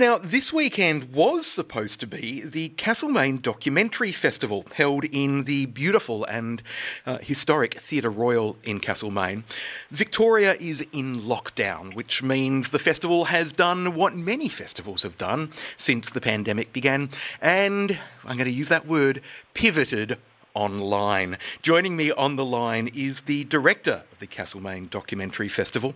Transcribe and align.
Now, 0.00 0.16
this 0.16 0.50
weekend 0.50 1.12
was 1.12 1.46
supposed 1.46 2.00
to 2.00 2.06
be 2.06 2.40
the 2.40 2.70
Castlemaine 2.70 3.36
Documentary 3.42 4.12
Festival, 4.12 4.64
held 4.72 5.04
in 5.04 5.44
the 5.44 5.66
beautiful 5.66 6.24
and 6.24 6.62
uh, 7.04 7.18
historic 7.18 7.74
Theatre 7.78 8.08
Royal 8.08 8.56
in 8.64 8.80
Castlemaine. 8.80 9.44
Victoria 9.90 10.54
is 10.54 10.80
in 10.94 11.16
lockdown, 11.16 11.94
which 11.94 12.22
means 12.22 12.70
the 12.70 12.78
festival 12.78 13.26
has 13.26 13.52
done 13.52 13.94
what 13.94 14.16
many 14.16 14.48
festivals 14.48 15.02
have 15.02 15.18
done 15.18 15.52
since 15.76 16.08
the 16.08 16.20
pandemic 16.22 16.72
began, 16.72 17.10
and 17.42 17.98
I'm 18.24 18.38
going 18.38 18.46
to 18.46 18.50
use 18.50 18.70
that 18.70 18.86
word, 18.86 19.20
pivoted 19.52 20.16
online. 20.54 21.38
Joining 21.62 21.96
me 21.96 22.10
on 22.12 22.36
the 22.36 22.44
line 22.44 22.88
is 22.94 23.22
the 23.22 23.44
director 23.44 24.02
of 24.12 24.18
the 24.18 24.26
Castlemaine 24.26 24.88
Documentary 24.88 25.48
Festival, 25.48 25.94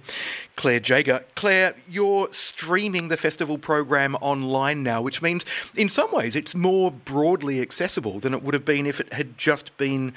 Claire 0.57 0.81
Jager. 0.81 1.25
Claire, 1.35 1.75
you're 1.89 2.33
streaming 2.33 3.09
the 3.09 3.17
festival 3.17 3.59
program 3.59 4.15
online 4.17 4.83
now, 4.83 5.03
which 5.03 5.23
means 5.23 5.45
in 5.77 5.89
some 5.89 6.11
ways 6.13 6.37
it's 6.37 6.55
more 6.55 6.91
broadly 6.91 7.61
accessible 7.61 8.21
than 8.21 8.35
it 8.35 8.43
would 8.43 8.55
have 8.55 8.65
been 8.65 8.87
if 8.87 9.01
it 9.01 9.13
had 9.13 9.37
just 9.39 9.77
been 9.77 10.15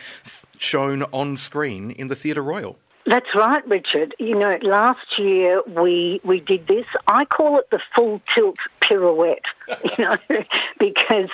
shown 0.58 1.04
on 1.14 1.38
screen 1.38 1.92
in 1.92 2.08
the 2.08 2.16
Theatre 2.16 2.44
Royal. 2.44 2.78
That's 3.08 3.34
right, 3.34 3.66
Richard. 3.66 4.14
You 4.20 4.36
know, 4.36 4.60
last 4.62 5.18
year 5.18 5.62
we 5.66 6.20
we 6.26 6.42
did 6.42 6.68
this. 6.68 6.86
I 7.08 7.24
call 7.24 7.58
it 7.58 7.70
the 7.70 7.80
full 7.96 8.22
tilt 8.34 8.58
pirouette. 8.82 9.46
You 9.98 10.06
know, 10.06 10.18
because 10.80 11.30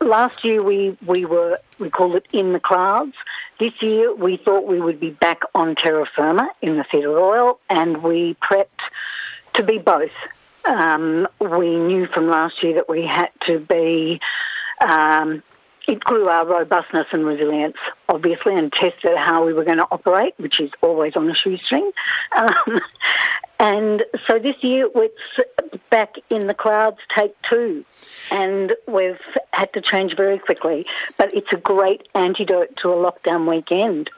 last 0.00 0.44
year 0.44 0.62
we 0.62 0.96
we 1.06 1.24
were 1.24 1.58
we 1.78 1.88
called 1.88 2.16
it 2.16 2.26
in 2.32 2.52
the 2.52 2.60
clouds. 2.60 3.14
This 3.58 3.72
year 3.80 4.14
we 4.14 4.36
thought 4.36 4.66
we 4.66 4.80
would 4.80 5.00
be 5.00 5.10
back 5.10 5.40
on 5.54 5.74
terra 5.74 6.06
firma 6.14 6.50
in 6.60 6.76
the 6.76 6.84
Theatre 6.84 7.10
Royal, 7.10 7.58
and 7.70 8.02
we 8.02 8.34
prepped 8.34 8.82
to 9.54 9.62
be 9.62 9.78
both. 9.78 10.10
Um, 10.66 11.26
we 11.40 11.76
knew 11.76 12.06
from 12.08 12.28
last 12.28 12.62
year 12.62 12.74
that 12.74 12.88
we 12.90 13.06
had 13.06 13.30
to 13.46 13.58
be 13.58 14.20
um, 14.82 15.42
it 15.90 16.00
grew 16.00 16.28
our 16.28 16.46
robustness 16.46 17.06
and 17.12 17.26
resilience, 17.26 17.76
obviously, 18.10 18.56
and 18.56 18.72
tested 18.72 19.16
how 19.16 19.46
we 19.46 19.52
were 19.52 19.64
going 19.64 19.78
to 19.78 19.86
operate, 19.90 20.34
which 20.36 20.60
is 20.60 20.70
always 20.82 21.16
on 21.16 21.30
a 21.30 21.34
shoestring. 21.34 21.90
Um, 22.36 22.80
and 23.58 24.04
so 24.26 24.38
this 24.38 24.56
year 24.62 24.88
it's 24.94 25.80
back 25.90 26.16
in 26.28 26.46
the 26.46 26.54
clouds, 26.54 26.98
take 27.14 27.34
two. 27.42 27.84
And 28.32 28.74
we've 28.86 29.20
had 29.52 29.72
to 29.74 29.80
change 29.80 30.16
very 30.16 30.38
quickly. 30.38 30.86
But 31.18 31.34
it's 31.34 31.52
a 31.52 31.56
great 31.56 32.08
antidote 32.14 32.76
to 32.78 32.90
a 32.90 32.96
lockdown 32.96 33.48
weekend. 33.48 34.10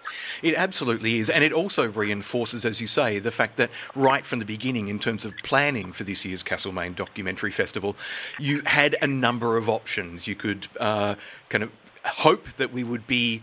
It 0.43 0.55
absolutely 0.55 1.19
is. 1.19 1.29
And 1.29 1.45
it 1.45 1.53
also 1.53 1.89
reinforces, 1.89 2.65
as 2.65 2.81
you 2.81 2.87
say, 2.87 3.19
the 3.19 3.31
fact 3.31 3.56
that 3.56 3.71
right 3.95 4.25
from 4.25 4.39
the 4.39 4.45
beginning, 4.45 4.89
in 4.89 4.99
terms 4.99 5.25
of 5.25 5.34
planning 5.43 5.93
for 5.93 6.05
this 6.05 6.25
year's 6.25 6.43
Castlemaine 6.43 6.95
Documentary 6.95 7.51
Festival, 7.51 7.97
you 8.39 8.62
had 8.67 8.97
a 9.03 9.06
number 9.06 9.56
of 9.56 9.69
options. 9.69 10.27
You 10.27 10.34
could 10.34 10.69
uh, 10.79 11.17
kind 11.49 11.65
of 11.65 11.71
hope 12.05 12.47
that 12.56 12.73
we 12.73 12.84
would 12.84 13.06
be 13.06 13.43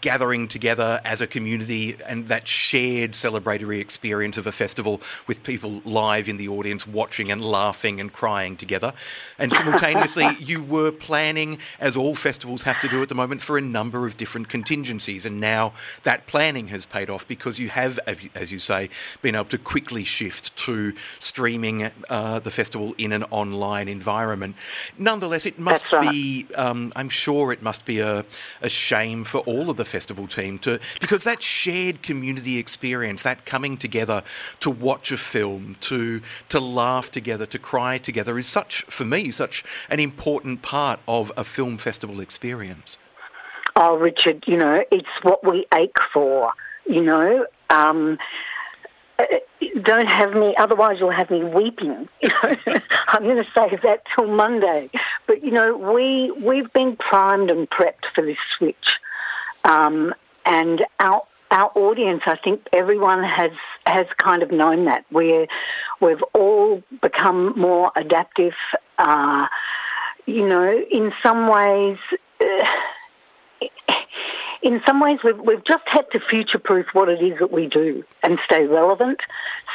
gathering 0.00 0.48
together 0.48 1.00
as 1.04 1.20
a 1.20 1.26
community 1.26 1.96
and 2.06 2.28
that 2.28 2.48
shared 2.48 3.12
celebratory 3.12 3.80
experience 3.80 4.36
of 4.36 4.46
a 4.46 4.52
festival 4.52 5.00
with 5.26 5.42
people 5.42 5.80
live 5.84 6.28
in 6.28 6.36
the 6.36 6.48
audience 6.48 6.86
watching 6.86 7.30
and 7.30 7.44
laughing 7.44 8.00
and 8.00 8.12
crying 8.12 8.56
together. 8.56 8.92
And 9.38 9.52
simultaneously, 9.52 10.28
you 10.40 10.62
were 10.62 10.90
planning, 10.90 11.58
as 11.78 11.96
all 11.96 12.14
festivals 12.14 12.62
have 12.62 12.80
to 12.80 12.88
do 12.88 13.02
at 13.02 13.08
the 13.08 13.14
moment, 13.14 13.40
for 13.40 13.56
a 13.56 13.60
number 13.60 14.06
of 14.06 14.16
different 14.16 14.48
contingencies. 14.48 15.24
And 15.24 15.40
now 15.40 15.72
that 16.02 16.26
planning 16.26 16.68
has 16.68 16.84
paid 16.84 17.08
off 17.08 17.26
because 17.28 17.58
you 17.58 17.68
have, 17.68 17.98
as 18.34 18.52
you 18.52 18.58
say, 18.58 18.90
been 19.22 19.34
able 19.34 19.46
to 19.46 19.58
quickly 19.58 20.04
shift 20.04 20.56
to 20.56 20.92
streaming 21.18 21.90
uh, 22.10 22.40
the 22.40 22.50
festival 22.50 22.94
in 22.98 23.12
an 23.12 23.24
online 23.24 23.88
environment. 23.88 24.56
Nonetheless, 24.98 25.46
it 25.46 25.58
must 25.58 25.92
right. 25.92 26.10
be, 26.10 26.46
um, 26.56 26.92
I'm 26.96 27.08
sure 27.08 27.52
it 27.52 27.62
must 27.62 27.84
be 27.84 28.00
a, 28.00 28.24
a 28.60 28.68
shame 28.68 29.24
for 29.24 29.38
all 29.40 29.67
of 29.70 29.76
the 29.76 29.84
festival 29.84 30.26
team 30.26 30.58
to 30.60 30.78
because 31.00 31.24
that 31.24 31.42
shared 31.42 32.02
community 32.02 32.58
experience, 32.58 33.22
that 33.22 33.44
coming 33.44 33.76
together 33.76 34.22
to 34.60 34.70
watch 34.70 35.12
a 35.12 35.16
film, 35.16 35.76
to 35.80 36.20
to 36.48 36.60
laugh 36.60 37.10
together, 37.10 37.46
to 37.46 37.58
cry 37.58 37.98
together, 37.98 38.38
is 38.38 38.46
such 38.46 38.82
for 38.84 39.04
me 39.04 39.30
such 39.30 39.64
an 39.90 40.00
important 40.00 40.62
part 40.62 41.00
of 41.08 41.32
a 41.36 41.44
film 41.44 41.78
festival 41.78 42.20
experience. 42.20 42.98
Oh, 43.76 43.96
Richard, 43.96 44.44
you 44.46 44.56
know 44.56 44.84
it's 44.90 45.08
what 45.22 45.44
we 45.44 45.66
ache 45.74 46.00
for. 46.12 46.52
You 46.86 47.02
know. 47.02 47.46
Um, 47.70 48.18
uh, 49.18 49.24
don't 49.82 50.06
have 50.06 50.34
me, 50.34 50.54
otherwise 50.56 50.98
you'll 51.00 51.10
have 51.10 51.30
me 51.30 51.42
weeping. 51.44 52.08
I'm 53.08 53.24
going 53.24 53.36
to 53.36 53.48
save 53.54 53.82
that 53.82 54.02
till 54.14 54.28
Monday. 54.28 54.90
But 55.26 55.44
you 55.44 55.50
know, 55.50 55.76
we 55.76 56.30
we've 56.32 56.72
been 56.72 56.96
primed 56.96 57.50
and 57.50 57.68
prepped 57.70 58.06
for 58.14 58.22
this 58.22 58.38
switch. 58.56 58.98
Um, 59.64 60.14
and 60.44 60.84
our 61.00 61.22
our 61.50 61.70
audience, 61.74 62.22
I 62.26 62.36
think 62.36 62.68
everyone 62.72 63.22
has 63.24 63.52
has 63.86 64.06
kind 64.18 64.42
of 64.42 64.50
known 64.50 64.84
that. 64.84 65.04
We're 65.10 65.46
we've 66.00 66.22
all 66.34 66.82
become 67.00 67.58
more 67.58 67.90
adaptive. 67.96 68.54
Uh, 68.98 69.46
you 70.26 70.46
know, 70.46 70.82
in 70.90 71.12
some 71.22 71.48
ways. 71.48 71.98
In 74.60 74.82
some 74.84 74.98
ways, 74.98 75.20
we've, 75.22 75.38
we've 75.38 75.62
just 75.62 75.86
had 75.86 76.10
to 76.10 76.18
future 76.18 76.58
proof 76.58 76.86
what 76.92 77.08
it 77.08 77.22
is 77.22 77.38
that 77.38 77.52
we 77.52 77.68
do 77.68 78.04
and 78.24 78.40
stay 78.44 78.66
relevant, 78.66 79.20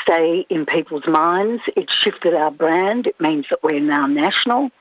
stay 0.01 0.45
in 0.49 0.65
people's 0.65 1.07
minds. 1.07 1.63
It's 1.77 1.93
shifted 1.93 2.33
our 2.33 2.51
brand. 2.51 3.07
It 3.07 3.19
means 3.19 3.45
that 3.49 3.63
we're 3.63 3.79
now 3.79 4.07
national 4.07 4.71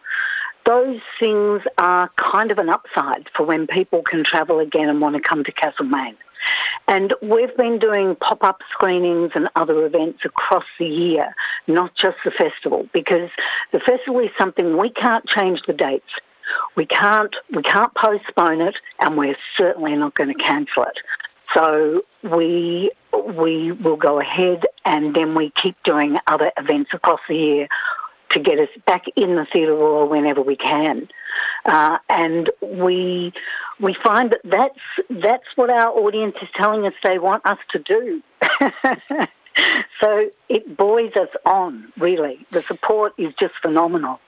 those 0.64 1.00
things 1.18 1.62
are 1.78 2.10
kind 2.16 2.50
of 2.50 2.58
an 2.58 2.68
upside 2.68 3.28
for 3.34 3.44
when 3.44 3.66
people 3.66 4.02
can 4.02 4.24
travel 4.24 4.58
again 4.58 4.88
and 4.88 5.00
want 5.00 5.16
to 5.16 5.20
come 5.20 5.44
to 5.44 5.52
Castlemaine. 5.52 6.16
And 6.88 7.14
we've 7.22 7.56
been 7.56 7.78
doing 7.78 8.16
pop 8.16 8.42
up 8.42 8.60
screenings 8.70 9.32
and 9.34 9.48
other 9.54 9.86
events 9.86 10.24
across 10.24 10.64
the 10.78 10.86
year, 10.86 11.34
not 11.66 11.94
just 11.94 12.16
the 12.24 12.30
festival, 12.30 12.88
because 12.92 13.30
the 13.72 13.80
festival 13.80 14.20
is 14.20 14.30
something 14.36 14.76
we 14.76 14.90
can't 14.90 15.26
change 15.26 15.62
the 15.66 15.72
dates. 15.72 16.10
We 16.74 16.84
can't 16.84 17.34
we 17.54 17.62
can't 17.62 17.94
postpone 17.94 18.60
it 18.60 18.76
and 18.98 19.16
we're 19.16 19.36
certainly 19.56 19.94
not 19.94 20.14
going 20.14 20.28
to 20.28 20.42
cancel 20.42 20.82
it. 20.82 20.98
So 21.54 22.02
we 22.22 22.90
we 23.36 23.72
will 23.72 23.96
go 23.96 24.20
ahead 24.20 24.66
and 24.84 25.14
then 25.14 25.34
we 25.34 25.50
keep 25.50 25.80
doing 25.84 26.18
other 26.26 26.50
events 26.58 26.90
across 26.92 27.20
the 27.28 27.36
year 27.36 27.68
to 28.32 28.40
get 28.40 28.58
us 28.58 28.68
back 28.86 29.04
in 29.16 29.36
the 29.36 29.46
theatre 29.52 29.74
royal 29.74 30.08
whenever 30.08 30.42
we 30.42 30.56
can. 30.56 31.08
Uh, 31.64 31.98
and 32.08 32.50
we 32.60 33.32
we 33.80 33.96
find 34.04 34.32
that 34.32 34.40
that's 34.44 35.20
that's 35.22 35.46
what 35.56 35.70
our 35.70 35.88
audience 35.88 36.36
is 36.42 36.48
telling 36.56 36.86
us 36.86 36.92
they 37.02 37.18
want 37.18 37.44
us 37.46 37.58
to 37.70 37.78
do. 37.78 38.22
so 40.00 40.30
it 40.48 40.76
buoys 40.76 41.12
us 41.16 41.28
on. 41.44 41.92
Really, 41.98 42.44
the 42.50 42.62
support 42.62 43.14
is 43.18 43.32
just 43.38 43.54
phenomenal. 43.62 44.20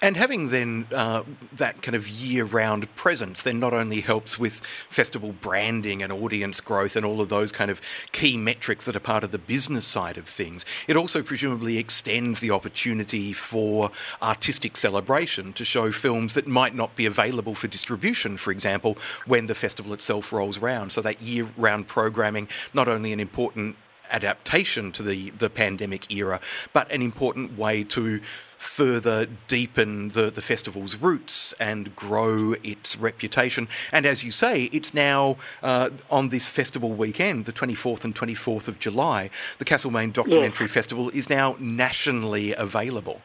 And 0.00 0.16
having 0.16 0.50
then 0.50 0.86
uh, 0.94 1.24
that 1.56 1.82
kind 1.82 1.96
of 1.96 2.08
year 2.08 2.44
round 2.44 2.94
presence 2.94 3.42
then 3.42 3.58
not 3.58 3.72
only 3.72 4.00
helps 4.00 4.38
with 4.38 4.60
festival 4.88 5.32
branding 5.32 6.02
and 6.02 6.12
audience 6.12 6.60
growth 6.60 6.94
and 6.94 7.04
all 7.04 7.20
of 7.20 7.28
those 7.28 7.50
kind 7.50 7.70
of 7.70 7.80
key 8.12 8.36
metrics 8.36 8.84
that 8.84 8.94
are 8.94 9.00
part 9.00 9.24
of 9.24 9.32
the 9.32 9.38
business 9.38 9.84
side 9.84 10.16
of 10.16 10.28
things, 10.28 10.64
it 10.86 10.96
also 10.96 11.22
presumably 11.22 11.78
extends 11.78 12.38
the 12.38 12.52
opportunity 12.52 13.32
for 13.32 13.90
artistic 14.22 14.76
celebration 14.76 15.52
to 15.54 15.64
show 15.64 15.90
films 15.90 16.34
that 16.34 16.46
might 16.46 16.76
not 16.76 16.94
be 16.94 17.06
available 17.06 17.56
for 17.56 17.66
distribution, 17.66 18.36
for 18.36 18.52
example, 18.52 18.96
when 19.26 19.46
the 19.46 19.54
festival 19.54 19.92
itself 19.92 20.32
rolls 20.32 20.58
around. 20.58 20.92
So 20.92 21.02
that 21.02 21.20
year 21.20 21.48
round 21.56 21.88
programming, 21.88 22.48
not 22.72 22.86
only 22.86 23.12
an 23.12 23.18
important 23.18 23.76
adaptation 24.10 24.92
to 24.92 25.02
the, 25.02 25.30
the 25.30 25.50
pandemic 25.50 26.10
era, 26.12 26.40
but 26.72 26.90
an 26.90 27.02
important 27.02 27.58
way 27.58 27.84
to 27.84 28.20
further 28.58 29.26
deepen 29.46 30.08
the, 30.08 30.30
the 30.30 30.42
festival's 30.42 30.96
roots 30.96 31.54
and 31.60 31.94
grow 31.94 32.54
its 32.64 32.96
reputation. 32.96 33.68
And 33.92 34.04
as 34.04 34.24
you 34.24 34.32
say, 34.32 34.64
it's 34.64 34.92
now 34.92 35.36
uh, 35.62 35.90
on 36.10 36.30
this 36.30 36.48
festival 36.48 36.90
weekend, 36.90 37.44
the 37.44 37.52
24th 37.52 38.04
and 38.04 38.14
24th 38.14 38.66
of 38.68 38.78
July, 38.78 39.30
the 39.58 39.64
Castlemaine 39.64 40.10
Documentary 40.10 40.66
yes. 40.66 40.74
Festival 40.74 41.08
is 41.10 41.30
now 41.30 41.56
nationally 41.60 42.52
available. 42.54 43.22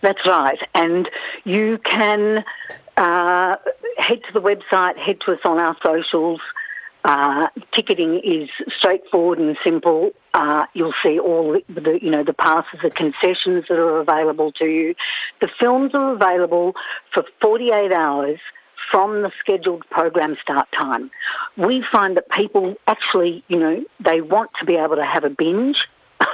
That's 0.00 0.26
right. 0.26 0.58
And 0.74 1.08
you 1.44 1.78
can 1.84 2.44
uh, 2.96 3.56
head 3.98 4.22
to 4.24 4.32
the 4.32 4.40
website, 4.40 4.96
head 4.96 5.20
to 5.20 5.32
us 5.32 5.40
on 5.44 5.58
our 5.58 5.76
socials. 5.82 6.40
Uh, 7.04 7.48
ticketing 7.72 8.20
is 8.22 8.48
straightforward 8.76 9.38
and 9.38 9.56
simple. 9.64 10.10
Uh, 10.34 10.66
you'll 10.74 10.94
see 11.02 11.18
all 11.18 11.58
the, 11.68 11.98
you 12.00 12.10
know, 12.10 12.22
the 12.22 12.32
passes, 12.32 12.80
the 12.82 12.90
concessions 12.90 13.64
that 13.68 13.78
are 13.78 13.98
available 13.98 14.52
to 14.52 14.66
you. 14.66 14.94
The 15.40 15.48
films 15.58 15.92
are 15.94 16.12
available 16.12 16.74
for 17.12 17.24
48 17.40 17.92
hours 17.92 18.38
from 18.90 19.22
the 19.22 19.32
scheduled 19.40 19.88
program 19.90 20.36
start 20.40 20.70
time. 20.72 21.10
We 21.56 21.84
find 21.90 22.16
that 22.16 22.30
people 22.30 22.76
actually, 22.86 23.42
you 23.48 23.58
know, 23.58 23.84
they 24.00 24.20
want 24.20 24.50
to 24.60 24.64
be 24.64 24.76
able 24.76 24.96
to 24.96 25.04
have 25.04 25.24
a 25.24 25.30
binge 25.30 25.88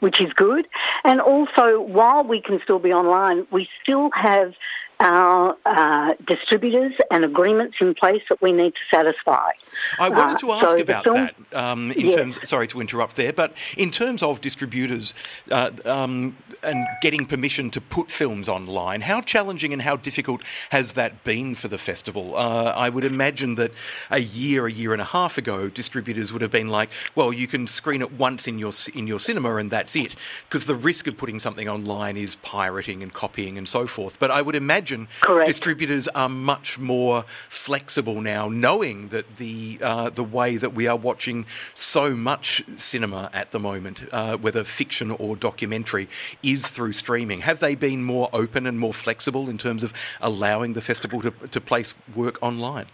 which 0.00 0.20
is 0.20 0.32
good. 0.32 0.66
And 1.04 1.20
also, 1.20 1.80
while 1.80 2.22
we 2.24 2.40
can 2.40 2.60
still 2.62 2.78
be 2.78 2.92
online, 2.92 3.46
we 3.50 3.68
still 3.82 4.10
have 4.12 4.54
our 5.00 5.56
uh, 5.64 6.14
distributors 6.26 6.92
and 7.10 7.24
agreements 7.24 7.78
in 7.80 7.94
place 7.94 8.22
that 8.28 8.40
we 8.42 8.52
need 8.52 8.74
to 8.74 8.96
satisfy. 8.96 9.50
I 9.98 10.10
wanted 10.10 10.38
to 10.40 10.50
uh, 10.50 10.56
ask 10.56 10.68
so 10.68 10.78
about 10.78 11.04
film, 11.04 11.16
that. 11.16 11.34
Um, 11.54 11.90
in 11.92 12.12
terms, 12.12 12.48
sorry 12.48 12.68
to 12.68 12.80
interrupt 12.80 13.16
there, 13.16 13.32
but 13.32 13.54
in 13.78 13.90
terms 13.90 14.22
of 14.22 14.40
distributors 14.42 15.14
uh, 15.50 15.70
um, 15.86 16.36
and 16.62 16.86
getting 17.00 17.24
permission 17.24 17.70
to 17.70 17.80
put 17.80 18.10
films 18.10 18.48
online, 18.48 19.00
how 19.00 19.22
challenging 19.22 19.72
and 19.72 19.80
how 19.80 19.96
difficult 19.96 20.42
has 20.68 20.92
that 20.92 21.24
been 21.24 21.54
for 21.54 21.68
the 21.68 21.78
festival? 21.78 22.36
Uh, 22.36 22.72
I 22.76 22.90
would 22.90 23.04
imagine 23.04 23.54
that 23.54 23.72
a 24.10 24.20
year, 24.20 24.66
a 24.66 24.72
year 24.72 24.92
and 24.92 25.00
a 25.00 25.06
half 25.06 25.38
ago, 25.38 25.68
distributors 25.68 26.30
would 26.32 26.42
have 26.42 26.52
been 26.52 26.68
like, 26.68 26.90
"Well, 27.14 27.32
you 27.32 27.46
can 27.46 27.66
screen 27.66 28.02
it 28.02 28.12
once 28.12 28.46
in 28.46 28.58
your 28.58 28.72
in 28.94 29.06
your 29.06 29.18
cinema, 29.18 29.56
and 29.56 29.70
that's 29.70 29.96
it," 29.96 30.14
because 30.48 30.66
the 30.66 30.74
risk 30.74 31.06
of 31.06 31.16
putting 31.16 31.38
something 31.38 31.68
online 31.68 32.18
is 32.18 32.36
pirating 32.36 33.02
and 33.02 33.12
copying 33.12 33.56
and 33.56 33.66
so 33.66 33.86
forth. 33.86 34.18
But 34.18 34.30
I 34.30 34.42
would 34.42 34.54
imagine 34.54 34.89
Correct. 35.20 35.46
distributors 35.46 36.08
are 36.08 36.28
much 36.28 36.78
more 36.78 37.24
flexible 37.48 38.20
now, 38.20 38.48
knowing 38.48 39.08
that 39.08 39.36
the 39.36 39.78
uh, 39.82 40.10
the 40.10 40.24
way 40.24 40.56
that 40.56 40.74
we 40.74 40.86
are 40.86 40.96
watching 40.96 41.46
so 41.74 42.14
much 42.14 42.62
cinema 42.76 43.30
at 43.32 43.50
the 43.50 43.58
moment, 43.58 44.02
uh, 44.12 44.36
whether 44.36 44.64
fiction 44.64 45.10
or 45.10 45.36
documentary, 45.36 46.08
is 46.42 46.66
through 46.66 46.92
streaming. 46.92 47.40
Have 47.40 47.60
they 47.60 47.74
been 47.74 48.02
more 48.04 48.28
open 48.32 48.66
and 48.66 48.78
more 48.78 48.94
flexible 48.94 49.48
in 49.48 49.58
terms 49.58 49.82
of 49.82 49.92
allowing 50.20 50.72
the 50.74 50.82
festival 50.82 51.20
to, 51.22 51.30
to 51.30 51.60
place 51.60 51.94
work 52.14 52.38
online? 52.42 52.86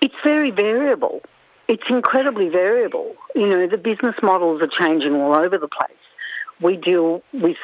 It's 0.00 0.14
very 0.22 0.50
variable. 0.50 1.22
It's 1.68 1.88
incredibly 1.88 2.48
variable. 2.48 3.14
You 3.34 3.46
know, 3.46 3.66
the 3.66 3.76
business 3.76 4.16
models 4.22 4.62
are 4.62 4.68
changing 4.68 5.14
all 5.14 5.36
over 5.36 5.58
the 5.58 5.68
place. 5.68 5.90
We 6.60 6.76
deal 6.76 7.22
with 7.32 7.58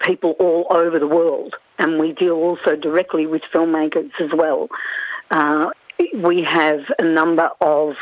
people 0.00 0.32
all 0.38 0.66
over 0.70 0.98
the 0.98 1.06
world, 1.06 1.54
and 1.78 1.98
we 1.98 2.12
deal 2.12 2.34
also 2.34 2.76
directly 2.76 3.26
with 3.26 3.42
filmmakers 3.52 4.10
as 4.20 4.30
well. 4.32 4.68
Uh, 5.30 5.70
we 6.14 6.42
have 6.42 6.80
a 6.98 7.04
number 7.04 7.50
of 7.60 7.94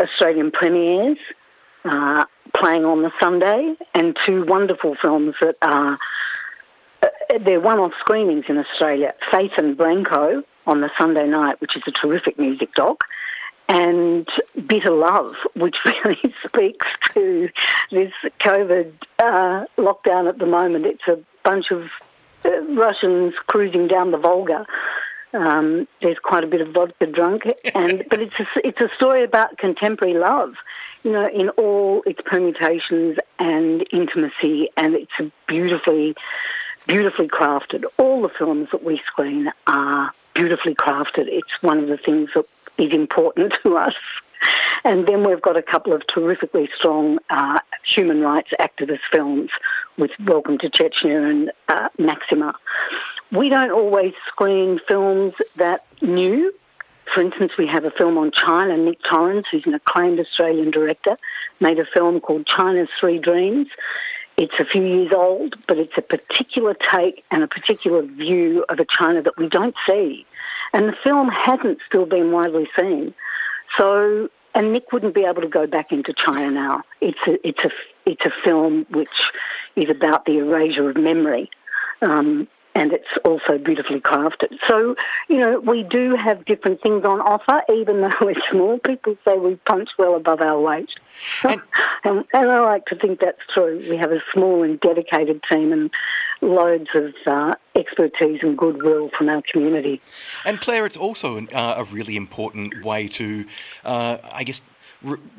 Australian 0.00 0.50
premieres 0.50 1.18
uh, 1.84 2.24
playing 2.54 2.84
on 2.84 3.02
the 3.02 3.12
Sunday, 3.20 3.74
and 3.94 4.16
two 4.24 4.44
wonderful 4.44 4.96
films 5.00 5.34
that 5.40 5.56
are 5.62 5.98
uh, 7.02 7.08
they're 7.40 7.60
one-off 7.60 7.92
screenings 7.98 8.44
in 8.48 8.58
Australia. 8.58 9.14
Faith 9.30 9.52
and 9.56 9.76
Branko 9.76 10.42
on 10.66 10.80
the 10.80 10.90
Sunday 10.98 11.26
night, 11.26 11.60
which 11.60 11.76
is 11.76 11.82
a 11.86 11.90
terrific 11.90 12.38
music 12.38 12.74
doc, 12.74 13.04
and 13.68 14.28
Bitter 14.66 14.90
Love, 14.90 15.34
which 15.54 15.78
really 16.04 16.34
speaks 16.46 16.86
to 17.14 17.48
this 17.90 18.12
COVID 18.40 18.92
uh, 19.18 19.64
lockdown 19.78 20.28
at 20.28 20.38
the 20.38 20.46
moment. 20.46 20.86
It's 20.86 21.06
a 21.08 21.18
bunch 21.44 21.70
of 21.70 21.88
Russians 22.44 23.34
cruising 23.46 23.88
down 23.88 24.10
the 24.10 24.18
Volga. 24.18 24.66
Um, 25.32 25.86
there's 26.02 26.18
quite 26.18 26.42
a 26.42 26.46
bit 26.46 26.60
of 26.60 26.72
vodka 26.72 27.06
drunk, 27.06 27.44
and 27.74 28.04
but 28.10 28.20
it's 28.20 28.38
a, 28.38 28.46
it's 28.66 28.80
a 28.80 28.88
story 28.96 29.22
about 29.22 29.58
contemporary 29.58 30.14
love, 30.14 30.54
you 31.04 31.12
know, 31.12 31.28
in 31.28 31.50
all 31.50 32.02
its 32.06 32.20
permutations 32.24 33.18
and 33.38 33.86
intimacy, 33.92 34.68
and 34.76 34.94
it's 34.94 35.12
a 35.20 35.30
beautifully, 35.46 36.16
beautifully 36.86 37.28
crafted. 37.28 37.84
All 37.96 38.22
the 38.22 38.28
films 38.28 38.68
that 38.72 38.82
we 38.82 39.00
screen 39.06 39.52
are 39.66 40.12
beautifully 40.34 40.74
crafted. 40.74 41.26
It's 41.28 41.62
one 41.62 41.78
of 41.78 41.88
the 41.88 41.96
things 41.96 42.30
that 42.34 42.46
is 42.78 42.92
important 42.92 43.54
to 43.62 43.76
us. 43.76 43.94
And 44.84 45.06
then 45.06 45.26
we've 45.26 45.42
got 45.42 45.56
a 45.56 45.62
couple 45.62 45.92
of 45.92 46.06
terrifically 46.06 46.68
strong 46.74 47.18
uh, 47.28 47.60
human 47.84 48.20
rights 48.20 48.50
activist 48.58 49.00
films 49.12 49.50
with 49.98 50.10
Welcome 50.24 50.58
to 50.58 50.70
Chechnya 50.70 51.28
and 51.30 51.52
uh, 51.68 51.88
Maxima. 51.98 52.54
We 53.30 53.48
don't 53.48 53.70
always 53.70 54.14
screen 54.26 54.80
films 54.88 55.34
that 55.56 55.84
new. 56.00 56.52
For 57.12 57.20
instance, 57.20 57.52
we 57.58 57.66
have 57.66 57.84
a 57.84 57.90
film 57.90 58.16
on 58.18 58.30
China. 58.30 58.76
Nick 58.76 59.02
Torrens, 59.02 59.44
who's 59.50 59.66
an 59.66 59.74
acclaimed 59.74 60.18
Australian 60.20 60.70
director, 60.70 61.16
made 61.60 61.78
a 61.78 61.84
film 61.84 62.20
called 62.20 62.46
China's 62.46 62.88
Three 62.98 63.18
Dreams. 63.18 63.66
It's 64.36 64.58
a 64.58 64.64
few 64.64 64.82
years 64.82 65.12
old, 65.12 65.56
but 65.66 65.76
it's 65.76 65.98
a 65.98 66.02
particular 66.02 66.74
take 66.74 67.24
and 67.30 67.42
a 67.42 67.48
particular 67.48 68.02
view 68.02 68.64
of 68.68 68.78
a 68.78 68.86
China 68.86 69.20
that 69.22 69.36
we 69.36 69.48
don't 69.48 69.74
see. 69.86 70.24
And 70.72 70.88
the 70.88 70.96
film 71.04 71.28
hasn't 71.28 71.78
still 71.86 72.06
been 72.06 72.32
widely 72.32 72.68
seen. 72.78 73.12
So, 73.76 74.28
and 74.54 74.72
Nick 74.72 74.92
wouldn't 74.92 75.14
be 75.14 75.24
able 75.24 75.42
to 75.42 75.48
go 75.48 75.66
back 75.66 75.92
into 75.92 76.12
China 76.12 76.50
now. 76.50 76.82
It's 77.00 77.18
a, 77.26 77.46
it's 77.46 77.64
a, 77.64 77.70
it's 78.06 78.24
a 78.24 78.32
film 78.44 78.86
which 78.90 79.30
is 79.76 79.88
about 79.88 80.24
the 80.24 80.38
erasure 80.38 80.90
of 80.90 80.96
memory. 80.96 81.50
Um, 82.02 82.48
and 82.80 82.94
it's 82.94 83.08
also 83.26 83.58
beautifully 83.58 84.00
crafted. 84.00 84.56
So, 84.66 84.96
you 85.28 85.36
know, 85.36 85.60
we 85.60 85.82
do 85.82 86.16
have 86.16 86.46
different 86.46 86.80
things 86.80 87.04
on 87.04 87.20
offer, 87.20 87.60
even 87.70 88.00
though 88.00 88.10
we're 88.22 88.40
small. 88.50 88.78
People 88.78 89.18
say 89.22 89.36
we 89.36 89.56
punch 89.56 89.90
well 89.98 90.14
above 90.16 90.40
our 90.40 90.58
weight. 90.58 90.88
And, 91.44 91.60
and, 92.04 92.24
and 92.32 92.50
I 92.50 92.60
like 92.60 92.86
to 92.86 92.96
think 92.96 93.20
that's 93.20 93.42
true. 93.52 93.84
We 93.90 93.98
have 93.98 94.12
a 94.12 94.22
small 94.32 94.62
and 94.62 94.80
dedicated 94.80 95.42
team 95.52 95.74
and 95.74 95.90
loads 96.40 96.88
of 96.94 97.12
uh, 97.26 97.54
expertise 97.74 98.40
and 98.42 98.56
goodwill 98.56 99.10
from 99.16 99.28
our 99.28 99.42
community. 99.42 100.00
And 100.46 100.58
Claire, 100.58 100.86
it's 100.86 100.96
also 100.96 101.36
an, 101.36 101.50
uh, 101.52 101.74
a 101.76 101.84
really 101.84 102.16
important 102.16 102.82
way 102.82 103.08
to, 103.08 103.44
uh, 103.84 104.16
I 104.32 104.42
guess, 104.44 104.62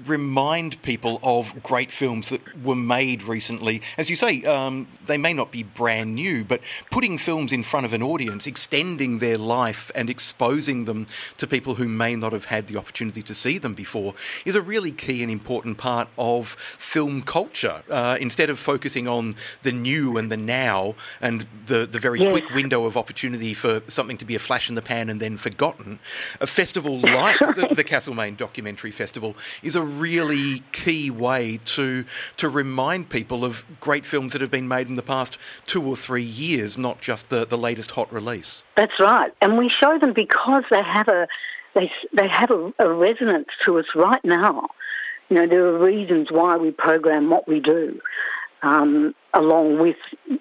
remind 0.05 0.81
people 0.81 1.19
of 1.21 1.61
great 1.61 1.91
films 1.91 2.29
that 2.29 2.41
were 2.63 2.75
made 2.75 3.23
recently. 3.23 3.81
As 3.97 4.09
you 4.09 4.15
say, 4.15 4.43
um, 4.43 4.87
they 5.05 5.17
may 5.17 5.33
not 5.33 5.51
be 5.51 5.63
brand 5.63 6.15
new, 6.15 6.43
but 6.43 6.61
putting 6.89 7.17
films 7.17 7.51
in 7.51 7.63
front 7.63 7.85
of 7.85 7.93
an 7.93 8.01
audience, 8.01 8.47
extending 8.47 9.19
their 9.19 9.37
life 9.37 9.91
and 9.93 10.09
exposing 10.09 10.85
them 10.85 11.05
to 11.37 11.45
people 11.45 11.75
who 11.75 11.87
may 11.87 12.15
not 12.15 12.33
have 12.33 12.45
had 12.45 12.67
the 12.67 12.77
opportunity 12.77 13.21
to 13.21 13.33
see 13.33 13.57
them 13.57 13.73
before 13.73 14.15
is 14.45 14.55
a 14.55 14.61
really 14.61 14.91
key 14.91 15.21
and 15.21 15.31
important 15.31 15.77
part 15.77 16.07
of 16.17 16.49
film 16.77 17.21
culture. 17.21 17.83
Uh, 17.89 18.17
instead 18.19 18.49
of 18.49 18.57
focusing 18.57 19.07
on 19.07 19.35
the 19.63 19.71
new 19.71 20.17
and 20.17 20.31
the 20.31 20.37
now 20.37 20.95
and 21.21 21.45
the, 21.67 21.85
the 21.85 21.99
very 21.99 22.19
quick 22.19 22.49
window 22.51 22.85
of 22.85 22.97
opportunity 22.97 23.53
for 23.53 23.81
something 23.87 24.17
to 24.17 24.25
be 24.25 24.35
a 24.35 24.39
flash 24.39 24.69
in 24.69 24.75
the 24.75 24.81
pan 24.81 25.09
and 25.09 25.19
then 25.19 25.37
forgotten, 25.37 25.99
a 26.39 26.47
festival 26.47 26.99
like 26.99 27.37
the, 27.39 27.73
the 27.75 27.83
Castlemaine 27.83 28.35
Documentary 28.35 28.91
Festival 28.91 29.35
is 29.63 29.75
a 29.75 29.81
really 29.81 30.63
key 30.71 31.09
way 31.09 31.59
to 31.65 32.05
to 32.37 32.49
remind 32.49 33.09
people 33.09 33.43
of 33.45 33.63
great 33.79 34.05
films 34.05 34.33
that 34.33 34.41
have 34.41 34.51
been 34.51 34.67
made 34.67 34.87
in 34.87 34.95
the 34.95 35.01
past 35.01 35.37
two 35.65 35.83
or 35.83 35.95
three 35.95 36.23
years, 36.23 36.77
not 36.77 37.01
just 37.01 37.29
the, 37.29 37.45
the 37.45 37.57
latest 37.57 37.91
hot 37.91 38.11
release. 38.11 38.63
That's 38.75 38.99
right, 38.99 39.33
and 39.41 39.57
we 39.57 39.69
show 39.69 39.97
them 39.99 40.13
because 40.13 40.63
they 40.69 40.83
have 40.83 41.07
a 41.07 41.27
they 41.73 41.91
they 42.13 42.27
have 42.27 42.51
a, 42.51 42.73
a 42.79 42.91
resonance 42.91 43.49
to 43.65 43.79
us 43.79 43.85
right 43.95 44.23
now. 44.23 44.67
You 45.29 45.37
know, 45.37 45.47
there 45.47 45.65
are 45.65 45.79
reasons 45.79 46.27
why 46.29 46.57
we 46.57 46.71
program 46.71 47.29
what 47.29 47.47
we 47.47 47.59
do. 47.59 47.99
Um, 48.63 49.15
along 49.33 49.79
with, 49.79 49.95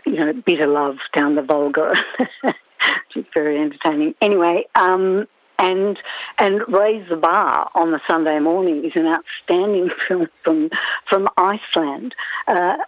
you 0.04 0.16
know, 0.16 0.32
Bitter 0.34 0.66
Love 0.66 0.96
down 1.14 1.36
the 1.36 1.42
Volga, 1.42 1.94
which 2.42 2.54
is 3.16 3.24
very 3.32 3.58
entertaining. 3.58 4.14
Anyway, 4.20 4.66
um, 4.74 5.26
and 5.60 5.98
and 6.38 6.62
Raise 6.68 7.08
the 7.08 7.16
Bar 7.16 7.70
on 7.74 7.92
the 7.92 8.00
Sunday 8.08 8.40
morning 8.40 8.84
is 8.84 8.92
an 8.96 9.06
outstanding 9.06 9.90
film 10.08 10.26
from 10.42 10.70
from 11.08 11.28
Iceland. 11.36 12.14
Uh, 12.48 12.78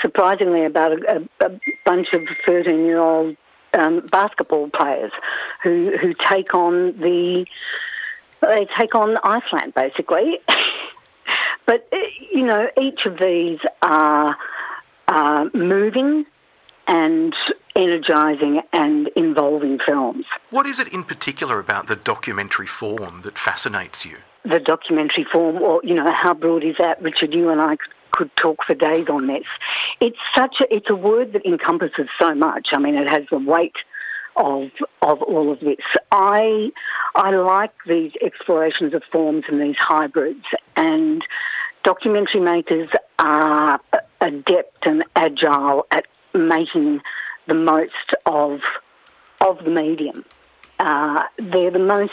surprisingly, 0.00 0.64
about 0.64 0.92
a, 0.92 1.28
a, 1.40 1.46
a 1.46 1.60
bunch 1.84 2.12
of 2.14 2.22
thirteen 2.46 2.86
year 2.86 3.00
old 3.00 3.36
um, 3.74 4.06
basketball 4.06 4.70
players 4.70 5.12
who 5.62 5.96
who 6.00 6.14
take 6.14 6.54
on 6.54 6.98
the 6.98 7.44
they 8.40 8.66
take 8.78 8.94
on 8.94 9.18
Iceland 9.24 9.74
basically. 9.74 10.38
but 11.66 11.88
uh, 11.92 11.96
you 12.32 12.44
know, 12.44 12.68
each 12.80 13.04
of 13.04 13.18
these 13.18 13.58
are 13.82 14.36
uh, 15.08 15.48
moving 15.54 16.24
and 16.86 17.34
energising 17.76 18.62
and 18.72 19.08
involving 19.16 19.78
films. 19.78 20.24
What 20.50 20.66
is 20.66 20.78
it 20.78 20.88
in 20.88 21.04
particular 21.04 21.58
about 21.58 21.86
the 21.86 21.96
documentary 21.96 22.66
form 22.66 23.22
that 23.22 23.38
fascinates 23.38 24.04
you? 24.04 24.18
The 24.44 24.60
documentary 24.60 25.24
form, 25.24 25.62
or, 25.62 25.80
you 25.84 25.94
know, 25.94 26.10
how 26.12 26.34
broad 26.34 26.64
is 26.64 26.76
that? 26.78 27.00
Richard, 27.00 27.34
you 27.34 27.48
and 27.50 27.60
I 27.60 27.76
could, 28.10 28.34
talk 28.36 28.62
for 28.64 28.74
days 28.74 29.08
on 29.08 29.26
this. 29.26 29.46
It's 30.00 30.18
such 30.34 30.60
a, 30.60 30.74
it's 30.74 30.90
a 30.90 30.94
word 30.94 31.32
that 31.32 31.46
encompasses 31.46 32.08
so 32.20 32.34
much. 32.34 32.68
I 32.72 32.78
mean, 32.78 32.94
it 32.94 33.08
has 33.08 33.24
the 33.30 33.38
weight 33.38 33.76
of 34.36 34.70
of 35.00 35.22
all 35.22 35.50
of 35.50 35.60
this. 35.60 35.84
I 36.10 36.72
I 37.14 37.30
like 37.30 37.72
these 37.86 38.12
explorations 38.20 38.94
of 38.94 39.02
forms 39.10 39.44
and 39.48 39.60
these 39.60 39.76
hybrids, 39.76 40.44
and 40.76 41.24
documentary 41.82 42.40
makers 42.40 42.88
are 43.18 43.80
adept 44.20 44.86
and 44.86 45.04
agile 45.16 45.86
at 45.90 46.06
making 46.34 47.00
the 47.46 47.54
most 47.54 48.14
of 48.26 48.60
of 49.40 49.64
the 49.64 49.70
medium. 49.70 50.24
Uh, 50.78 51.24
they're 51.38 51.70
the 51.70 51.78
most 51.78 52.12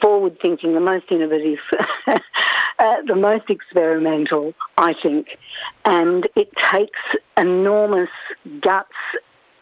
forward 0.00 0.38
thinking, 0.40 0.74
the 0.74 0.80
most 0.80 1.06
innovative, 1.10 1.58
uh, 2.06 3.02
the 3.06 3.16
most 3.16 3.50
experimental, 3.50 4.54
I 4.76 4.94
think. 5.02 5.38
And 5.84 6.28
it 6.36 6.50
takes 6.56 6.98
enormous 7.36 8.10
guts 8.60 8.92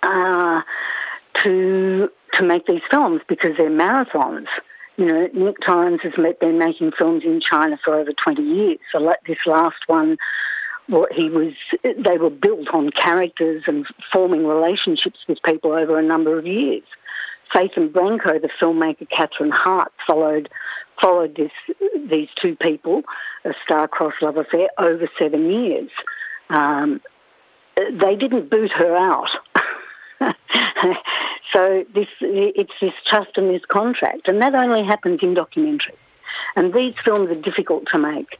uh, 0.02 0.62
to 1.42 2.10
to 2.34 2.42
make 2.42 2.66
these 2.66 2.82
films 2.90 3.22
because 3.28 3.56
they're 3.56 3.70
marathons. 3.70 4.48
You 4.96 5.06
know, 5.06 5.28
Nick 5.32 5.56
Torrens 5.60 6.00
has 6.02 6.12
been 6.40 6.58
making 6.58 6.92
films 6.92 7.24
in 7.24 7.40
China 7.40 7.78
for 7.84 7.94
over 7.94 8.12
20 8.12 8.42
years. 8.42 8.78
So, 8.92 8.98
like 8.98 9.24
this 9.26 9.38
last 9.46 9.82
one, 9.86 10.16
well, 10.88 11.06
he 11.10 11.30
was, 11.30 11.52
they 11.82 12.18
were 12.18 12.30
built 12.30 12.68
on 12.72 12.90
characters 12.90 13.64
and 13.66 13.86
forming 14.12 14.46
relationships 14.46 15.20
with 15.26 15.42
people 15.42 15.72
over 15.72 15.98
a 15.98 16.02
number 16.02 16.38
of 16.38 16.46
years. 16.46 16.84
Faith 17.52 17.72
and 17.76 17.92
Branko, 17.92 18.40
the 18.40 18.50
filmmaker 18.60 19.08
Catherine 19.10 19.50
Hart, 19.50 19.92
followed 20.06 20.48
followed 21.00 21.36
this 21.36 21.50
these 22.08 22.28
two 22.36 22.56
people, 22.56 23.02
a 23.44 23.52
star-crossed 23.64 24.22
love 24.22 24.36
affair, 24.36 24.68
over 24.78 25.08
seven 25.18 25.50
years. 25.50 25.90
Um, 26.50 27.00
they 27.76 28.16
didn't 28.16 28.50
boot 28.50 28.72
her 28.72 28.96
out. 28.96 29.30
so 31.52 31.84
this 31.94 32.08
it's 32.20 32.72
this 32.80 32.92
trust 33.04 33.36
and 33.36 33.50
this 33.50 33.64
contract, 33.66 34.28
and 34.28 34.40
that 34.42 34.54
only 34.54 34.84
happens 34.84 35.20
in 35.22 35.34
documentaries. 35.34 35.96
And 36.56 36.72
these 36.72 36.94
films 37.04 37.30
are 37.30 37.40
difficult 37.40 37.86
to 37.92 37.98
make. 37.98 38.38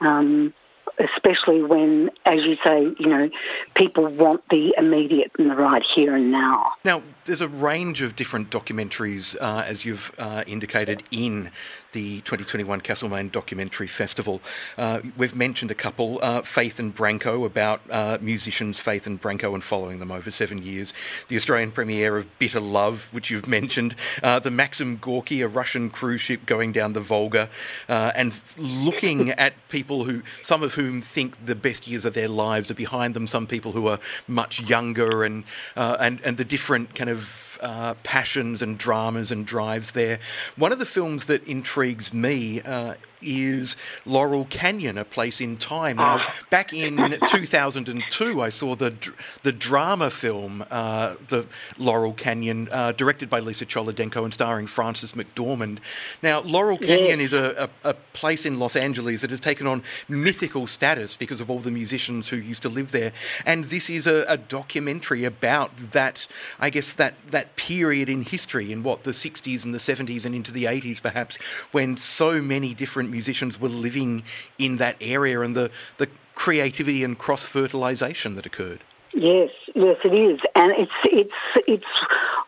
Um, 0.00 0.52
especially 0.98 1.62
when, 1.62 2.10
as 2.24 2.44
you 2.44 2.56
say, 2.64 2.82
you 2.98 3.06
know, 3.06 3.30
people 3.74 4.06
want 4.06 4.42
the 4.50 4.74
immediate 4.76 5.32
and 5.38 5.50
the 5.50 5.54
right 5.54 5.82
here 5.82 6.14
and 6.14 6.30
now. 6.30 6.72
Now, 6.84 7.02
there's 7.24 7.40
a 7.40 7.48
range 7.48 8.02
of 8.02 8.16
different 8.16 8.50
documentaries, 8.50 9.36
uh, 9.40 9.64
as 9.66 9.84
you've 9.84 10.12
uh, 10.18 10.44
indicated, 10.46 11.02
in 11.10 11.50
the 11.94 12.16
2021 12.22 12.80
Castlemaine 12.80 13.30
Documentary 13.30 13.86
Festival. 13.86 14.42
Uh, 14.76 15.00
we've 15.16 15.34
mentioned 15.34 15.70
a 15.70 15.74
couple 15.74 16.18
uh, 16.22 16.42
Faith 16.42 16.78
and 16.78 16.94
Branko, 16.94 17.46
about 17.46 17.80
uh, 17.88 18.18
musicians 18.20 18.80
Faith 18.80 19.06
and 19.06 19.22
Branko 19.22 19.54
and 19.54 19.62
following 19.62 20.00
them 20.00 20.10
over 20.10 20.30
seven 20.30 20.62
years. 20.62 20.92
The 21.28 21.36
Australian 21.36 21.70
premiere 21.70 22.16
of 22.16 22.38
Bitter 22.38 22.60
Love, 22.60 23.08
which 23.12 23.30
you've 23.30 23.46
mentioned. 23.46 23.94
Uh, 24.22 24.40
the 24.40 24.50
Maxim 24.50 24.98
Gorky, 24.98 25.40
a 25.40 25.48
Russian 25.48 25.88
cruise 25.88 26.20
ship 26.20 26.44
going 26.46 26.72
down 26.72 26.94
the 26.94 27.00
Volga, 27.00 27.48
uh, 27.88 28.10
and 28.14 28.38
looking 28.58 29.30
at 29.44 29.54
people 29.68 30.04
who, 30.04 30.22
some 30.42 30.64
of 30.64 30.74
whom 30.74 31.00
think 31.00 31.46
the 31.46 31.54
best 31.54 31.86
years 31.86 32.04
of 32.04 32.14
their 32.14 32.28
lives 32.28 32.72
are 32.72 32.74
behind 32.74 33.14
them, 33.14 33.28
some 33.28 33.46
people 33.46 33.70
who 33.70 33.86
are 33.86 34.00
much 34.26 34.60
younger, 34.62 35.22
and, 35.22 35.44
uh, 35.76 35.96
and, 36.00 36.20
and 36.24 36.38
the 36.38 36.44
different 36.44 36.96
kind 36.96 37.08
of 37.08 37.53
uh, 37.64 37.94
passions 38.02 38.62
and 38.62 38.78
dramas 38.78 39.30
and 39.30 39.46
drives 39.46 39.92
there. 39.92 40.20
One 40.56 40.70
of 40.70 40.78
the 40.78 40.86
films 40.86 41.26
that 41.26 41.42
intrigues 41.48 42.12
me 42.12 42.60
uh, 42.60 42.94
is 43.24 43.76
Laurel 44.04 44.44
Canyon, 44.46 44.98
A 44.98 45.04
Place 45.04 45.40
in 45.40 45.56
Time. 45.56 45.96
Now, 45.96 46.18
ah. 46.20 46.34
back 46.50 46.72
in 46.72 47.18
2002, 47.28 48.42
I 48.42 48.48
saw 48.48 48.74
the 48.74 48.94
the 49.42 49.52
drama 49.52 50.10
film, 50.10 50.64
uh, 50.70 51.14
the 51.28 51.46
Laurel 51.78 52.12
Canyon, 52.12 52.68
uh, 52.70 52.92
directed 52.92 53.30
by 53.30 53.40
Lisa 53.40 53.66
Cholodenko 53.66 54.24
and 54.24 54.32
starring 54.32 54.66
Frances 54.66 55.12
McDormand. 55.12 55.78
Now, 56.22 56.40
Laurel 56.40 56.78
Canyon 56.78 57.20
is 57.20 57.32
a, 57.32 57.70
a, 57.84 57.90
a, 57.90 57.94
place 58.12 58.46
in 58.46 58.58
Los 58.58 58.76
Angeles 58.76 59.22
that 59.22 59.30
has 59.30 59.40
taken 59.40 59.66
on 59.66 59.82
mythical 60.08 60.66
status 60.66 61.16
because 61.16 61.40
of 61.40 61.50
all 61.50 61.58
the 61.58 61.70
musicians 61.70 62.28
who 62.28 62.36
used 62.36 62.62
to 62.62 62.68
live 62.68 62.92
there, 62.92 63.12
and 63.44 63.64
this 63.64 63.90
is 63.90 64.06
a, 64.06 64.24
a 64.28 64.36
documentary 64.36 65.24
about 65.24 65.70
that. 65.92 66.26
I 66.60 66.70
guess 66.70 66.92
that 66.92 67.14
that 67.30 67.56
period 67.56 68.08
in 68.08 68.22
history, 68.22 68.72
in 68.72 68.82
what 68.82 69.04
the 69.04 69.10
60s 69.10 69.64
and 69.64 69.74
the 69.74 69.78
70s 69.78 70.24
and 70.24 70.34
into 70.34 70.52
the 70.52 70.64
80s, 70.64 71.02
perhaps, 71.02 71.36
when 71.72 71.96
so 71.96 72.40
many 72.40 72.74
different 72.74 73.10
musicians 73.18 73.60
were 73.60 73.74
living 73.86 74.24
in 74.58 74.76
that 74.78 74.96
area 75.00 75.40
and 75.40 75.54
the, 75.56 75.70
the 75.98 76.08
creativity 76.34 77.02
and 77.04 77.16
cross 77.16 77.46
fertilisation 77.46 78.34
that 78.34 78.44
occurred. 78.44 78.80
Yes, 79.14 79.50
yes, 79.74 79.96
it 80.04 80.12
is, 80.12 80.40
and 80.56 80.72
it's 80.72 80.98
it's 81.04 81.40
it's 81.74 81.92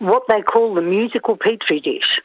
what 0.00 0.24
they 0.26 0.42
call 0.42 0.74
the 0.74 0.82
musical 0.82 1.36
petri 1.36 1.78
dish 1.78 2.20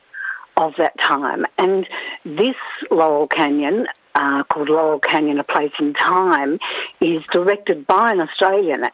of 0.57 0.73
that 0.79 0.99
time. 0.99 1.45
And 1.59 1.87
this 2.25 2.55
Laurel 2.89 3.27
Canyon 3.27 3.85
uh, 4.15 4.43
called 4.43 4.69
Laurel 4.69 4.99
Canyon, 4.99 5.39
A 5.39 5.43
Place 5.43 5.71
in 5.79 5.93
Time, 5.93 6.59
is 6.99 7.23
directed 7.31 7.87
by 7.87 8.11
an 8.11 8.21
Australian, 8.21 8.85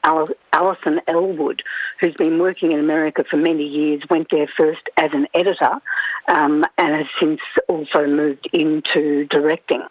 Alison 0.54 1.02
Ellwood, 1.08 1.62
who's 2.00 2.14
been 2.16 2.40
working 2.40 2.72
in 2.72 2.80
America 2.80 3.24
for 3.30 3.38
many 3.38 3.64
years, 3.64 4.02
went 4.10 4.28
there 4.32 4.48
first 4.56 4.82
as 4.98 5.12
an 5.14 5.28
editor 5.34 5.80
um, 6.28 6.66
and 6.78 6.96
has 6.96 7.08
since 7.20 7.42
also 7.68 8.06
moved 8.08 8.48
into 8.54 9.26
directing. 9.26 9.84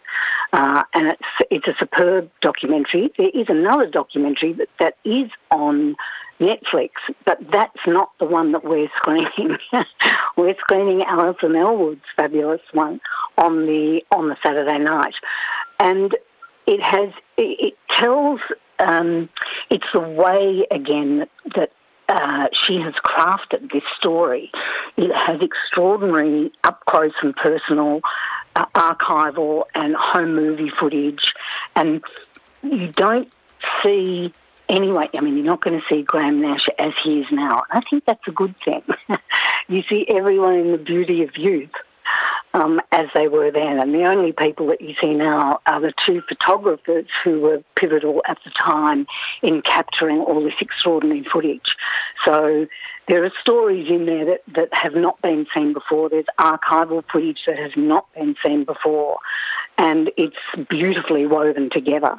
Uh, 0.52 0.82
and 0.94 1.08
it's, 1.08 1.22
it's 1.50 1.68
a 1.68 1.74
superb 1.78 2.30
documentary. 2.40 3.12
There 3.18 3.30
is 3.34 3.46
another 3.48 3.86
documentary 3.86 4.52
that, 4.54 4.68
that 4.78 4.96
is 5.04 5.30
on 5.50 5.96
Netflix, 6.40 6.90
but 7.24 7.38
that's 7.50 7.86
not 7.86 8.10
the 8.18 8.26
one 8.26 8.52
that 8.52 8.64
we're 8.64 8.90
screening. 8.96 9.58
we're 10.36 10.56
screening 10.58 11.02
Alison 11.04 11.56
Ellwood's 11.56 12.04
fabulous 12.16 12.60
one 12.72 13.00
on 13.38 13.66
the 13.66 14.04
on 14.12 14.28
the 14.28 14.36
Saturday 14.42 14.78
night, 14.78 15.14
and 15.80 16.16
it 16.66 16.80
has 16.82 17.10
it, 17.36 17.60
it 17.60 17.78
tells 17.90 18.40
um, 18.78 19.28
it's 19.70 19.86
the 19.92 20.00
way 20.00 20.66
again 20.70 21.26
that 21.54 21.72
uh, 22.08 22.48
she 22.52 22.78
has 22.80 22.94
crafted 22.94 23.72
this 23.72 23.82
story. 23.98 24.50
It 24.96 25.14
has 25.14 25.40
extraordinary 25.40 26.52
up 26.64 26.84
close 26.86 27.14
and 27.22 27.34
personal 27.34 28.00
uh, 28.54 28.66
archival 28.74 29.64
and 29.74 29.96
home 29.96 30.34
movie 30.34 30.70
footage, 30.70 31.34
and 31.74 32.02
you 32.62 32.88
don't 32.88 33.32
see 33.82 34.32
anyway, 34.68 35.08
I 35.14 35.20
mean, 35.20 35.36
you're 35.36 35.44
not 35.44 35.62
going 35.62 35.78
to 35.78 35.86
see 35.88 36.02
Graham 36.02 36.40
Nash 36.40 36.68
as 36.78 36.92
he 37.02 37.20
is 37.20 37.26
now. 37.30 37.64
I 37.70 37.80
think 37.88 38.04
that's 38.06 38.26
a 38.26 38.32
good 38.32 38.54
thing. 38.64 38.82
you 39.68 39.82
see 39.88 40.06
everyone 40.08 40.54
in 40.54 40.72
the 40.72 40.78
beauty 40.78 41.22
of 41.22 41.36
youth. 41.36 41.70
Um, 42.54 42.80
as 42.90 43.08
they 43.12 43.28
were 43.28 43.50
then. 43.50 43.78
And 43.78 43.92
the 43.92 44.04
only 44.04 44.32
people 44.32 44.68
that 44.68 44.80
you 44.80 44.94
see 44.98 45.12
now 45.12 45.60
are 45.66 45.80
the 45.80 45.92
two 46.06 46.22
photographers 46.26 47.04
who 47.22 47.40
were 47.40 47.62
pivotal 47.74 48.22
at 48.26 48.38
the 48.44 48.50
time 48.50 49.06
in 49.42 49.60
capturing 49.60 50.20
all 50.20 50.42
this 50.42 50.54
extraordinary 50.58 51.22
footage. 51.24 51.76
So 52.24 52.66
there 53.08 53.24
are 53.24 53.32
stories 53.40 53.90
in 53.90 54.06
there 54.06 54.24
that, 54.24 54.42
that 54.54 54.68
have 54.72 54.94
not 54.94 55.20
been 55.20 55.46
seen 55.54 55.74
before. 55.74 56.08
There's 56.08 56.24
archival 56.38 57.04
footage 57.12 57.40
that 57.46 57.58
has 57.58 57.72
not 57.76 58.06
been 58.14 58.36
seen 58.42 58.64
before. 58.64 59.18
And 59.76 60.10
it's 60.16 60.36
beautifully 60.70 61.26
woven 61.26 61.68
together. 61.68 62.18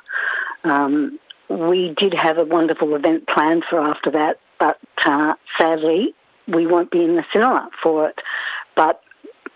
Um, 0.64 1.18
we 1.50 1.94
did 1.98 2.14
have 2.14 2.38
a 2.38 2.46
wonderful 2.46 2.96
event 2.96 3.28
planned 3.28 3.64
for 3.70 3.80
after 3.80 4.12
that, 4.12 4.40
but 4.60 4.80
uh, 5.06 5.34
sadly, 5.60 6.14
we 6.48 6.66
won't 6.66 6.92
be 6.92 7.04
in 7.04 7.16
the 7.16 7.26
cinema 7.32 7.70
for 7.82 8.10
it. 8.10 8.20
But 8.76 9.02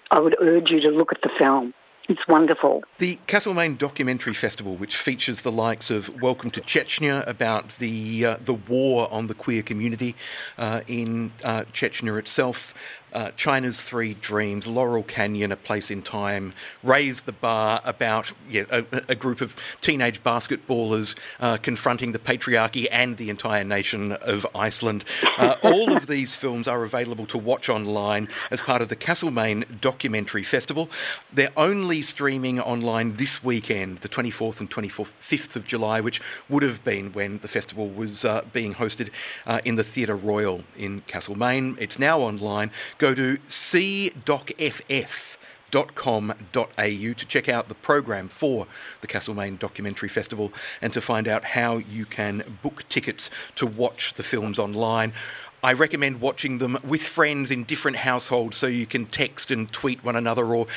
I 0.09 0.19
would 0.19 0.35
urge 0.39 0.71
you 0.71 0.79
to 0.81 0.89
look 0.89 1.11
at 1.11 1.21
the 1.21 1.29
film. 1.37 1.73
It's 2.09 2.27
wonderful. 2.27 2.83
The 2.97 3.19
Castlemaine 3.27 3.77
Documentary 3.77 4.33
Festival, 4.33 4.75
which 4.75 4.97
features 4.97 5.43
the 5.43 5.51
likes 5.51 5.89
of 5.89 6.21
Welcome 6.21 6.51
to 6.51 6.61
Chechnya 6.61 7.25
about 7.25 7.77
the 7.77 8.25
uh, 8.25 8.37
the 8.43 8.55
war 8.55 9.07
on 9.11 9.27
the 9.27 9.33
queer 9.33 9.61
community 9.61 10.15
uh, 10.57 10.81
in 10.87 11.31
uh, 11.43 11.63
Chechnya 11.71 12.19
itself, 12.19 12.73
uh, 13.13 13.31
China's 13.35 13.79
Three 13.81 14.13
Dreams, 14.15 14.67
Laurel 14.67 15.03
Canyon, 15.03 15.51
A 15.51 15.55
Place 15.55 15.91
in 15.91 16.01
Time, 16.01 16.53
Raise 16.83 17.21
the 17.21 17.31
Bar 17.31 17.81
about 17.83 18.31
yeah, 18.49 18.65
a, 18.69 18.85
a 19.09 19.15
group 19.15 19.41
of 19.41 19.55
teenage 19.81 20.23
basketballers 20.23 21.15
uh, 21.39 21.57
confronting 21.57 22.11
the 22.11 22.19
patriarchy 22.19 22.87
and 22.91 23.17
the 23.17 23.29
entire 23.29 23.63
nation 23.63 24.11
of 24.13 24.45
Iceland. 24.55 25.03
Uh, 25.37 25.55
all 25.63 25.95
of 25.95 26.07
these 26.07 26.35
films 26.35 26.67
are 26.67 26.83
available 26.83 27.25
to 27.27 27.37
watch 27.37 27.69
online 27.69 28.29
as 28.49 28.61
part 28.61 28.81
of 28.81 28.89
the 28.89 28.95
Castlemaine 28.95 29.65
Documentary 29.81 30.43
Festival. 30.43 30.89
They're 31.33 31.53
only 31.57 32.01
streaming 32.01 32.59
online 32.59 33.17
this 33.17 33.43
weekend, 33.43 33.99
the 33.99 34.09
24th 34.09 34.59
and 34.59 34.69
25th 34.69 35.55
of 35.55 35.65
July, 35.65 36.01
which 36.01 36.21
would 36.49 36.63
have 36.63 36.83
been 36.83 37.11
when 37.13 37.39
the 37.39 37.47
festival 37.47 37.89
was 37.89 38.25
uh, 38.25 38.43
being 38.53 38.75
hosted 38.75 39.09
uh, 39.45 39.61
in 39.65 39.75
the 39.75 39.83
Theatre 39.83 40.15
Royal 40.15 40.63
in 40.77 41.01
Castlemaine. 41.07 41.77
It's 41.79 41.99
now 41.99 42.19
online 42.19 42.71
go 43.01 43.13
to 43.15 43.37
cdocff.com.au 43.47 44.13
to 46.75 47.25
check 47.25 47.49
out 47.49 47.67
the 47.67 47.73
program 47.73 48.27
for 48.27 48.67
the 49.01 49.07
Castlemaine 49.07 49.57
Documentary 49.57 50.07
Festival 50.07 50.53
and 50.83 50.93
to 50.93 51.01
find 51.01 51.27
out 51.27 51.43
how 51.43 51.77
you 51.77 52.05
can 52.05 52.59
book 52.61 52.87
tickets 52.89 53.31
to 53.55 53.65
watch 53.65 54.13
the 54.13 54.21
films 54.21 54.59
online. 54.59 55.13
I 55.63 55.73
recommend 55.73 56.21
watching 56.21 56.59
them 56.59 56.77
with 56.83 57.01
friends 57.01 57.49
in 57.49 57.63
different 57.63 57.97
households 57.97 58.57
so 58.57 58.67
you 58.67 58.85
can 58.85 59.07
text 59.07 59.49
and 59.49 59.71
tweet 59.71 60.03
one 60.03 60.15
another 60.15 60.45
or 60.53 60.67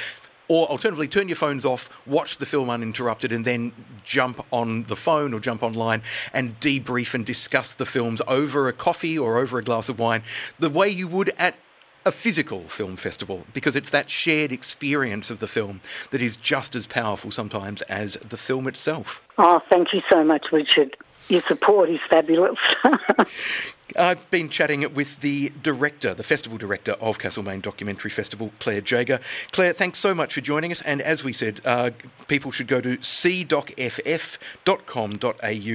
or 0.47 0.67
alternatively, 0.67 1.09
turn 1.09 1.27
your 1.27 1.37
phones 1.37 1.65
off, 1.65 1.89
watch 2.07 2.37
the 2.37 2.45
film 2.45 2.69
uninterrupted, 2.69 3.33
and 3.33 3.47
then 3.47 3.73
jump 4.03 4.45
on 4.53 4.85
the 4.85 4.97
phone 4.97 5.33
or 5.33 5.41
jump 5.41 5.63
online 5.63 6.03
and 6.35 6.61
debrief 6.61 7.15
and 7.15 7.25
discuss 7.25 7.73
the 7.73 7.87
films 7.87 8.21
over 8.29 8.69
a 8.69 8.73
coffee 8.75 9.19
or 9.19 9.39
over 9.39 9.59
a 9.59 9.63
glass 9.63 9.89
of 9.89 9.99
wine, 9.99 10.23
the 10.59 10.69
way 10.69 10.87
you 10.89 11.09
would 11.09 11.33
at 11.39 11.57
a 12.07 12.13
physical 12.13 12.61
film 12.69 12.97
festival 12.97 13.45
because 13.53 13.77
it's 13.77 13.91
that 13.91 14.11
shared 14.11 14.53
experience 14.53 15.31
of 15.31 15.39
the 15.39 15.49
film 15.49 15.81
that 16.11 16.21
is 16.21 16.37
just 16.37 16.75
as 16.75 16.87
powerful 16.87 17.31
sometimes 17.31 17.83
as 17.83 18.15
the 18.17 18.37
film 18.37 18.67
itself. 18.67 19.23
Oh, 19.39 19.61
thank 19.71 19.93
you 19.93 20.03
so 20.13 20.23
much, 20.23 20.47
Richard. 20.53 20.97
Your 21.29 21.43
support 21.43 21.89
is 21.91 22.01
fabulous. 22.09 22.59
I've 23.97 24.29
been 24.31 24.49
chatting 24.49 24.93
with 24.95 25.21
the 25.21 25.53
director, 25.63 26.15
the 26.15 26.25
festival 26.25 26.59
director 26.59 26.93
of 26.93 27.19
Castlemaine 27.19 27.61
Documentary 27.61 28.11
Festival, 28.11 28.51
Claire 28.59 28.81
Jager. 28.81 29.21
Claire, 29.53 29.73
thanks 29.73 30.01
so 30.01 30.15
much 30.15 30.35
for 30.35 30.41
joining 30.41 30.73
us. 30.73 30.83
And 30.83 31.01
as 31.01 31.23
we 31.23 31.33
said, 31.33 31.61
uh, 31.65 31.91
people 32.27 32.51
should 32.51 32.67
go 32.67 32.81
to 32.81 32.97
cdocff.com.au, 32.99 33.41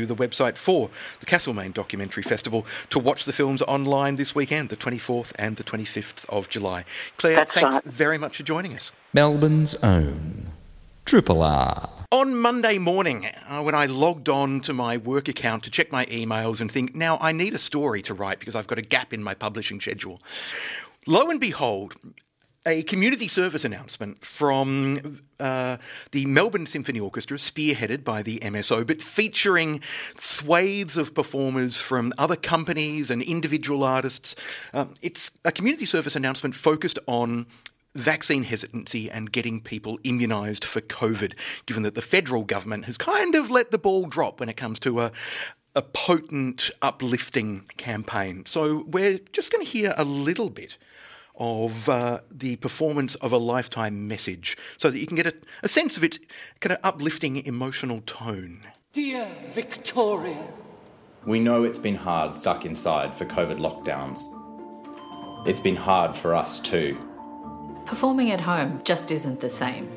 the 0.06 0.15
website 0.15 0.58
for 0.58 0.89
the 1.20 1.25
Castlemaine 1.25 1.72
Documentary 1.72 2.24
Festival, 2.24 2.65
to 2.89 3.00
watch 3.00 3.24
the 3.24 3.34
films 3.34 3.62
online 3.63 4.18
this 4.18 4.36
weekend, 4.36 4.70
the 4.70 4.77
24th 4.77 5.32
and 5.36 5.56
the 5.56 5.63
25th 5.63 6.25
of 6.27 6.50
July. 6.50 6.84
Claire, 7.18 7.38
That's 7.38 7.53
thanks 7.53 7.75
right. 7.75 7.84
very 7.86 8.18
much 8.18 8.38
for 8.38 8.44
joining 8.44 8.75
us. 8.75 8.91
Melbourne's 9.13 9.75
own 9.75 10.48
Triple 11.06 11.41
R. 11.41 11.99
On 12.11 12.35
Monday 12.35 12.79
morning, 12.79 13.27
uh, 13.27 13.61
when 13.61 13.75
I 13.75 13.85
logged 13.85 14.29
on 14.29 14.61
to 14.61 14.73
my 14.73 14.97
work 14.97 15.27
account 15.27 15.63
to 15.65 15.69
check 15.69 15.91
my 15.91 16.07
emails 16.07 16.59
and 16.59 16.71
think, 16.71 16.95
now 16.95 17.19
I 17.21 17.31
need 17.33 17.53
a 17.53 17.59
story 17.59 18.01
to 18.01 18.15
write 18.15 18.39
because 18.39 18.55
I've 18.55 18.65
got 18.65 18.79
a 18.79 18.81
gap 18.81 19.13
in 19.13 19.21
my 19.21 19.35
publishing 19.35 19.79
schedule, 19.79 20.19
lo 21.05 21.29
and 21.29 21.39
behold, 21.39 21.93
a 22.65 22.81
community 22.81 23.27
service 23.27 23.63
announcement 23.63 24.25
from 24.25 25.21
uh, 25.39 25.77
the 26.11 26.25
Melbourne 26.25 26.65
Symphony 26.65 26.99
Orchestra, 26.99 27.37
spearheaded 27.37 28.03
by 28.03 28.23
the 28.23 28.39
MSO, 28.39 28.87
but 28.87 29.03
featuring 29.03 29.79
swathes 30.19 30.97
of 30.97 31.13
performers 31.13 31.79
from 31.79 32.11
other 32.17 32.35
companies 32.35 33.11
and 33.11 33.21
individual 33.21 33.83
artists. 33.83 34.35
Um, 34.73 34.95
it's 35.03 35.29
a 35.45 35.51
community 35.51 35.85
service 35.85 36.15
announcement 36.15 36.55
focused 36.55 36.97
on 37.05 37.45
vaccine 38.00 38.44
hesitancy 38.44 39.10
and 39.10 39.32
getting 39.32 39.62
people 39.62 39.98
immunised 40.00 40.63
for 40.63 40.82
COVID, 40.82 41.34
given 41.65 41.84
that 41.84 41.96
the 41.96 42.01
federal 42.01 42.44
government 42.44 42.86
has 42.86 42.98
kind 42.98 43.36
of 43.36 43.51
let 43.51 43.72
the 43.72 43.77
ball 43.77 44.06
drop 44.06 44.39
when 44.39 44.50
it 44.50 44.58
comes 44.58 44.79
to 44.79 45.01
a 45.01 45.12
a 45.75 45.82
potent, 45.84 46.72
uplifting 46.82 47.63
campaign. 47.77 48.44
So 48.46 48.84
we're 48.88 49.20
just 49.32 49.51
going 49.51 49.63
to 49.63 49.72
hear 49.72 49.94
a 49.98 50.03
little 50.03 50.50
bit 50.50 50.77
of 51.36 51.88
uh, 51.88 52.20
the 52.29 52.58
performance 52.58 53.15
of 53.15 53.32
a 53.32 53.38
lifetime 53.38 54.08
message 54.08 54.58
so 54.77 54.89
that 54.89 55.00
you 55.00 55.08
can 55.08 55.15
get 55.15 55.27
a, 55.27 55.34
a 55.63 55.68
sense 55.68 55.96
of 55.96 56.03
its 56.03 56.20
kind 56.60 56.74
of 56.74 56.79
uplifting 56.84 57.38
emotional 57.46 58.01
tone. 58.01 58.62
Dear 58.91 59.27
Victoria, 59.50 60.50
We 61.25 61.39
know 61.39 61.63
it's 61.63 61.79
been 61.79 61.96
hard 61.96 62.36
stuck 62.36 62.65
inside 62.65 63.13
for 63.13 63.25
COVID 63.25 63.60
lockdowns. 63.60 64.20
It's 65.48 65.62
been 65.62 65.75
hard 65.75 66.15
for 66.15 66.34
us 66.36 66.60
too. 66.60 66.98
Performing 67.89 68.29
at 68.29 68.39
home 68.39 68.79
just 68.84 69.10
isn't 69.12 69.39
the 69.39 69.50
same. 69.50 69.89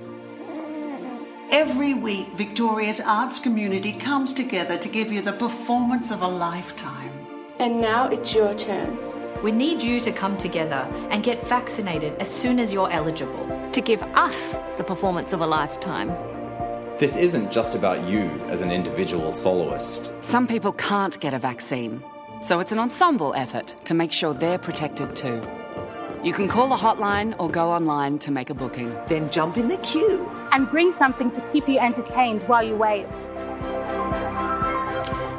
every 1.50 1.92
week 1.92 2.26
Victoria's 2.32 3.00
arts 3.00 3.38
community 3.38 3.92
comes 3.92 4.32
together 4.32 4.78
to 4.78 4.88
give 4.88 5.12
you 5.12 5.20
the 5.20 5.34
performance 5.34 6.10
of 6.10 6.22
a 6.22 6.26
lifetime. 6.26 7.12
And 7.58 7.82
now 7.82 8.08
it's 8.08 8.34
your 8.34 8.54
turn. 8.54 8.96
We 9.42 9.52
need 9.52 9.82
you 9.82 10.00
to 10.00 10.10
come 10.10 10.38
together 10.38 10.88
and 11.10 11.22
get 11.22 11.46
vaccinated 11.46 12.14
as 12.18 12.30
soon 12.30 12.58
as 12.58 12.72
you're 12.72 12.90
eligible. 12.90 13.46
to 13.72 13.80
give 13.82 14.02
us 14.14 14.58
the 14.78 14.84
performance 14.84 15.34
of 15.34 15.42
a 15.42 15.46
lifetime. 15.46 16.08
This 16.98 17.16
isn't 17.16 17.52
just 17.52 17.74
about 17.74 18.08
you 18.08 18.22
as 18.48 18.62
an 18.62 18.70
individual 18.70 19.32
soloist. 19.32 20.12
Some 20.20 20.46
people 20.46 20.72
can't 20.72 21.20
get 21.20 21.34
a 21.34 21.38
vaccine, 21.38 22.02
so 22.40 22.60
it's 22.60 22.72
an 22.72 22.78
ensemble 22.78 23.34
effort 23.34 23.74
to 23.84 23.92
make 23.94 24.12
sure 24.12 24.32
they're 24.32 24.58
protected 24.58 25.14
too. 25.14 25.42
You 26.22 26.32
can 26.32 26.46
call 26.46 26.68
the 26.68 26.76
hotline 26.76 27.34
or 27.40 27.50
go 27.50 27.72
online 27.72 28.20
to 28.20 28.30
make 28.30 28.48
a 28.48 28.54
booking. 28.54 28.96
Then 29.08 29.28
jump 29.32 29.56
in 29.56 29.66
the 29.66 29.76
queue. 29.78 30.30
And 30.52 30.70
bring 30.70 30.92
something 30.92 31.32
to 31.32 31.40
keep 31.52 31.68
you 31.68 31.80
entertained 31.80 32.42
while 32.42 32.62
you 32.62 32.76
wait. 32.76 33.08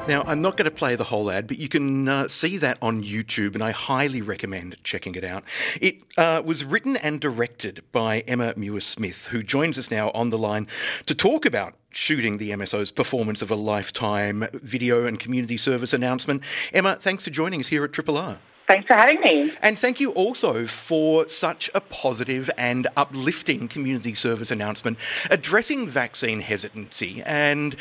Now, 0.05 0.23
I'm 0.25 0.41
not 0.41 0.57
going 0.57 0.65
to 0.65 0.75
play 0.75 0.97
the 0.97 1.05
whole 1.05 1.31
ad, 1.31 1.47
but 1.47 1.57
you 1.57 1.69
can 1.69 2.09
uh, 2.09 2.27
see 2.27 2.57
that 2.57 2.77
on 2.81 3.01
YouTube, 3.01 3.53
and 3.53 3.63
I 3.63 3.71
highly 3.71 4.21
recommend 4.21 4.75
checking 4.83 5.15
it 5.15 5.23
out. 5.23 5.45
It 5.79 5.99
uh, 6.17 6.41
was 6.43 6.65
written 6.65 6.97
and 6.97 7.21
directed 7.21 7.81
by 7.93 8.19
Emma 8.27 8.53
Muir 8.57 8.81
Smith, 8.81 9.27
who 9.27 9.41
joins 9.41 9.79
us 9.79 9.89
now 9.89 10.11
on 10.11 10.31
the 10.31 10.37
line 10.37 10.67
to 11.05 11.15
talk 11.15 11.45
about 11.45 11.75
shooting 11.91 12.39
the 12.39 12.49
MSO's 12.49 12.91
performance 12.91 13.41
of 13.41 13.49
a 13.49 13.55
lifetime 13.55 14.45
video 14.51 15.05
and 15.05 15.17
community 15.17 15.55
service 15.55 15.93
announcement. 15.93 16.43
Emma, 16.73 16.97
thanks 16.97 17.23
for 17.23 17.29
joining 17.29 17.61
us 17.61 17.67
here 17.67 17.85
at 17.85 17.93
Triple 17.93 18.17
R. 18.17 18.39
Thanks 18.67 18.87
for 18.87 18.93
having 18.93 19.19
me. 19.19 19.51
And 19.61 19.77
thank 19.77 19.99
you 19.99 20.11
also 20.11 20.65
for 20.65 21.27
such 21.27 21.69
a 21.75 21.81
positive 21.81 22.49
and 22.57 22.87
uplifting 22.95 23.67
community 23.67 24.15
service 24.15 24.51
announcement 24.51 24.97
addressing 25.29 25.87
vaccine 25.87 26.39
hesitancy. 26.39 27.21
And 27.25 27.75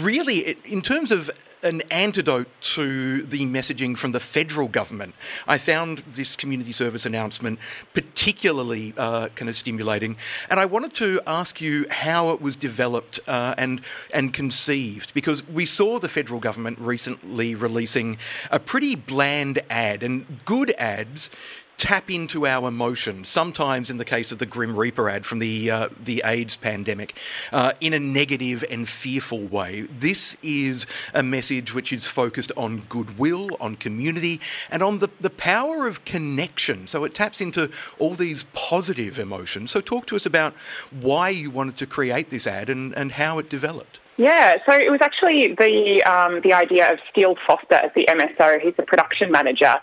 really, 0.00 0.56
in 0.64 0.82
terms 0.82 1.12
of 1.12 1.30
an 1.62 1.82
antidote 1.90 2.48
to 2.60 3.22
the 3.22 3.40
messaging 3.40 3.96
from 3.96 4.12
the 4.12 4.20
federal 4.20 4.68
government, 4.68 5.14
I 5.46 5.58
found 5.58 5.98
this 6.06 6.36
community 6.36 6.72
service 6.72 7.06
announcement 7.06 7.58
particularly 7.94 8.94
uh, 8.96 9.28
kind 9.34 9.48
of 9.48 9.56
stimulating. 9.56 10.16
And 10.50 10.58
I 10.60 10.66
wanted 10.66 10.94
to 10.94 11.20
ask 11.26 11.60
you 11.60 11.86
how 11.90 12.30
it 12.30 12.40
was 12.40 12.56
developed 12.56 13.20
uh, 13.26 13.54
and, 13.56 13.80
and 14.12 14.32
conceived, 14.32 15.14
because 15.14 15.46
we 15.48 15.64
saw 15.64 15.98
the 15.98 16.08
federal 16.08 16.40
government 16.40 16.78
recently 16.78 17.54
releasing 17.54 18.18
a 18.50 18.58
pretty 18.58 18.94
bland 18.94 19.60
ad, 19.70 20.07
and 20.08 20.44
good 20.44 20.70
ads 20.78 21.30
tap 21.76 22.10
into 22.10 22.44
our 22.44 22.66
emotions. 22.66 23.28
Sometimes, 23.28 23.88
in 23.88 23.98
the 23.98 24.04
case 24.04 24.32
of 24.32 24.38
the 24.38 24.46
Grim 24.46 24.74
Reaper 24.74 25.08
ad 25.08 25.24
from 25.24 25.38
the 25.38 25.70
uh, 25.70 25.88
the 26.02 26.22
AIDS 26.24 26.56
pandemic, 26.56 27.16
uh, 27.52 27.72
in 27.80 27.94
a 27.94 28.00
negative 28.00 28.64
and 28.68 28.88
fearful 28.88 29.46
way. 29.46 29.82
This 29.82 30.36
is 30.42 30.86
a 31.14 31.22
message 31.22 31.74
which 31.74 31.92
is 31.92 32.06
focused 32.06 32.50
on 32.56 32.82
goodwill, 32.88 33.50
on 33.60 33.76
community, 33.76 34.40
and 34.70 34.82
on 34.82 34.98
the 34.98 35.08
the 35.20 35.30
power 35.30 35.86
of 35.86 36.04
connection. 36.04 36.86
So 36.86 37.04
it 37.04 37.14
taps 37.14 37.40
into 37.40 37.70
all 37.98 38.14
these 38.14 38.44
positive 38.54 39.18
emotions. 39.18 39.70
So 39.70 39.80
talk 39.80 40.06
to 40.06 40.16
us 40.16 40.26
about 40.26 40.54
why 40.90 41.28
you 41.28 41.50
wanted 41.50 41.76
to 41.76 41.86
create 41.86 42.30
this 42.30 42.46
ad 42.46 42.68
and, 42.70 42.92
and 42.96 43.12
how 43.12 43.38
it 43.38 43.48
developed. 43.48 44.00
Yeah, 44.18 44.56
so 44.66 44.72
it 44.72 44.90
was 44.90 45.00
actually 45.00 45.54
the 45.54 46.02
um, 46.02 46.40
the 46.40 46.52
idea 46.52 46.92
of 46.92 46.98
Steele 47.08 47.36
Foster 47.46 47.76
as 47.76 47.92
the 47.94 48.04
MSO. 48.10 48.60
He's 48.60 48.74
the 48.74 48.82
production 48.82 49.30
manager, 49.30 49.76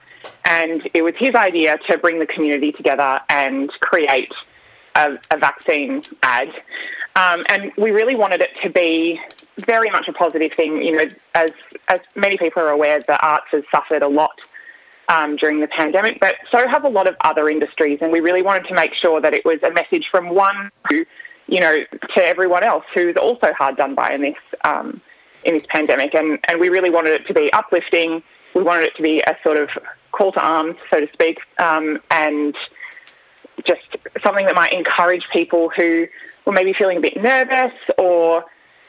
and 0.46 0.90
it 0.94 1.02
was 1.02 1.14
his 1.18 1.36
idea 1.36 1.78
to 1.90 1.98
bring 1.98 2.20
the 2.20 2.28
community 2.28 2.72
together 2.72 3.20
and 3.30 3.70
create 3.80 4.34
a, 4.96 5.18
a 5.32 5.38
vaccine 5.38 6.04
ad. 6.24 6.50
Um, 7.16 7.46
and 7.50 7.72
we 7.78 7.92
really 7.92 8.16
wanted 8.16 8.42
it 8.42 8.50
to 8.62 8.70
be 8.70 9.20
very 9.66 9.90
much 9.90 10.08
a 10.08 10.14
positive 10.14 10.52
thing. 10.58 10.82
You 10.82 10.98
know, 10.98 11.06
as 11.34 11.52
as 11.88 12.00
many 12.16 12.38
people 12.38 12.62
are 12.62 12.70
aware, 12.70 13.04
the 13.08 13.20
arts 13.26 13.48
has 13.52 13.64
suffered 13.72 14.02
a 14.02 14.08
lot 14.08 14.38
um, 15.08 15.36
during 15.36 15.60
the 15.60 15.68
pandemic, 15.68 16.20
but 16.20 16.36
so 16.52 16.68
have 16.68 16.84
a 16.84 16.90
lot 16.90 17.08
of 17.08 17.16
other 17.22 17.48
industries. 17.50 18.00
And 18.02 18.12
we 18.12 18.20
really 18.20 18.42
wanted 18.42 18.68
to 18.68 18.74
make 18.74 18.94
sure 18.94 19.22
that 19.22 19.34
it 19.34 19.46
was 19.46 19.60
a 19.64 19.72
message 19.72 20.08
from 20.12 20.30
one 20.30 20.70
who, 20.90 21.06
you 21.48 21.60
know, 21.60 21.84
to 22.16 22.24
everyone 22.24 22.64
else 22.64 22.84
who's 22.94 23.16
also 23.16 23.54
hard 23.54 23.78
done 23.78 23.96
by 23.96 24.14
in 24.14 24.22
this 24.22 24.36
um, 24.66 25.02
in 25.44 25.54
this 25.54 25.66
pandemic. 25.70 26.14
And 26.14 26.40
and 26.50 26.60
we 26.60 26.70
really 26.70 26.90
wanted 26.90 27.14
it 27.14 27.28
to 27.28 27.34
be 27.34 27.52
uplifting. 27.54 28.24
We 28.56 28.64
wanted 28.64 28.86
it 28.86 28.96
to 28.98 29.04
be 29.04 29.22
a 29.22 29.38
sort 29.44 29.58
of 29.58 29.70
call 30.16 30.32
to 30.32 30.40
arms, 30.40 30.76
so 30.90 31.00
to 31.00 31.12
speak, 31.14 31.40
um, 31.60 32.00
and 32.10 32.56
just 33.66 33.82
something 34.24 34.46
that 34.46 34.56
might 34.56 34.74
encourage 34.74 35.28
people 35.32 35.70
who 35.70 36.08
were 36.46 36.54
maybe 36.54 36.74
feeling 36.74 36.98
a 36.98 37.02
bit 37.02 37.22
nervous 37.22 37.74
or 37.98 38.46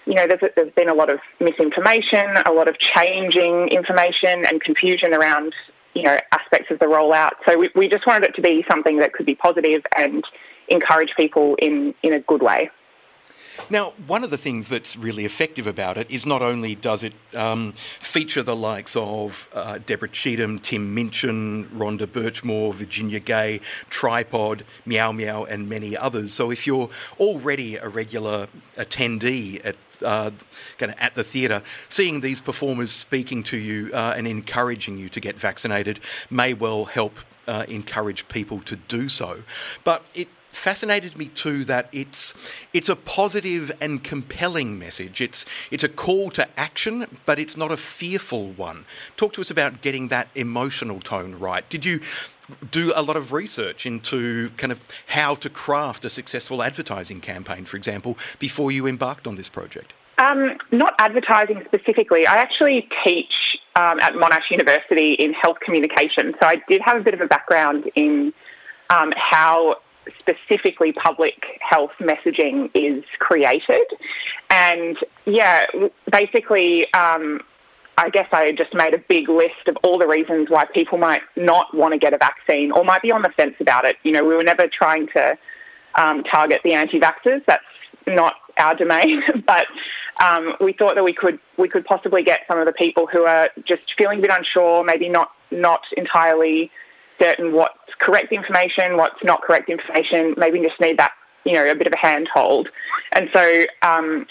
you 0.07 0.15
know, 0.15 0.27
there's, 0.27 0.53
there's 0.55 0.73
been 0.73 0.89
a 0.89 0.95
lot 0.95 1.11
of 1.11 1.19
misinformation, 1.41 2.37
a 2.47 2.53
lot 2.53 2.69
of 2.69 2.79
changing 2.79 3.69
information 3.69 4.47
and 4.47 4.61
confusion 4.61 5.13
around, 5.13 5.53
you 5.95 6.05
know, 6.05 6.17
aspects 6.33 6.71
of 6.71 6.79
the 6.79 6.87
rollout. 6.87 7.33
So 7.45 7.59
we, 7.59 7.71
we 7.75 7.89
just 7.89 8.07
wanted 8.07 8.29
it 8.29 8.35
to 8.37 8.41
be 8.41 8.65
something 8.71 8.99
that 8.99 9.13
could 9.13 9.27
be 9.27 9.35
positive 9.35 9.85
and 9.97 10.25
encourage 10.69 11.15
people 11.17 11.57
in, 11.57 11.93
in 12.05 12.13
a 12.13 12.21
good 12.21 12.41
way. 12.41 12.71
Now, 13.71 13.95
one 14.07 14.25
of 14.25 14.31
the 14.31 14.37
things 14.37 14.69
that's 14.69 14.97
really 14.97 15.25
effective 15.25 15.67
about 15.67 15.99
it 15.99 16.11
is 16.11 16.27
not 16.27 16.43
only 16.43 16.75
does 16.75 17.03
it 17.03 17.13
um, 17.35 17.75
feature 18.01 18.43
the 18.43 18.57
likes 18.57 18.97
of 18.97 19.49
uh, 19.53 19.79
Deborah 19.85 20.09
Cheetham, 20.09 20.63
Tim 20.63 20.95
Minchin, 20.95 21.67
Rhonda 21.71 22.07
Burchmore, 22.07 22.75
Virginia 22.75 23.21
Gay, 23.21 23.61
Tripod, 23.91 24.65
Meow 24.85 25.13
Meow, 25.13 25.45
and 25.45 25.69
many 25.69 25.97
others. 25.97 26.35
So 26.35 26.51
if 26.51 26.67
you're 26.67 26.91
already 27.19 27.77
a 27.77 27.89
regular 27.89 28.49
attendee 28.77 29.65
at 29.65 29.77
uh, 30.03 30.31
kind 30.79 30.93
of 30.93 30.99
at 30.99 31.15
the 31.15 31.25
theatre, 31.25 31.63
seeing 31.89 32.21
these 32.21 32.41
performers 32.41 32.93
speaking 32.93 33.43
to 33.45 33.57
you 33.57 33.91
uh, 33.95 34.15
and 34.17 34.27
encouraging 34.27 34.99
you 34.99 35.09
to 35.09 35.21
get 35.21 35.39
vaccinated 35.39 36.01
may 36.31 36.53
well 36.53 36.85
help 36.85 37.15
uh, 37.49 37.65
encourage 37.69 38.29
people 38.29 38.61
to 38.61 38.77
do 38.77 39.09
so. 39.09 39.43
But 39.85 40.05
it 40.15 40.29
fascinated 40.57 41.17
me 41.17 41.27
too 41.27 41.65
that 41.67 41.89
it's 41.93 42.35
it's 42.73 42.89
a 42.89 42.97
positive 42.97 43.71
and 43.81 44.03
compelling 44.03 44.79
message. 44.79 45.21
It's 45.21 45.45
it's 45.71 45.85
a 45.85 45.89
call 45.89 46.31
to 46.31 46.49
action, 46.59 47.19
but 47.27 47.39
it's 47.39 47.57
not 47.57 47.71
a 47.71 47.77
fearful 47.77 48.51
one. 48.53 48.87
Talk 49.17 49.35
to 49.35 49.41
us 49.41 49.51
about 49.51 49.83
getting 49.83 50.09
that 50.09 50.29
emotional 50.35 51.01
tone 51.01 51.39
right. 51.39 51.69
Did 51.69 51.85
you 51.85 52.01
do 52.71 52.93
a 52.97 53.03
lot 53.03 53.17
of 53.17 53.33
research 53.33 53.87
into 53.87 54.51
kind 54.57 54.73
of 54.73 54.81
how 55.07 55.35
to 55.37 55.51
craft 55.51 56.05
a 56.05 56.11
successful 56.11 56.63
advertising 56.63 57.21
campaign, 57.21 57.65
for 57.65 57.77
example, 57.77 58.17
before 58.39 58.73
you 58.73 58.87
embarked 58.87 59.27
on 59.27 59.37
this 59.37 59.49
project? 59.49 59.93
Um, 60.19 60.57
not 60.73 60.95
advertising 60.99 61.63
specifically. 61.67 62.27
I 62.27 62.37
actually 62.37 62.89
teach 63.05 63.59
um, 63.75 64.01
at 64.01 64.15
Monash 64.15 64.51
University 64.51 65.13
in 65.13 65.35
health 65.35 65.61
communication, 65.61 66.35
so 66.41 66.47
I 66.47 66.63
did 66.69 66.81
have 66.81 66.97
a 66.97 67.01
bit 67.01 67.13
of 67.13 67.21
a 67.21 67.27
background 67.27 67.91
in 67.95 68.33
um, 68.89 69.13
how 69.17 69.77
specifically 70.19 70.93
public 70.93 71.59
health 71.61 71.93
messaging 72.01 72.71
is 72.75 73.05
created. 73.19 73.87
And 74.51 74.97
yeah, 75.25 75.67
basically, 76.11 76.93
um, 76.95 77.41
I 77.99 78.11
guess 78.11 78.29
I 78.33 78.53
just 78.53 78.75
made 78.75 78.95
a 78.95 78.99
big 78.99 79.29
list 79.29 79.69
of 79.69 79.77
all 79.83 79.99
the 79.99 80.07
reasons 80.07 80.51
why 80.51 80.67
people 80.67 80.99
might 80.99 81.23
not 81.35 81.75
want 81.75 81.93
to 81.93 81.99
get 81.99 82.13
a 82.13 82.19
vaccine 82.19 82.71
or 82.71 82.85
might 82.85 83.03
be 83.03 83.11
on 83.11 83.23
the 83.23 83.31
fence 83.31 83.55
about 83.59 83.85
it. 83.85 83.97
You 84.03 84.13
know, 84.13 84.25
we 84.25 84.35
were 84.35 84.43
never 84.43 84.69
trying 84.69 85.09
to 85.09 85.39
um, 85.95 86.23
target 86.25 86.61
the 86.63 86.75
anti-vaxxers. 86.75 87.45
That's 87.47 87.65
not 88.07 88.35
our 88.59 88.75
domain, 88.75 89.23
but 89.47 89.67
um, 90.23 90.55
we 90.61 90.73
thought 90.73 90.95
that 90.95 91.05
we 91.05 91.13
could 91.13 91.39
we 91.57 91.69
could 91.69 91.85
possibly 91.85 92.23
get 92.23 92.41
some 92.49 92.59
of 92.59 92.67
the 92.67 92.73
people 92.73 93.07
who 93.07 93.25
are 93.25 93.51
just 93.65 93.95
feeling 93.97 94.19
a 94.19 94.23
bit 94.23 94.31
unsure, 94.33 94.85
maybe 94.85 95.09
not 95.09 95.33
not 95.51 95.83
entirely 95.97 96.71
certain 97.21 97.53
what's 97.53 97.79
correct 97.99 98.33
information, 98.33 98.97
what's 98.97 99.23
not 99.25 99.43
correct 99.43 99.69
information, 99.69 100.35
maybe 100.37 100.61
just 100.61 100.81
need 100.81 100.99
that, 100.99 101.13
you 101.45 101.53
know, 101.53 101.67
a 101.71 101.75
bit 101.75 101.87
of 101.87 101.93
a 101.93 101.97
handhold. 101.97 102.69
And 103.13 103.29
so 103.33 103.67
um, 103.83 104.27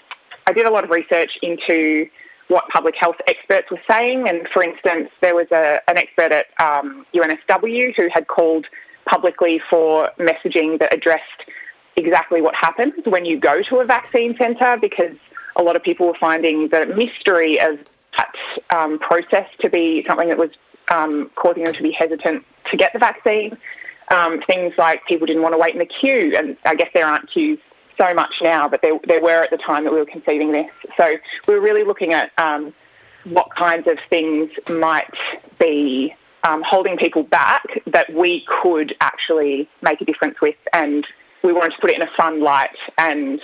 I 0.48 0.54
did 0.54 0.66
a 0.66 0.72
lot 0.72 0.84
of 0.84 0.90
research 0.90 1.38
into 1.42 2.08
what 2.48 2.68
public 2.70 2.96
health 3.00 3.16
experts 3.28 3.72
were 3.72 3.82
saying. 3.90 4.28
And 4.28 4.48
for 4.50 4.62
instance, 4.62 5.10
there 5.22 5.36
was 5.36 5.48
a, 5.52 5.80
an 5.88 5.98
expert 5.98 6.32
at 6.32 6.46
um, 6.62 7.06
UNSW 7.14 7.96
who 7.96 8.08
had 8.14 8.28
called 8.28 8.66
publicly 9.06 9.62
for 9.70 10.12
messaging 10.20 10.80
that 10.80 10.94
addressed 10.94 11.24
exactly 11.96 12.42
what 12.42 12.56
happens 12.56 12.94
when 13.06 13.26
you 13.26 13.40
go 13.40 13.62
to 13.64 13.78
a 13.78 13.86
vaccine 13.86 14.36
centre 14.38 14.78
because 14.80 15.16
a 15.56 15.64
lot 15.64 15.76
of 15.76 15.84
people 15.84 16.08
were 16.08 16.18
finding 16.20 16.68
the 16.70 16.86
mystery 16.88 17.60
of 17.60 17.80
that 18.18 18.36
um, 18.76 19.00
process 19.00 19.48
to 19.60 19.70
be 19.70 20.04
something 20.06 20.28
that 20.30 20.38
was 20.38 20.50
um, 20.92 21.32
causing 21.36 21.64
them 21.64 21.74
to 21.74 21.84
be 21.84 21.92
hesitant 21.92 22.46
to 22.72 22.78
get 22.78 22.94
the 22.94 23.00
vaccine. 23.00 23.58
Um, 24.10 24.42
things 24.46 24.74
like 24.78 25.06
people 25.08 25.26
didn't 25.26 25.42
want 25.42 25.54
to 25.54 25.58
wait 25.58 25.74
in 25.74 25.80
the 25.80 25.86
queue, 25.86 26.36
and 26.38 26.58
I 26.66 26.76
guess 26.76 26.90
there 26.94 27.08
aren't 27.08 27.32
queues 27.32 27.60
so 27.98 28.14
much 28.14 28.36
now, 28.42 28.68
but 28.68 28.82
there, 28.82 29.00
there 29.08 29.22
were 29.22 29.42
at 29.42 29.50
the 29.50 29.58
time 29.58 29.84
that 29.86 29.94
we 29.94 30.00
were 30.00 30.06
conceiving 30.06 30.52
this. 30.52 30.70
So 30.98 31.16
we 31.48 31.54
were 31.56 31.62
really 31.62 31.84
looking 31.84 32.14
at 32.14 32.32
um, 32.38 32.74
what 33.24 33.54
kinds 33.56 33.88
of 33.88 33.98
things 34.10 34.52
might 34.70 35.14
be 35.60 36.14
um, 36.44 36.62
holding 36.62 36.98
people 36.98 37.24
back 37.24 37.64
that 37.88 38.14
we 38.14 38.46
could 38.62 38.96
actually 39.02 39.68
make 39.82 40.02
a 40.02 40.06
difference 40.06 40.40
with, 40.42 40.56
and 40.74 41.08
we 41.44 41.54
wanted 41.54 41.74
to 41.74 41.82
put 41.82 41.90
it 41.90 41.96
in 41.96 42.04
a 42.04 42.12
fun 42.16 42.42
light 42.42 42.78
and 42.98 43.42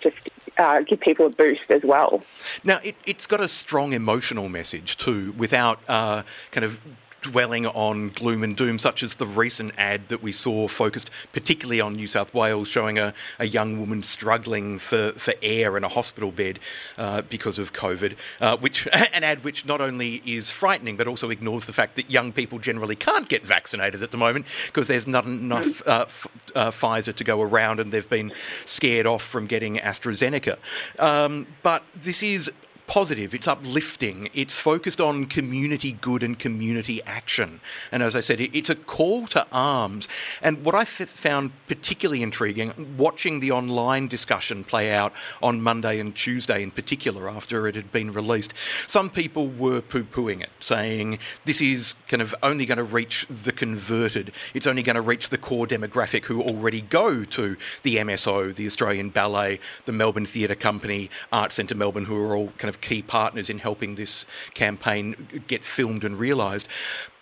just 0.00 0.16
uh, 0.58 0.80
give 0.82 1.00
people 1.00 1.26
a 1.26 1.30
boost 1.30 1.70
as 1.70 1.82
well. 1.84 2.22
Now, 2.64 2.80
it, 2.82 2.96
has 3.06 3.26
got 3.26 3.40
a 3.40 3.48
strong 3.48 3.92
emotional 3.92 4.48
message 4.48 4.96
too, 4.96 5.32
without 5.36 5.80
uh, 5.88 6.22
kind 6.50 6.64
of 6.64 6.80
dwelling 7.22 7.66
on 7.66 8.10
gloom 8.10 8.42
and 8.42 8.56
doom, 8.56 8.78
such 8.78 9.02
as 9.02 9.14
the 9.14 9.26
recent 9.26 9.72
ad 9.78 10.08
that 10.08 10.22
we 10.22 10.32
saw 10.32 10.68
focused 10.68 11.10
particularly 11.32 11.80
on 11.80 11.94
New 11.94 12.06
South 12.06 12.34
Wales, 12.34 12.68
showing 12.68 12.98
a, 12.98 13.14
a 13.38 13.46
young 13.46 13.80
woman 13.80 14.02
struggling 14.02 14.78
for, 14.78 15.12
for 15.12 15.34
air 15.42 15.76
in 15.76 15.84
a 15.84 15.88
hospital 15.88 16.32
bed 16.32 16.58
uh, 16.98 17.22
because 17.22 17.58
of 17.58 17.72
COVID, 17.72 18.16
uh, 18.40 18.56
which 18.58 18.86
an 18.92 19.24
ad 19.24 19.44
which 19.44 19.64
not 19.64 19.80
only 19.80 20.22
is 20.26 20.50
frightening 20.50 20.96
but 20.96 21.08
also 21.08 21.30
ignores 21.30 21.64
the 21.64 21.72
fact 21.72 21.96
that 21.96 22.10
young 22.10 22.32
people 22.32 22.58
generally 22.58 22.96
can't 22.96 23.28
get 23.28 23.44
vaccinated 23.46 24.02
at 24.02 24.10
the 24.10 24.16
moment 24.18 24.46
because 24.66 24.88
there's 24.88 25.06
not 25.06 25.24
enough 25.24 25.86
uh, 25.86 26.04
f- 26.06 26.26
uh, 26.54 26.70
Pfizer 26.70 27.14
to 27.14 27.24
go 27.24 27.40
around 27.40 27.80
and 27.80 27.92
they've 27.92 28.08
been 28.08 28.32
scared 28.66 29.06
off 29.06 29.22
from 29.22 29.46
getting 29.46 29.76
AstraZeneca. 29.76 30.58
Um, 30.98 31.46
but 31.62 31.82
this 31.94 32.22
is 32.22 32.50
positive, 32.86 33.34
it's 33.34 33.48
uplifting, 33.48 34.28
it's 34.34 34.58
focused 34.58 35.00
on 35.00 35.26
community 35.26 35.92
good 36.00 36.22
and 36.22 36.38
community 36.38 37.02
action. 37.04 37.60
And 37.90 38.02
as 38.02 38.14
I 38.14 38.20
said, 38.20 38.40
it's 38.40 38.70
a 38.70 38.74
call 38.74 39.26
to 39.28 39.46
arms. 39.52 40.08
And 40.42 40.64
what 40.64 40.74
I 40.74 40.84
found 40.84 41.52
particularly 41.68 42.22
intriguing, 42.22 42.94
watching 42.96 43.40
the 43.40 43.50
online 43.50 44.08
discussion 44.08 44.64
play 44.64 44.92
out 44.92 45.12
on 45.42 45.62
Monday 45.62 46.00
and 46.00 46.14
Tuesday 46.14 46.62
in 46.62 46.70
particular 46.70 47.28
after 47.28 47.66
it 47.66 47.74
had 47.74 47.92
been 47.92 48.12
released, 48.12 48.54
some 48.86 49.10
people 49.10 49.48
were 49.48 49.80
poo 49.80 50.04
pooing 50.04 50.42
it, 50.42 50.50
saying 50.60 51.18
this 51.44 51.60
is 51.60 51.94
kind 52.08 52.22
of 52.22 52.34
only 52.42 52.66
going 52.66 52.78
to 52.78 52.84
reach 52.84 53.26
the 53.28 53.52
converted, 53.52 54.32
it's 54.54 54.66
only 54.66 54.82
going 54.82 54.96
to 54.96 55.02
reach 55.02 55.30
the 55.30 55.38
core 55.38 55.66
demographic 55.66 56.24
who 56.24 56.42
already 56.42 56.80
go 56.80 57.24
to 57.24 57.56
the 57.82 57.96
MSO, 57.96 58.54
the 58.54 58.66
Australian 58.66 59.10
Ballet, 59.10 59.60
the 59.86 59.92
Melbourne 59.92 60.26
Theatre 60.26 60.54
Company, 60.54 61.10
Arts 61.32 61.56
Centre 61.56 61.74
Melbourne, 61.74 62.04
who 62.04 62.22
are 62.24 62.36
all 62.36 62.48
kind 62.58 62.68
of 62.68 62.71
key 62.80 63.02
partners 63.02 63.50
in 63.50 63.58
helping 63.58 63.94
this 63.94 64.26
campaign 64.54 65.42
get 65.46 65.64
filmed 65.64 66.04
and 66.04 66.18
realised. 66.18 66.68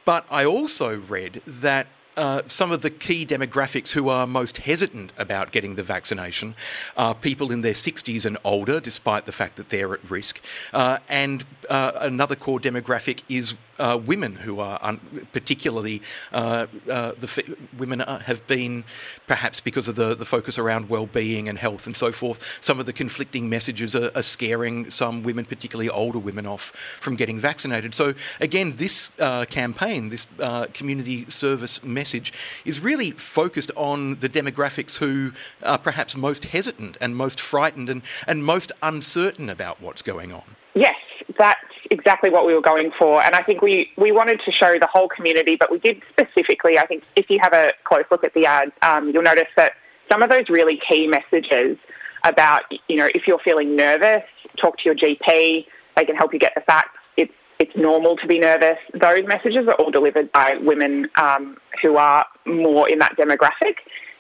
But 0.05 0.27
I 0.31 0.45
also 0.45 0.97
read 0.97 1.43
that 1.47 1.87
uh, 2.17 2.43
some 2.47 2.73
of 2.73 2.83
the 2.83 2.91
key 2.91 3.25
demographics 3.25 3.91
who 3.91 4.09
are 4.09 4.27
most 4.27 4.59
hesitant 4.59 5.13
about 5.17 5.53
getting 5.53 5.77
the 5.77 5.83
vaccination 5.83 6.55
are 6.97 7.15
people 7.15 7.53
in 7.53 7.63
their 7.63 7.75
60s 7.75 8.25
and 8.27 8.37
older, 8.45 8.81
despite 8.81 9.27
the 9.27 9.33
fact 9.33 9.57
that 9.57 9.71
they're 9.71 9.95
at 9.95 10.11
risk. 10.11 10.41
Uh, 10.73 10.99
and 11.09 11.45
uh, 11.69 11.93
another 11.97 12.37
core 12.37 12.59
demographic 12.59 13.23
is 13.29 13.55
uh, 13.81 13.97
women 13.97 14.37
who 14.37 14.61
are 14.61 14.79
un- 14.83 15.01
particularly 15.33 16.03
uh, 16.33 16.67
uh, 16.89 17.13
the 17.19 17.31
f- 17.35 17.49
women 17.79 18.01
are, 18.03 18.21
have 18.21 18.47
been 18.47 18.85
perhaps 19.27 19.61
because 19.61 19.89
of 19.89 19.97
the, 19.97 20.15
the 20.15 20.25
focus 20.25 20.59
around 20.59 20.89
well-being 20.89 21.49
and 21.49 21.59
health 21.59 21.87
and 21.87 21.97
so 21.97 22.13
forth. 22.13 22.39
Some 22.61 22.79
of 22.79 22.87
the 22.87 22.93
conflicting 22.93 23.49
messages 23.49 23.97
are, 23.97 24.11
are 24.15 24.23
scaring 24.23 24.91
some 24.91 25.23
women, 25.23 25.45
particularly 25.45 25.89
older 25.89 26.19
women, 26.19 26.47
off 26.47 26.73
from 27.01 27.17
getting 27.17 27.39
vaccinated. 27.39 27.95
So 27.95 28.15
again, 28.41 28.75
this 28.77 29.11
uh, 29.19 29.45
campaign, 29.47 30.11
this 30.11 30.27
uh, 30.39 30.67
community 30.75 31.29
service 31.31 31.83
message, 31.83 32.33
is 32.65 32.81
really 32.81 33.13
focused 33.13 33.73
on 33.77 34.21
the 34.21 34.29
demographics 34.29 34.97
who 34.97 35.33
are 35.63 35.79
perhaps 35.79 36.17
most 36.17 36.45
hesitant 36.47 36.97
and 37.01 37.17
most 37.17 37.41
frightened 37.41 37.89
and, 37.89 38.03
and 38.27 38.45
most 38.45 38.73
uncertain 38.83 39.49
about 39.49 39.81
what's 39.81 40.03
going 40.03 40.33
on. 40.33 40.45
Yes, 40.75 40.97
that's 41.39 41.70
exactly 41.91 42.31
what 42.31 42.47
we 42.47 42.55
were 42.55 42.61
going 42.61 42.93
for. 42.99 43.23
And 43.23 43.35
I 43.35 43.43
think 43.43 43.63
we, 43.63 43.91
we 43.97 44.13
wanted 44.13 44.41
to 44.45 44.53
show 44.53 44.79
the 44.79 44.87
whole 44.87 45.09
community, 45.09 45.57
but 45.57 45.71
we 45.71 45.79
did 45.79 46.01
specifically, 46.11 46.79
I 46.79 46.87
think 46.87 47.05
if 47.17 47.29
you 47.29 47.39
have 47.43 47.53
a 47.53 47.73
close 47.85 48.05
look 48.11 48.25
at 48.25 48.33
the 48.35 48.47
ad, 48.47 48.73
um, 48.83 49.11
you'll 49.11 49.23
notice 49.23 49.49
that 49.57 49.73
some 50.11 50.23
of 50.23 50.31
those 50.31 50.49
really 50.49 50.81
key 50.89 51.07
messages 51.07 51.77
about, 52.25 52.63
you 52.89 52.97
know, 52.97 53.09
if 53.15 53.27
you're 53.27 53.41
feeling 53.41 53.77
nervous, 53.77 54.23
talk 54.57 54.79
to 54.79 54.85
your 54.85 54.95
GP, 54.95 55.67
they 55.97 56.05
can 56.05 56.17
help 56.17 56.33
you 56.33 56.39
get 56.39 56.55
the 56.55 56.61
facts. 56.61 56.99
It's, 57.17 57.33
it's 57.59 57.77
normal 57.77 58.17
to 58.19 58.27
be 58.27 58.39
nervous. 58.39 58.79
Those 58.95 59.27
messages 59.27 59.67
are 59.67 59.75
all 59.75 59.91
delivered 59.91 60.31
by 60.31 60.57
women 60.63 61.09
um, 61.17 61.57
who 61.83 61.97
are 61.97 62.25
more 62.47 62.89
in 62.89 63.01
that 63.01 63.17
demographic. 63.17 63.77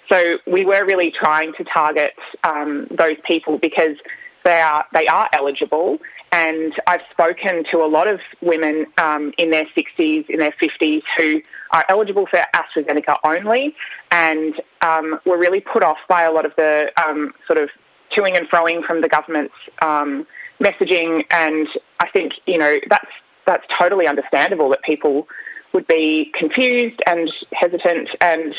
So 0.08 0.38
we 0.46 0.64
were 0.64 0.84
really 0.84 1.12
trying 1.12 1.52
to 1.54 1.64
target 1.64 2.14
um, 2.42 2.88
those 2.90 3.16
people 3.24 3.58
because 3.58 3.96
they 4.44 4.60
are 4.60 4.84
they 4.92 5.06
are 5.06 5.28
eligible 5.32 5.98
and 6.32 6.72
I've 6.86 7.00
spoken 7.10 7.64
to 7.70 7.78
a 7.78 7.88
lot 7.88 8.06
of 8.06 8.20
women 8.40 8.86
um, 8.98 9.32
in 9.36 9.50
their 9.50 9.64
60s, 9.76 10.28
in 10.28 10.38
their 10.38 10.54
50s, 10.62 11.02
who 11.16 11.40
are 11.72 11.84
eligible 11.88 12.26
for 12.26 12.40
AstraZeneca 12.54 13.18
only, 13.24 13.74
and 14.10 14.54
um, 14.82 15.18
were 15.24 15.38
really 15.38 15.60
put 15.60 15.82
off 15.82 15.98
by 16.08 16.22
a 16.22 16.32
lot 16.32 16.46
of 16.46 16.52
the 16.56 16.90
um, 17.04 17.32
sort 17.46 17.58
of 17.58 17.68
toing 18.14 18.36
and 18.36 18.48
froing 18.48 18.84
from 18.84 19.00
the 19.00 19.08
government's 19.08 19.54
um, 19.82 20.26
messaging. 20.60 21.24
And 21.30 21.68
I 22.00 22.08
think 22.10 22.34
you 22.46 22.58
know 22.58 22.78
that's 22.88 23.10
that's 23.46 23.64
totally 23.76 24.06
understandable 24.06 24.68
that 24.70 24.82
people 24.82 25.26
would 25.72 25.86
be 25.86 26.32
confused 26.34 27.00
and 27.06 27.30
hesitant. 27.52 28.08
And 28.20 28.54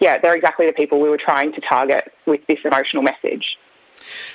yeah, 0.00 0.18
they're 0.18 0.36
exactly 0.36 0.66
the 0.66 0.72
people 0.72 1.00
we 1.00 1.08
were 1.08 1.18
trying 1.18 1.52
to 1.52 1.60
target 1.60 2.12
with 2.26 2.46
this 2.46 2.58
emotional 2.64 3.02
message. 3.02 3.58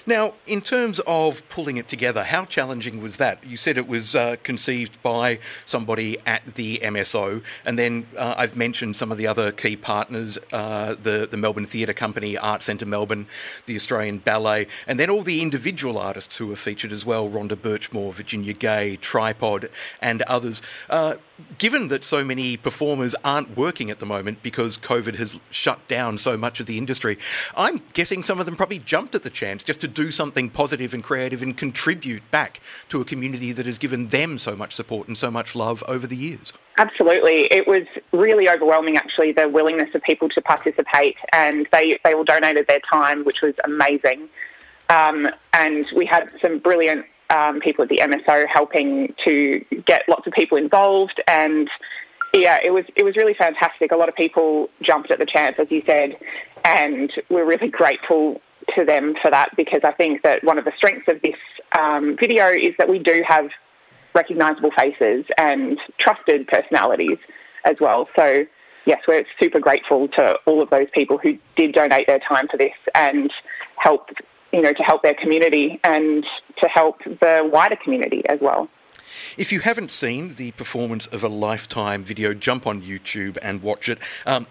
Now, 0.05 0.33
in 0.45 0.61
terms 0.61 0.99
of 1.05 1.47
pulling 1.49 1.77
it 1.77 1.87
together, 1.87 2.23
how 2.23 2.45
challenging 2.45 3.01
was 3.01 3.17
that? 3.17 3.43
You 3.43 3.57
said 3.57 3.77
it 3.77 3.87
was 3.87 4.15
uh, 4.15 4.35
conceived 4.43 5.01
by 5.01 5.39
somebody 5.65 6.17
at 6.25 6.55
the 6.55 6.79
MSO, 6.83 7.41
and 7.65 7.77
then 7.79 8.07
uh, 8.17 8.35
I've 8.37 8.55
mentioned 8.55 8.95
some 8.95 9.11
of 9.11 9.17
the 9.17 9.27
other 9.27 9.51
key 9.51 9.75
partners 9.75 10.37
uh, 10.51 10.95
the, 11.01 11.27
the 11.29 11.37
Melbourne 11.37 11.65
Theatre 11.65 11.93
Company, 11.93 12.37
Arts 12.37 12.65
Centre 12.65 12.85
Melbourne, 12.85 13.27
the 13.65 13.75
Australian 13.75 14.19
Ballet, 14.19 14.67
and 14.87 14.99
then 14.99 15.09
all 15.09 15.23
the 15.23 15.41
individual 15.41 15.97
artists 15.97 16.37
who 16.37 16.47
were 16.47 16.55
featured 16.55 16.91
as 16.91 17.05
well 17.05 17.29
Rhonda 17.29 17.55
Burchmore, 17.55 18.13
Virginia 18.13 18.53
Gay, 18.53 18.97
Tripod, 18.97 19.69
and 20.01 20.21
others. 20.23 20.61
Given 21.57 21.87
that 21.89 22.03
so 22.03 22.23
many 22.23 22.57
performers 22.57 23.15
aren't 23.23 23.55
working 23.55 23.89
at 23.89 23.99
the 23.99 24.05
moment 24.05 24.43
because 24.43 24.77
COVID 24.77 25.15
has 25.15 25.39
shut 25.49 25.87
down 25.87 26.17
so 26.17 26.37
much 26.37 26.59
of 26.59 26.65
the 26.65 26.77
industry, 26.77 27.17
I'm 27.55 27.81
guessing 27.93 28.23
some 28.23 28.39
of 28.39 28.45
them 28.45 28.55
probably 28.55 28.79
jumped 28.79 29.15
at 29.15 29.23
the 29.23 29.29
chance 29.29 29.63
just 29.63 29.81
to 29.81 29.87
do 29.87 30.11
something 30.11 30.49
positive 30.49 30.93
and 30.93 31.03
creative 31.03 31.41
and 31.41 31.57
contribute 31.57 32.29
back 32.31 32.59
to 32.89 33.01
a 33.01 33.05
community 33.05 33.51
that 33.53 33.65
has 33.65 33.77
given 33.77 34.09
them 34.09 34.37
so 34.37 34.55
much 34.55 34.73
support 34.73 35.07
and 35.07 35.17
so 35.17 35.31
much 35.31 35.55
love 35.55 35.83
over 35.87 36.07
the 36.07 36.17
years. 36.17 36.53
Absolutely. 36.77 37.45
It 37.51 37.67
was 37.67 37.83
really 38.11 38.49
overwhelming, 38.49 38.97
actually, 38.97 39.31
the 39.31 39.47
willingness 39.47 39.93
of 39.93 40.01
people 40.01 40.29
to 40.29 40.41
participate, 40.41 41.17
and 41.31 41.67
they, 41.71 41.99
they 42.03 42.13
all 42.13 42.23
donated 42.23 42.67
their 42.67 42.81
time, 42.89 43.23
which 43.25 43.41
was 43.41 43.53
amazing. 43.63 44.27
Um, 44.89 45.29
and 45.53 45.87
we 45.95 46.05
had 46.05 46.29
some 46.41 46.59
brilliant 46.59 47.05
um, 47.29 47.59
people 47.59 47.83
at 47.83 47.89
the 47.89 47.99
MSO 47.99 48.45
helping 48.47 49.13
to 49.23 49.63
get 49.85 50.03
lots 50.07 50.27
of 50.27 50.33
people 50.33 50.57
involved, 50.57 51.21
and 51.27 51.69
yeah, 52.33 52.59
it 52.63 52.71
was 52.71 52.85
it 52.95 53.03
was 53.03 53.15
really 53.15 53.33
fantastic. 53.33 53.91
A 53.91 53.95
lot 53.95 54.09
of 54.09 54.15
people 54.15 54.69
jumped 54.81 55.11
at 55.11 55.19
the 55.19 55.25
chance, 55.25 55.55
as 55.59 55.67
you 55.69 55.83
said, 55.85 56.17
and 56.65 57.13
we're 57.29 57.45
really 57.45 57.69
grateful 57.69 58.41
to 58.75 58.85
them 58.85 59.15
for 59.21 59.29
that 59.29 59.55
because 59.57 59.81
I 59.83 59.91
think 59.91 60.23
that 60.23 60.43
one 60.43 60.57
of 60.57 60.65
the 60.65 60.71
strengths 60.77 61.07
of 61.07 61.21
this 61.21 61.35
um, 61.77 62.15
video 62.17 62.49
is 62.49 62.73
that 62.77 62.89
we 62.89 62.99
do 62.99 63.23
have 63.27 63.49
recognisable 64.15 64.71
faces 64.71 65.25
and 65.37 65.79
trusted 65.97 66.47
personalities 66.47 67.17
as 67.65 67.75
well. 67.79 68.07
So 68.15 68.45
yes, 68.85 69.01
we're 69.07 69.25
super 69.39 69.59
grateful 69.59 70.07
to 70.09 70.35
all 70.45 70.61
of 70.61 70.69
those 70.69 70.87
people 70.93 71.17
who 71.17 71.37
did 71.55 71.73
donate 71.73 72.07
their 72.07 72.19
time 72.19 72.47
for 72.47 72.57
this 72.57 72.73
and 72.95 73.31
help 73.77 74.09
you 74.53 74.61
know, 74.61 74.71
to 74.71 74.83
help 74.83 75.01
their 75.01 75.15
community 75.15 75.79
and 75.83 76.25
to 76.61 76.67
help 76.67 77.03
the 77.03 77.49
wider 77.51 77.75
community 77.75 78.21
as 78.29 78.39
well. 78.39 78.69
If 79.37 79.51
you 79.51 79.59
haven't 79.59 79.91
seen 79.91 80.35
the 80.35 80.51
performance 80.51 81.07
of 81.07 81.23
a 81.23 81.27
lifetime 81.27 82.03
video, 82.03 82.33
jump 82.33 82.65
on 82.65 82.81
YouTube 82.81 83.37
and 83.41 83.61
watch 83.61 83.89
it. 83.89 83.99
Um, 84.25 84.47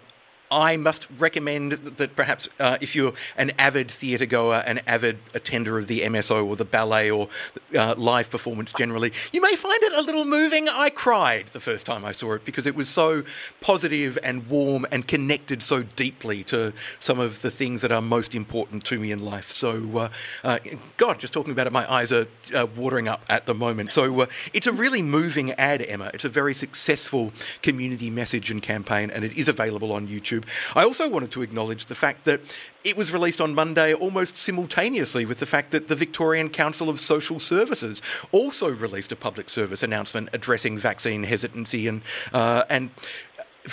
I 0.53 0.77
must 0.77 1.07
recommend 1.17 1.71
that 1.71 2.15
perhaps 2.15 2.47
uh, 2.59 2.77
if 2.79 2.95
you're 2.95 3.13
an 3.35 3.51
avid 3.57 3.89
theatre 3.89 4.27
goer, 4.27 4.63
an 4.67 4.81
avid 4.85 5.17
attender 5.33 5.79
of 5.79 5.87
the 5.87 6.01
MSO 6.01 6.45
or 6.45 6.55
the 6.55 6.65
ballet 6.65 7.09
or 7.09 7.27
uh, 7.75 7.95
live 7.97 8.29
performance 8.29 8.71
generally, 8.71 9.11
you 9.31 9.41
may 9.41 9.55
find 9.55 9.81
it 9.81 9.93
a 9.93 10.01
little 10.01 10.25
moving. 10.25 10.69
I 10.69 10.91
cried 10.91 11.47
the 11.53 11.59
first 11.59 11.87
time 11.87 12.05
I 12.05 12.11
saw 12.11 12.33
it 12.33 12.45
because 12.45 12.67
it 12.67 12.75
was 12.75 12.87
so 12.87 13.23
positive 13.61 14.19
and 14.21 14.47
warm 14.47 14.85
and 14.91 15.07
connected 15.07 15.63
so 15.63 15.83
deeply 15.83 16.43
to 16.43 16.71
some 16.99 17.19
of 17.19 17.41
the 17.41 17.49
things 17.49 17.81
that 17.81 17.91
are 17.91 18.01
most 18.01 18.35
important 18.35 18.85
to 18.85 18.99
me 18.99 19.11
in 19.11 19.25
life. 19.25 19.51
So, 19.51 19.97
uh, 19.97 20.09
uh 20.43 20.59
God, 20.97 21.19
just 21.19 21.33
talking 21.33 21.51
about 21.51 21.65
it, 21.65 21.73
my 21.73 21.91
eyes 21.91 22.11
are 22.11 22.27
uh, 22.53 22.67
watering 22.75 23.07
up 23.07 23.23
at 23.27 23.47
the 23.47 23.55
moment. 23.55 23.91
So, 23.91 24.21
uh, 24.21 24.25
it's 24.53 24.67
a 24.67 24.71
really 24.71 25.01
moving 25.01 25.51
ad, 25.53 25.81
Emma. 25.81 26.11
It's 26.13 26.25
a 26.25 26.29
very 26.29 26.53
successful 26.53 27.33
community 27.63 28.11
message 28.11 28.51
and 28.51 28.61
campaign, 28.61 29.09
and 29.09 29.25
it 29.25 29.35
is 29.35 29.47
available 29.47 29.91
on 29.91 30.07
YouTube. 30.07 30.42
YouTube. 30.43 30.77
I 30.77 30.83
also 30.83 31.09
wanted 31.09 31.31
to 31.31 31.41
acknowledge 31.41 31.85
the 31.85 31.95
fact 31.95 32.25
that 32.25 32.41
it 32.83 32.97
was 32.97 33.11
released 33.11 33.41
on 33.41 33.55
Monday 33.55 33.93
almost 33.93 34.35
simultaneously 34.35 35.25
with 35.25 35.39
the 35.39 35.45
fact 35.45 35.71
that 35.71 35.87
the 35.87 35.95
Victorian 35.95 36.49
Council 36.49 36.89
of 36.89 36.99
Social 36.99 37.39
Services 37.39 38.01
also 38.31 38.69
released 38.69 39.11
a 39.11 39.15
public 39.15 39.49
service 39.49 39.83
announcement 39.83 40.29
addressing 40.33 40.77
vaccine 40.77 41.23
hesitancy 41.23 41.87
and 41.87 42.01
uh, 42.33 42.63
and. 42.69 42.89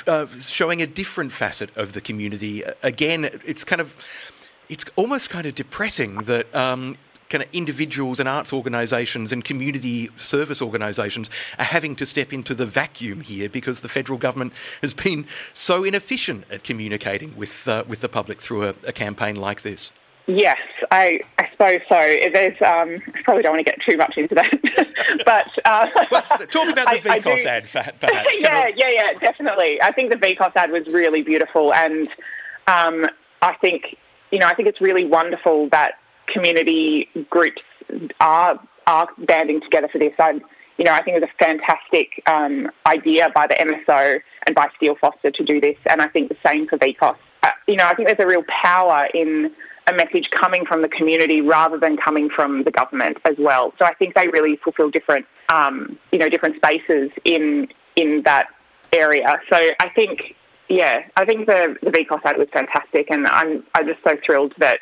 Uh, 0.06 0.26
showing 0.38 0.80
a 0.80 0.86
different 0.86 1.32
facet 1.32 1.68
of 1.76 1.94
the 1.94 2.00
community. 2.00 2.62
Again, 2.84 3.24
it's 3.44 3.64
kind 3.64 3.80
of, 3.80 3.92
it's 4.68 4.84
almost 4.94 5.30
kind 5.30 5.46
of 5.46 5.56
depressing 5.56 6.18
that 6.26 6.54
um, 6.54 6.94
kind 7.30 7.42
of 7.42 7.48
individuals 7.52 8.20
and 8.20 8.28
arts 8.28 8.52
organisations 8.52 9.32
and 9.32 9.44
community 9.44 10.10
service 10.18 10.60
organisations 10.60 11.30
are 11.58 11.64
having 11.64 11.96
to 11.96 12.04
step 12.04 12.32
into 12.32 12.54
the 12.54 12.66
vacuum 12.66 13.20
here 13.20 13.48
because 13.48 13.80
the 13.80 13.88
federal 13.88 14.18
government 14.18 14.52
has 14.82 14.92
been 14.92 15.24
so 15.54 15.84
inefficient 15.84 16.44
at 16.50 16.64
communicating 16.64 17.34
with 17.36 17.66
uh, 17.66 17.84
with 17.88 18.00
the 18.00 18.08
public 18.08 18.40
through 18.40 18.64
a, 18.64 18.74
a, 18.86 18.92
campaign 18.92 19.36
like 19.36 19.62
this. 19.62 19.92
Yes, 20.26 20.58
I, 20.90 21.20
I 21.38 21.48
suppose 21.50 21.80
so. 21.88 21.96
There's, 21.96 22.60
um, 22.62 23.02
I 23.14 23.22
probably 23.24 23.42
don't 23.42 23.52
want 23.52 23.66
to 23.66 23.70
get 23.72 23.80
too 23.82 23.96
much 23.96 24.16
into 24.16 24.34
that, 24.34 25.22
but 25.24 25.48
uh, 25.64 25.86
well, 26.10 26.22
talk 26.22 26.68
about 26.68 26.92
the 26.92 27.00
VCOSS 27.08 27.46
ad, 27.46 27.68
perhaps. 28.00 28.38
yeah, 28.38 28.70
yeah, 28.76 28.90
yeah, 28.90 29.12
definitely. 29.18 29.82
I 29.82 29.92
think 29.92 30.10
the 30.10 30.16
VCOSS 30.16 30.54
ad 30.54 30.70
was 30.70 30.86
really 30.88 31.22
beautiful, 31.22 31.74
and 31.74 32.08
um, 32.68 33.06
I 33.42 33.54
think 33.54 33.96
you 34.30 34.38
know, 34.38 34.46
I 34.46 34.54
think 34.54 34.68
it's 34.68 34.80
really 34.80 35.04
wonderful 35.04 35.68
that 35.70 35.94
community 36.32 37.08
groups 37.28 37.62
are 38.20 38.60
are 38.86 39.08
banding 39.18 39.60
together 39.60 39.88
for 39.88 39.98
this. 39.98 40.12
I, 40.18 40.40
you 40.78 40.84
know, 40.84 40.92
I 40.92 41.02
think 41.02 41.16
it's 41.22 41.30
a 41.30 41.44
fantastic 41.44 42.22
um, 42.26 42.70
idea 42.86 43.30
by 43.34 43.46
the 43.46 43.54
MSO 43.54 44.20
and 44.46 44.54
by 44.54 44.68
Steele 44.76 44.96
Foster 44.96 45.30
to 45.30 45.44
do 45.44 45.60
this, 45.60 45.76
and 45.90 46.00
I 46.00 46.08
think 46.08 46.28
the 46.28 46.36
same 46.44 46.66
for 46.66 46.78
VCOSS. 46.78 47.16
Uh, 47.42 47.50
you 47.66 47.76
know, 47.76 47.86
I 47.86 47.94
think 47.94 48.08
there's 48.08 48.18
a 48.18 48.26
real 48.26 48.44
power 48.48 49.08
in 49.14 49.52
a 49.86 49.92
message 49.92 50.30
coming 50.30 50.64
from 50.64 50.82
the 50.82 50.88
community 50.88 51.40
rather 51.40 51.78
than 51.78 51.96
coming 51.96 52.28
from 52.28 52.64
the 52.64 52.70
government 52.70 53.18
as 53.24 53.36
well. 53.38 53.72
So 53.78 53.84
I 53.84 53.94
think 53.94 54.14
they 54.14 54.28
really 54.28 54.56
fulfil 54.56 54.90
different, 54.90 55.26
um, 55.48 55.98
you 56.12 56.18
know, 56.18 56.28
different 56.28 56.56
spaces 56.56 57.10
in 57.24 57.68
in 57.96 58.22
that 58.22 58.48
area. 58.92 59.40
So 59.50 59.56
I 59.56 59.88
think, 59.94 60.34
yeah, 60.68 61.04
I 61.16 61.24
think 61.24 61.46
the 61.46 61.76
the 61.82 61.90
VCOSS 61.90 62.24
ad 62.24 62.38
was 62.38 62.48
fantastic, 62.52 63.10
and 63.10 63.26
I'm 63.26 63.64
I'm 63.74 63.86
just 63.86 64.02
so 64.02 64.16
thrilled 64.24 64.54
that 64.58 64.80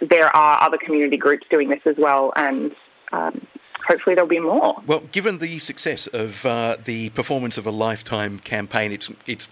there 0.00 0.34
are 0.34 0.62
other 0.62 0.78
community 0.78 1.16
groups 1.16 1.46
doing 1.50 1.68
this 1.68 1.80
as 1.86 1.96
well, 1.96 2.32
and 2.36 2.74
um, 3.12 3.46
hopefully 3.86 4.14
there'll 4.14 4.28
be 4.28 4.40
more. 4.40 4.74
Well, 4.86 5.00
given 5.12 5.38
the 5.38 5.58
success 5.58 6.06
of 6.08 6.44
uh, 6.44 6.76
the 6.84 7.10
performance 7.10 7.56
of 7.58 7.66
a 7.66 7.70
lifetime 7.70 8.38
campaign, 8.40 8.92
it's 8.92 9.10
it's 9.26 9.48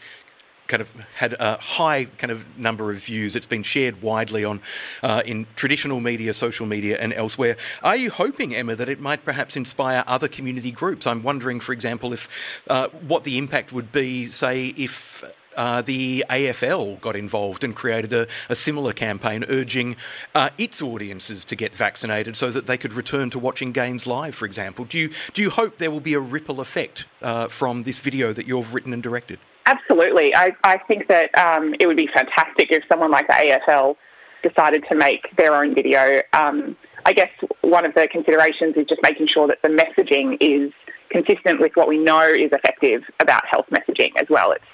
kind 0.66 0.80
of 0.80 0.88
had 1.16 1.34
a 1.38 1.58
high 1.58 2.06
kind 2.16 2.30
of 2.30 2.58
number 2.58 2.90
of 2.90 2.98
views. 2.98 3.36
It's 3.36 3.46
been 3.46 3.62
shared 3.62 4.00
widely 4.02 4.44
on 4.44 4.62
uh, 5.02 5.22
in 5.26 5.46
traditional 5.56 6.00
media, 6.00 6.32
social 6.32 6.66
media, 6.66 6.96
and 6.98 7.12
elsewhere. 7.12 7.56
Are 7.82 7.96
you 7.96 8.10
hoping, 8.10 8.54
Emma, 8.54 8.74
that 8.76 8.88
it 8.88 9.00
might 9.00 9.24
perhaps 9.24 9.56
inspire 9.56 10.04
other 10.06 10.28
community 10.28 10.70
groups? 10.70 11.06
I'm 11.06 11.22
wondering, 11.22 11.60
for 11.60 11.72
example, 11.72 12.12
if 12.12 12.28
uh, 12.68 12.88
what 13.06 13.24
the 13.24 13.36
impact 13.38 13.72
would 13.72 13.92
be, 13.92 14.30
say, 14.30 14.68
if 14.76 15.22
uh, 15.56 15.82
the 15.82 16.24
AFL 16.30 17.00
got 17.00 17.16
involved 17.16 17.64
and 17.64 17.74
created 17.74 18.12
a, 18.12 18.26
a 18.48 18.54
similar 18.54 18.92
campaign 18.92 19.44
urging 19.48 19.96
uh, 20.34 20.50
its 20.58 20.82
audiences 20.82 21.44
to 21.44 21.56
get 21.56 21.74
vaccinated 21.74 22.36
so 22.36 22.50
that 22.50 22.66
they 22.66 22.76
could 22.76 22.92
return 22.92 23.30
to 23.30 23.38
watching 23.38 23.72
games 23.72 24.06
live, 24.06 24.34
for 24.34 24.46
example. 24.46 24.84
Do 24.84 24.98
you, 24.98 25.10
do 25.32 25.42
you 25.42 25.50
hope 25.50 25.78
there 25.78 25.90
will 25.90 26.00
be 26.00 26.14
a 26.14 26.20
ripple 26.20 26.60
effect 26.60 27.06
uh, 27.22 27.48
from 27.48 27.82
this 27.82 28.00
video 28.00 28.32
that 28.32 28.46
you've 28.46 28.74
written 28.74 28.92
and 28.92 29.02
directed? 29.02 29.38
Absolutely. 29.66 30.34
I, 30.34 30.52
I 30.62 30.78
think 30.78 31.08
that 31.08 31.36
um, 31.38 31.74
it 31.80 31.86
would 31.86 31.96
be 31.96 32.08
fantastic 32.14 32.70
if 32.70 32.84
someone 32.88 33.10
like 33.10 33.26
the 33.28 33.34
AFL 33.34 33.96
decided 34.42 34.84
to 34.90 34.94
make 34.94 35.34
their 35.36 35.54
own 35.54 35.74
video. 35.74 36.20
Um, 36.34 36.76
I 37.06 37.12
guess 37.12 37.30
one 37.62 37.84
of 37.84 37.94
the 37.94 38.06
considerations 38.08 38.76
is 38.76 38.86
just 38.86 39.00
making 39.02 39.26
sure 39.26 39.46
that 39.48 39.62
the 39.62 39.68
messaging 39.68 40.36
is 40.40 40.72
consistent 41.10 41.60
with 41.60 41.72
what 41.74 41.88
we 41.88 41.98
know 41.98 42.26
is 42.26 42.50
effective 42.52 43.02
about 43.20 43.46
health 43.46 43.66
messaging 43.70 44.10
as 44.20 44.26
well. 44.28 44.52
It's 44.52 44.64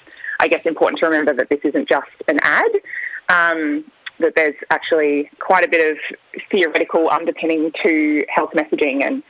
I 0.41 0.47
guess 0.47 0.61
important 0.65 0.99
to 0.99 1.05
remember 1.05 1.33
that 1.35 1.49
this 1.49 1.59
isn't 1.63 1.87
just 1.87 2.09
an 2.27 2.39
ad. 2.41 2.71
Um, 3.29 3.85
that 4.19 4.33
there's 4.35 4.55
actually 4.69 5.29
quite 5.39 5.63
a 5.63 5.67
bit 5.67 5.91
of 5.91 5.97
theoretical 6.51 7.09
underpinning 7.09 7.71
to 7.83 8.25
health 8.29 8.51
messaging 8.55 9.03
and 9.03 9.23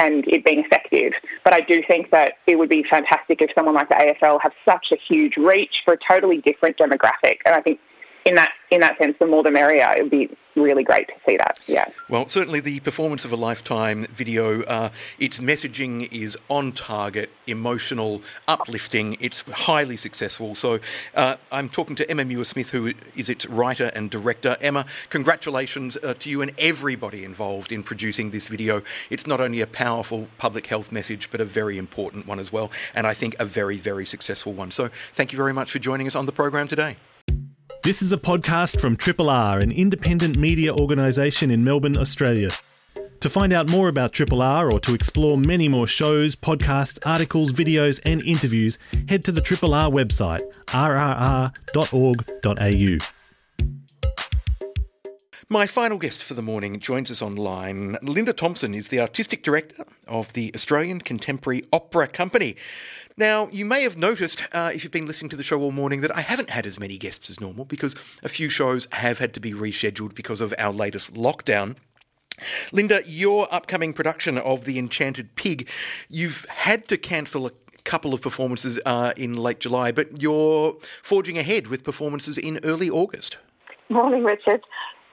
and 0.00 0.24
it 0.28 0.44
being 0.44 0.60
effective. 0.60 1.12
But 1.42 1.54
I 1.54 1.60
do 1.60 1.82
think 1.82 2.10
that 2.12 2.34
it 2.46 2.56
would 2.56 2.68
be 2.68 2.84
fantastic 2.84 3.42
if 3.42 3.50
someone 3.54 3.74
like 3.74 3.88
the 3.88 3.96
AFL 3.96 4.40
have 4.42 4.52
such 4.64 4.92
a 4.92 4.96
huge 4.96 5.36
reach 5.36 5.82
for 5.84 5.94
a 5.94 5.98
totally 5.98 6.38
different 6.38 6.76
demographic. 6.76 7.38
And 7.44 7.54
I 7.54 7.60
think 7.60 7.80
in 8.24 8.36
that 8.36 8.52
in 8.70 8.80
that 8.80 8.96
sense, 8.98 9.16
the 9.18 9.26
more 9.26 9.42
the 9.42 9.50
merrier. 9.50 9.92
It 9.96 10.02
would 10.02 10.10
be 10.10 10.30
really 10.58 10.84
great 10.84 11.08
to 11.08 11.14
see 11.26 11.36
that. 11.36 11.58
Yeah. 11.66 11.88
Well, 12.08 12.28
certainly 12.28 12.60
the 12.60 12.80
performance 12.80 13.24
of 13.24 13.32
a 13.32 13.36
lifetime 13.36 14.06
video. 14.14 14.62
Uh, 14.62 14.90
its 15.18 15.38
messaging 15.38 16.12
is 16.12 16.36
on 16.48 16.72
target, 16.72 17.30
emotional, 17.46 18.22
uplifting. 18.46 19.16
It's 19.20 19.42
highly 19.42 19.96
successful. 19.96 20.54
So 20.54 20.80
uh, 21.14 21.36
I'm 21.52 21.68
talking 21.68 21.96
to 21.96 22.10
Emma 22.10 22.24
Muir 22.24 22.44
Smith, 22.44 22.70
who 22.70 22.94
is 23.16 23.28
its 23.28 23.46
writer 23.46 23.90
and 23.94 24.10
director. 24.10 24.56
Emma, 24.60 24.86
congratulations 25.10 25.96
uh, 26.02 26.14
to 26.14 26.30
you 26.30 26.42
and 26.42 26.52
everybody 26.58 27.24
involved 27.24 27.72
in 27.72 27.82
producing 27.82 28.30
this 28.30 28.48
video. 28.48 28.82
It's 29.10 29.26
not 29.26 29.40
only 29.40 29.60
a 29.60 29.66
powerful 29.66 30.28
public 30.38 30.66
health 30.66 30.92
message, 30.92 31.30
but 31.30 31.40
a 31.40 31.44
very 31.44 31.78
important 31.78 32.26
one 32.26 32.38
as 32.38 32.52
well, 32.52 32.70
and 32.94 33.06
I 33.06 33.14
think 33.14 33.36
a 33.38 33.44
very, 33.44 33.78
very 33.78 34.06
successful 34.06 34.52
one. 34.52 34.70
So 34.70 34.90
thank 35.14 35.32
you 35.32 35.36
very 35.36 35.52
much 35.52 35.70
for 35.70 35.78
joining 35.78 36.06
us 36.06 36.14
on 36.14 36.26
the 36.26 36.32
program 36.32 36.68
today. 36.68 36.96
This 37.84 38.02
is 38.02 38.12
a 38.12 38.18
podcast 38.18 38.80
from 38.80 38.96
Triple 38.96 39.30
R, 39.30 39.60
an 39.60 39.70
independent 39.70 40.36
media 40.36 40.74
organisation 40.74 41.50
in 41.50 41.62
Melbourne, 41.62 41.96
Australia. 41.96 42.50
To 43.20 43.28
find 43.28 43.52
out 43.52 43.68
more 43.70 43.88
about 43.88 44.12
Triple 44.12 44.42
R 44.42 44.70
or 44.70 44.80
to 44.80 44.94
explore 44.94 45.38
many 45.38 45.68
more 45.68 45.86
shows, 45.86 46.34
podcasts, 46.34 46.98
articles, 47.06 47.52
videos, 47.52 48.00
and 48.04 48.20
interviews, 48.22 48.78
head 49.08 49.24
to 49.26 49.32
the 49.32 49.40
Triple 49.40 49.74
R 49.74 49.90
website, 49.90 50.40
rrr.org.au. 50.66 51.48
My 55.50 55.66
final 55.66 55.96
guest 55.96 56.24
for 56.24 56.34
the 56.34 56.42
morning 56.42 56.78
joins 56.78 57.10
us 57.10 57.22
online. 57.22 57.96
Linda 58.02 58.34
Thompson 58.34 58.74
is 58.74 58.88
the 58.88 59.00
Artistic 59.00 59.42
Director 59.42 59.86
of 60.06 60.30
the 60.34 60.52
Australian 60.54 61.00
Contemporary 61.00 61.62
Opera 61.72 62.08
Company. 62.08 62.56
Now, 63.18 63.48
you 63.50 63.64
may 63.64 63.82
have 63.82 63.98
noticed, 63.98 64.44
uh, 64.52 64.70
if 64.72 64.84
you've 64.84 64.92
been 64.92 65.06
listening 65.06 65.28
to 65.30 65.36
the 65.36 65.42
show 65.42 65.60
all 65.60 65.72
morning, 65.72 66.02
that 66.02 66.16
I 66.16 66.20
haven't 66.20 66.50
had 66.50 66.66
as 66.66 66.78
many 66.78 66.96
guests 66.96 67.28
as 67.28 67.40
normal 67.40 67.64
because 67.64 67.96
a 68.22 68.28
few 68.28 68.48
shows 68.48 68.86
have 68.92 69.18
had 69.18 69.34
to 69.34 69.40
be 69.40 69.52
rescheduled 69.52 70.14
because 70.14 70.40
of 70.40 70.54
our 70.56 70.72
latest 70.72 71.14
lockdown. 71.14 71.74
Linda, 72.70 73.02
your 73.04 73.52
upcoming 73.52 73.92
production 73.92 74.38
of 74.38 74.66
The 74.66 74.78
Enchanted 74.78 75.34
Pig, 75.34 75.68
you've 76.08 76.46
had 76.48 76.86
to 76.86 76.96
cancel 76.96 77.48
a 77.48 77.50
couple 77.82 78.14
of 78.14 78.20
performances 78.20 78.78
uh, 78.86 79.12
in 79.16 79.36
late 79.36 79.58
July, 79.58 79.90
but 79.90 80.22
you're 80.22 80.76
forging 81.02 81.38
ahead 81.38 81.66
with 81.66 81.82
performances 81.82 82.38
in 82.38 82.60
early 82.62 82.88
August. 82.88 83.36
Morning, 83.88 84.22
Richard. 84.22 84.62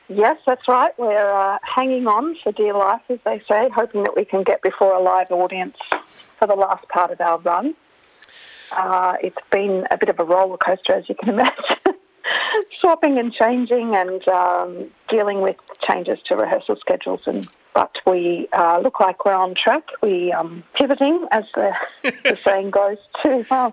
Yes, 0.09 0.37
that's 0.45 0.67
right. 0.67 0.91
We're 0.99 1.33
uh, 1.33 1.57
hanging 1.63 2.05
on 2.05 2.37
for 2.43 2.51
dear 2.51 2.75
life, 2.75 3.01
as 3.09 3.17
they 3.25 3.41
say, 3.49 3.67
hoping 3.73 4.03
that 4.03 4.15
we 4.15 4.25
can 4.25 4.43
get 4.43 4.61
before 4.61 4.93
a 4.93 5.01
live 5.01 5.31
audience 5.31 5.77
for 6.37 6.47
the 6.47 6.53
last 6.53 6.87
part 6.89 7.09
of 7.09 7.19
our 7.19 7.39
run. 7.39 7.73
Uh, 8.71 9.15
it's 9.21 9.37
been 9.51 9.85
a 9.91 9.97
bit 9.97 10.09
of 10.09 10.19
a 10.19 10.23
roller 10.23 10.57
coaster, 10.57 10.93
as 10.93 11.07
you 11.09 11.15
can 11.15 11.29
imagine, 11.35 11.99
swapping 12.79 13.17
and 13.17 13.33
changing 13.33 13.95
and 13.95 14.27
um, 14.27 14.89
dealing 15.09 15.41
with 15.41 15.57
changes 15.81 16.19
to 16.27 16.35
rehearsal 16.35 16.75
schedules. 16.77 17.21
And 17.25 17.47
but 17.73 17.97
we 18.07 18.47
uh, 18.53 18.79
look 18.79 18.99
like 19.01 19.25
we're 19.25 19.33
on 19.33 19.53
track. 19.53 19.83
We 20.01 20.31
um, 20.31 20.63
pivoting, 20.75 21.27
as 21.31 21.43
the, 21.55 21.75
the 22.03 22.37
saying 22.45 22.71
goes, 22.71 22.97
to 23.23 23.45
uh, 23.51 23.71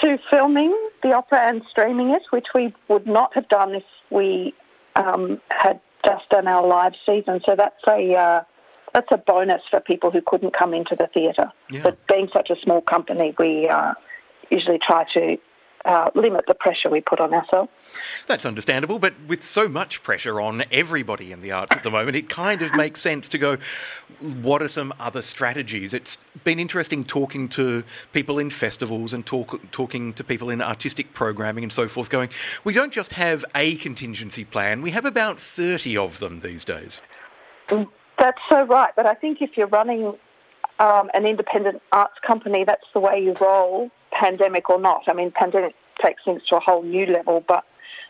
to 0.00 0.18
filming 0.30 0.76
the 1.02 1.12
opera 1.12 1.40
and 1.40 1.62
streaming 1.70 2.10
it, 2.10 2.22
which 2.30 2.46
we 2.54 2.74
would 2.88 3.06
not 3.06 3.34
have 3.34 3.48
done 3.48 3.74
if 3.74 3.84
we 4.10 4.54
um, 4.96 5.40
had 5.50 5.78
just 6.06 6.28
done 6.30 6.48
our 6.48 6.66
live 6.66 6.94
season. 7.06 7.40
So 7.46 7.54
that's 7.54 7.76
a 7.86 8.14
uh, 8.14 8.44
that's 8.92 9.08
a 9.10 9.16
bonus 9.16 9.62
for 9.70 9.80
people 9.80 10.10
who 10.10 10.20
couldn't 10.20 10.52
come 10.56 10.74
into 10.74 10.94
the 10.96 11.08
theatre. 11.08 11.50
Yeah. 11.70 11.82
But 11.82 12.06
being 12.06 12.28
such 12.32 12.50
a 12.50 12.56
small 12.56 12.80
company, 12.80 13.34
we 13.38 13.68
uh, 13.68 13.94
usually 14.50 14.78
try 14.78 15.04
to 15.14 15.38
uh, 15.84 16.10
limit 16.14 16.44
the 16.46 16.54
pressure 16.54 16.88
we 16.88 17.00
put 17.00 17.20
on 17.20 17.34
ourselves. 17.34 17.70
That's 18.26 18.44
understandable, 18.44 18.98
but 18.98 19.14
with 19.26 19.44
so 19.44 19.68
much 19.68 20.02
pressure 20.02 20.40
on 20.40 20.64
everybody 20.70 21.32
in 21.32 21.40
the 21.40 21.52
arts 21.52 21.74
at 21.74 21.82
the 21.82 21.90
moment, 21.90 22.16
it 22.16 22.28
kind 22.28 22.62
of 22.62 22.74
makes 22.74 23.00
sense 23.00 23.28
to 23.30 23.38
go, 23.38 23.58
what 24.20 24.62
are 24.62 24.68
some 24.68 24.94
other 25.00 25.22
strategies? 25.22 25.92
It's 25.92 26.18
been 26.44 26.58
interesting 26.58 27.02
talking 27.02 27.48
to 27.50 27.82
people 28.12 28.38
in 28.38 28.50
festivals 28.50 29.12
and 29.12 29.26
talk, 29.26 29.60
talking 29.72 30.12
to 30.14 30.24
people 30.24 30.50
in 30.50 30.62
artistic 30.62 31.14
programming 31.14 31.64
and 31.64 31.72
so 31.72 31.88
forth, 31.88 32.10
going, 32.10 32.28
we 32.62 32.72
don't 32.72 32.92
just 32.92 33.14
have 33.14 33.44
a 33.54 33.76
contingency 33.76 34.44
plan, 34.44 34.82
we 34.82 34.90
have 34.92 35.04
about 35.04 35.40
30 35.40 35.96
of 35.96 36.20
them 36.20 36.40
these 36.40 36.64
days. 36.64 37.00
That's 38.22 38.38
so 38.48 38.62
right, 38.62 38.92
but 38.94 39.04
I 39.04 39.14
think 39.14 39.42
if 39.42 39.56
you're 39.56 39.66
running 39.66 40.14
um, 40.78 41.10
an 41.12 41.26
independent 41.26 41.82
arts 41.90 42.14
company, 42.24 42.62
that's 42.62 42.86
the 42.94 43.00
way 43.00 43.20
you 43.20 43.34
roll 43.40 43.90
pandemic 44.12 44.70
or 44.70 44.80
not. 44.80 45.02
I 45.08 45.12
mean, 45.12 45.32
pandemic 45.32 45.74
takes 46.00 46.22
things 46.24 46.40
to 46.46 46.58
a 46.58 46.60
whole 46.60 46.84
new 46.84 47.04
level, 47.06 47.42
but 47.48 47.64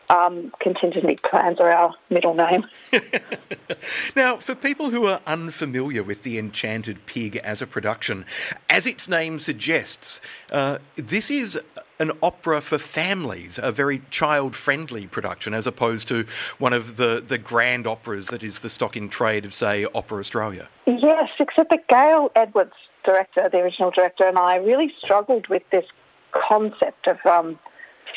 um, 0.09 0.51
contingency 0.59 1.17
plans 1.23 1.59
are 1.59 1.71
our 1.71 1.93
middle 2.09 2.33
name. 2.33 2.65
now, 4.15 4.37
for 4.37 4.55
people 4.55 4.89
who 4.89 5.05
are 5.05 5.21
unfamiliar 5.25 6.03
with 6.03 6.23
The 6.23 6.37
Enchanted 6.37 7.05
Pig 7.05 7.37
as 7.37 7.61
a 7.61 7.67
production, 7.67 8.25
as 8.69 8.85
its 8.85 9.07
name 9.07 9.39
suggests, 9.39 10.21
uh, 10.51 10.79
this 10.95 11.31
is 11.31 11.59
an 11.99 12.11
opera 12.21 12.59
for 12.61 12.77
families, 12.77 13.59
a 13.61 13.71
very 13.71 14.01
child 14.09 14.55
friendly 14.55 15.07
production, 15.07 15.53
as 15.53 15.65
opposed 15.65 16.07
to 16.09 16.25
one 16.57 16.73
of 16.73 16.97
the, 16.97 17.23
the 17.25 17.37
grand 17.37 17.87
operas 17.87 18.27
that 18.27 18.43
is 18.43 18.59
the 18.59 18.69
stock 18.69 18.97
in 18.97 19.09
trade 19.09 19.45
of, 19.45 19.53
say, 19.53 19.85
Opera 19.95 20.19
Australia. 20.19 20.67
Yes, 20.85 21.29
except 21.39 21.69
that 21.69 21.87
Gale 21.87 22.31
Edwards 22.35 22.73
director, 23.05 23.49
the 23.51 23.59
original 23.59 23.91
director, 23.91 24.25
and 24.25 24.37
I 24.37 24.55
really 24.55 24.93
struggled 24.97 25.47
with 25.47 25.63
this 25.71 25.85
concept 26.31 27.07
of 27.07 27.23
um, 27.25 27.59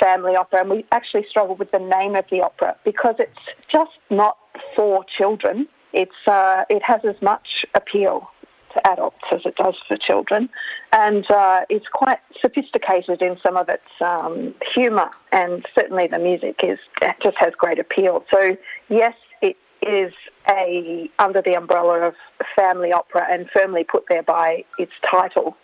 family 0.00 0.36
opera, 0.36 0.60
and 0.60 0.70
we 0.70 0.84
actually 0.92 1.26
struggled 1.28 1.58
with 1.58 1.70
the 1.70 1.78
name 1.78 2.14
of 2.16 2.24
the 2.30 2.40
opera 2.42 2.76
because 2.84 3.16
it's 3.18 3.38
just 3.68 3.92
not 4.10 4.36
for 4.74 5.04
children. 5.04 5.66
It's 5.92 6.26
uh, 6.26 6.64
it 6.68 6.82
has 6.82 7.00
as 7.04 7.20
much 7.22 7.64
appeal 7.74 8.30
to 8.74 8.86
adults 8.88 9.24
as 9.32 9.40
it 9.44 9.56
does 9.56 9.76
for 9.88 9.96
children, 9.96 10.48
and 10.92 11.30
uh, 11.30 11.60
it's 11.68 11.86
quite 11.92 12.18
sophisticated 12.40 13.22
in 13.22 13.38
some 13.42 13.56
of 13.56 13.68
its 13.68 13.90
um, 14.00 14.54
humour, 14.74 15.10
and 15.32 15.64
certainly 15.74 16.06
the 16.06 16.18
music 16.18 16.60
is 16.62 16.78
just 17.22 17.36
has 17.38 17.52
great 17.56 17.78
appeal. 17.78 18.24
So 18.32 18.56
yes, 18.88 19.14
it 19.40 19.56
is 19.82 20.12
a 20.50 21.10
under 21.18 21.42
the 21.42 21.54
umbrella 21.54 22.08
of 22.08 22.14
family 22.54 22.92
opera 22.92 23.26
and 23.30 23.48
firmly 23.50 23.84
put 23.84 24.04
there 24.08 24.22
by 24.22 24.64
its 24.78 24.92
title, 25.08 25.56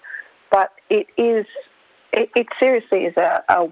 but 0.51 0.73
it 0.89 1.07
is 1.17 1.47
it, 2.13 2.31
it 2.37 2.47
seriously 2.61 3.05
is 3.05 3.17
a, 3.17 3.43
a 3.49 3.69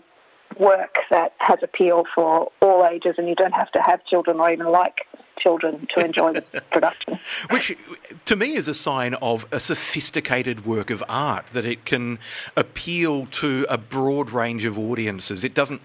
work 0.60 0.98
that 1.10 1.32
has 1.38 1.58
appeal 1.62 2.04
for 2.14 2.52
all 2.60 2.86
ages, 2.86 3.14
and 3.18 3.28
you 3.28 3.34
don't 3.34 3.54
have 3.54 3.72
to 3.72 3.80
have 3.80 4.04
children 4.04 4.38
or 4.38 4.52
even 4.52 4.70
like 4.70 5.06
children 5.40 5.88
to 5.94 6.04
enjoy 6.04 6.34
the 6.34 6.42
production. 6.70 7.18
Which, 7.50 7.76
to 8.26 8.36
me, 8.36 8.54
is 8.54 8.68
a 8.68 8.74
sign 8.74 9.14
of 9.14 9.46
a 9.50 9.58
sophisticated 9.58 10.64
work 10.64 10.90
of 10.90 11.02
art 11.08 11.46
that 11.52 11.64
it 11.64 11.84
can 11.84 12.18
appeal 12.56 13.26
to 13.26 13.66
a 13.68 13.78
broad 13.78 14.30
range 14.30 14.64
of 14.64 14.78
audiences. 14.78 15.42
It 15.42 15.54
doesn't 15.54 15.80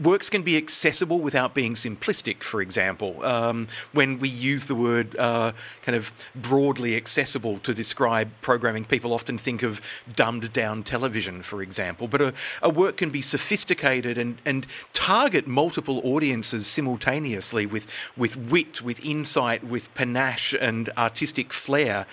works 0.00 0.30
can 0.30 0.42
be 0.42 0.56
accessible 0.56 1.18
without 1.18 1.54
being 1.54 1.74
simplistic. 1.74 2.42
For 2.42 2.62
example, 2.62 3.24
um, 3.24 3.66
when 3.92 4.18
we 4.18 4.28
use 4.28 4.66
the 4.66 4.74
word 4.74 5.16
uh, 5.18 5.52
kind 5.82 5.96
of 5.96 6.12
broadly 6.34 6.96
accessible 6.96 7.58
to 7.58 7.74
describe 7.74 8.30
programming, 8.40 8.84
people 8.84 9.12
often 9.12 9.36
think 9.36 9.62
of 9.62 9.80
dumbed 10.14 10.52
down 10.52 10.82
television, 10.82 11.42
for 11.42 11.62
example. 11.62 12.08
But 12.08 12.20
a, 12.20 12.34
a 12.62 12.70
work 12.70 12.96
can 12.96 13.10
be 13.10 13.22
sophisticated 13.22 14.16
and, 14.18 14.40
and 14.44 14.66
target 14.92 15.46
multiple 15.46 16.00
audiences 16.04 16.66
simultaneously 16.66 17.66
with 17.66 17.86
with 18.16 18.36
wit, 18.36 18.82
with 18.82 18.99
insight, 19.04 19.64
with 19.64 19.92
panache 19.94 20.54
and 20.54 20.90
artistic 20.96 21.52
flair. 21.52 22.06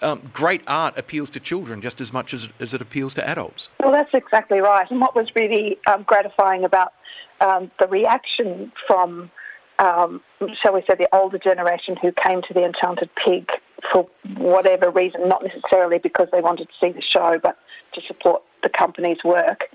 Um, 0.00 0.30
great 0.32 0.62
art 0.66 0.98
appeals 0.98 1.30
to 1.30 1.40
children 1.40 1.80
just 1.80 2.00
as 2.00 2.12
much 2.12 2.34
as, 2.34 2.48
as, 2.58 2.74
it 2.74 2.80
appeals 2.80 3.14
to 3.14 3.28
adults. 3.28 3.68
Well, 3.80 3.92
that's 3.92 4.12
exactly 4.14 4.58
right. 4.58 4.90
And 4.90 5.00
what 5.00 5.14
was 5.14 5.28
really 5.36 5.78
um, 5.86 6.02
gratifying 6.02 6.64
about 6.64 6.92
um, 7.40 7.70
the 7.78 7.86
reaction 7.86 8.72
from, 8.86 9.30
um, 9.78 10.20
shall 10.60 10.74
we 10.74 10.82
say, 10.82 10.96
the 10.96 11.08
older 11.14 11.38
generation 11.38 11.96
who 11.96 12.12
came 12.12 12.42
to 12.42 12.54
the 12.54 12.64
Enchanted 12.64 13.10
Pig 13.14 13.50
for 13.90 14.08
whatever 14.36 14.90
reason, 14.90 15.28
not 15.28 15.44
necessarily 15.44 15.98
because 15.98 16.28
they 16.32 16.40
wanted 16.40 16.68
to 16.68 16.74
see 16.80 16.92
the 16.92 17.02
show, 17.02 17.38
but 17.42 17.58
to 17.92 18.00
support 18.02 18.42
the 18.62 18.68
company's 18.68 19.22
work, 19.24 19.68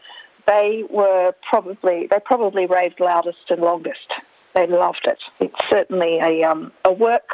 they 0.48 0.84
were 0.90 1.34
probably 1.48 2.08
they 2.08 2.20
probably 2.20 2.66
raved 2.66 3.00
loudest 3.00 3.50
and 3.50 3.62
longest 3.62 4.14
they 4.58 4.66
loved 4.66 5.06
it. 5.06 5.20
It's 5.40 5.56
certainly 5.70 6.18
a, 6.18 6.44
um, 6.44 6.72
a 6.84 6.92
work 6.92 7.30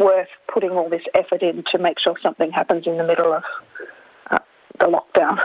worth 0.00 0.28
putting 0.52 0.70
all 0.70 0.88
this 0.88 1.04
effort 1.14 1.42
in 1.42 1.62
to 1.70 1.78
make 1.78 2.00
sure 2.00 2.16
something 2.20 2.50
happens 2.50 2.88
in 2.88 2.96
the 2.96 3.04
middle 3.04 3.32
of 3.32 3.44
uh, 4.32 4.38
the 4.80 4.86
lockdown. 4.86 5.38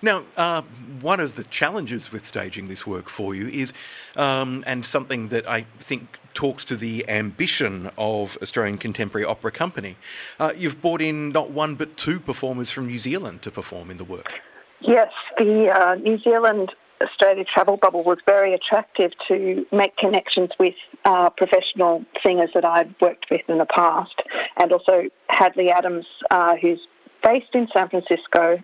Now, 0.00 0.22
uh, 0.36 0.62
one 1.00 1.18
of 1.18 1.34
the 1.34 1.42
challenges 1.44 2.12
with 2.12 2.24
staging 2.24 2.68
this 2.68 2.86
work 2.86 3.08
for 3.08 3.34
you 3.34 3.48
is, 3.48 3.72
um, 4.16 4.62
and 4.64 4.86
something 4.86 5.28
that 5.28 5.48
I 5.48 5.66
think 5.80 6.20
talks 6.34 6.64
to 6.66 6.76
the 6.76 7.08
ambition 7.08 7.90
of 7.98 8.38
Australian 8.40 8.78
Contemporary 8.78 9.24
Opera 9.24 9.50
Company, 9.50 9.96
uh, 10.38 10.52
you've 10.56 10.80
brought 10.80 11.02
in 11.02 11.30
not 11.30 11.50
one 11.50 11.74
but 11.74 11.96
two 11.96 12.20
performers 12.20 12.70
from 12.70 12.86
New 12.86 12.98
Zealand 12.98 13.42
to 13.42 13.50
perform 13.50 13.90
in 13.90 13.96
the 13.96 14.04
work. 14.04 14.32
Yes, 14.80 15.10
the 15.36 15.68
uh, 15.68 15.96
New 15.96 16.18
Zealand 16.18 16.72
Australia 17.02 17.44
travel 17.44 17.76
bubble 17.76 18.02
was 18.02 18.18
very 18.26 18.52
attractive 18.54 19.12
to 19.28 19.66
make 19.72 19.96
connections 19.96 20.50
with 20.58 20.74
uh, 21.04 21.30
professional 21.30 22.04
singers 22.22 22.50
that 22.54 22.64
I'd 22.64 22.94
worked 23.00 23.26
with 23.30 23.42
in 23.48 23.58
the 23.58 23.66
past, 23.66 24.22
and 24.58 24.72
also 24.72 25.04
Hadleigh 25.28 25.70
Adams, 25.70 26.06
uh, 26.30 26.56
who's 26.56 26.80
based 27.24 27.54
in 27.54 27.68
San 27.72 27.88
Francisco, 27.88 28.62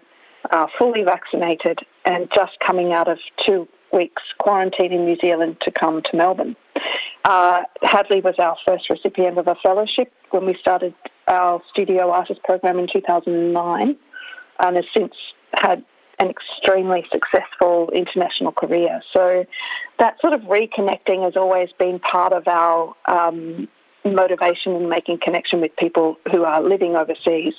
uh, 0.51 0.67
fully 0.79 1.03
vaccinated, 1.03 1.81
and 2.05 2.31
just 2.33 2.59
coming 2.61 2.93
out 2.93 3.09
of 3.09 3.19
two 3.39 3.67
weeks 3.93 4.23
quarantine 4.39 4.93
in 4.93 5.05
New 5.05 5.17
Zealand 5.17 5.57
to 5.61 5.71
come 5.71 6.03
to 6.03 6.17
Melbourne. 6.17 6.57
Uh, 7.25 7.63
Hadleigh 7.83 8.23
was 8.23 8.35
our 8.39 8.57
first 8.67 8.91
recipient 8.91 9.39
of 9.39 9.49
a 9.49 9.57
fellowship 9.57 10.13
when 10.31 10.45
we 10.45 10.55
started 10.61 10.95
our 11.27 11.63
studio 11.71 12.11
artist 12.11 12.43
program 12.45 12.79
in 12.79 12.87
2009, 12.87 13.97
and 14.61 14.77
has 14.77 14.85
since 14.95 15.15
had 15.55 15.85
an 16.19 16.31
extremely 16.31 17.07
successful 17.11 17.91
international 17.93 18.53
career. 18.53 19.03
So 19.15 19.45
that 19.99 20.21
sort 20.21 20.33
of 20.33 20.43
reconnecting 20.43 21.23
has 21.25 21.37
always 21.37 21.71
been 21.79 21.99
part 21.99 22.33
of 22.33 22.49
our 22.49 22.95
um, 23.07 23.69
motivation 24.05 24.75
in 24.77 24.89
making 24.89 25.19
connection 25.19 25.61
with 25.61 25.75
people 25.77 26.17
who 26.31 26.45
are 26.45 26.63
living 26.63 26.97
overseas. 26.97 27.55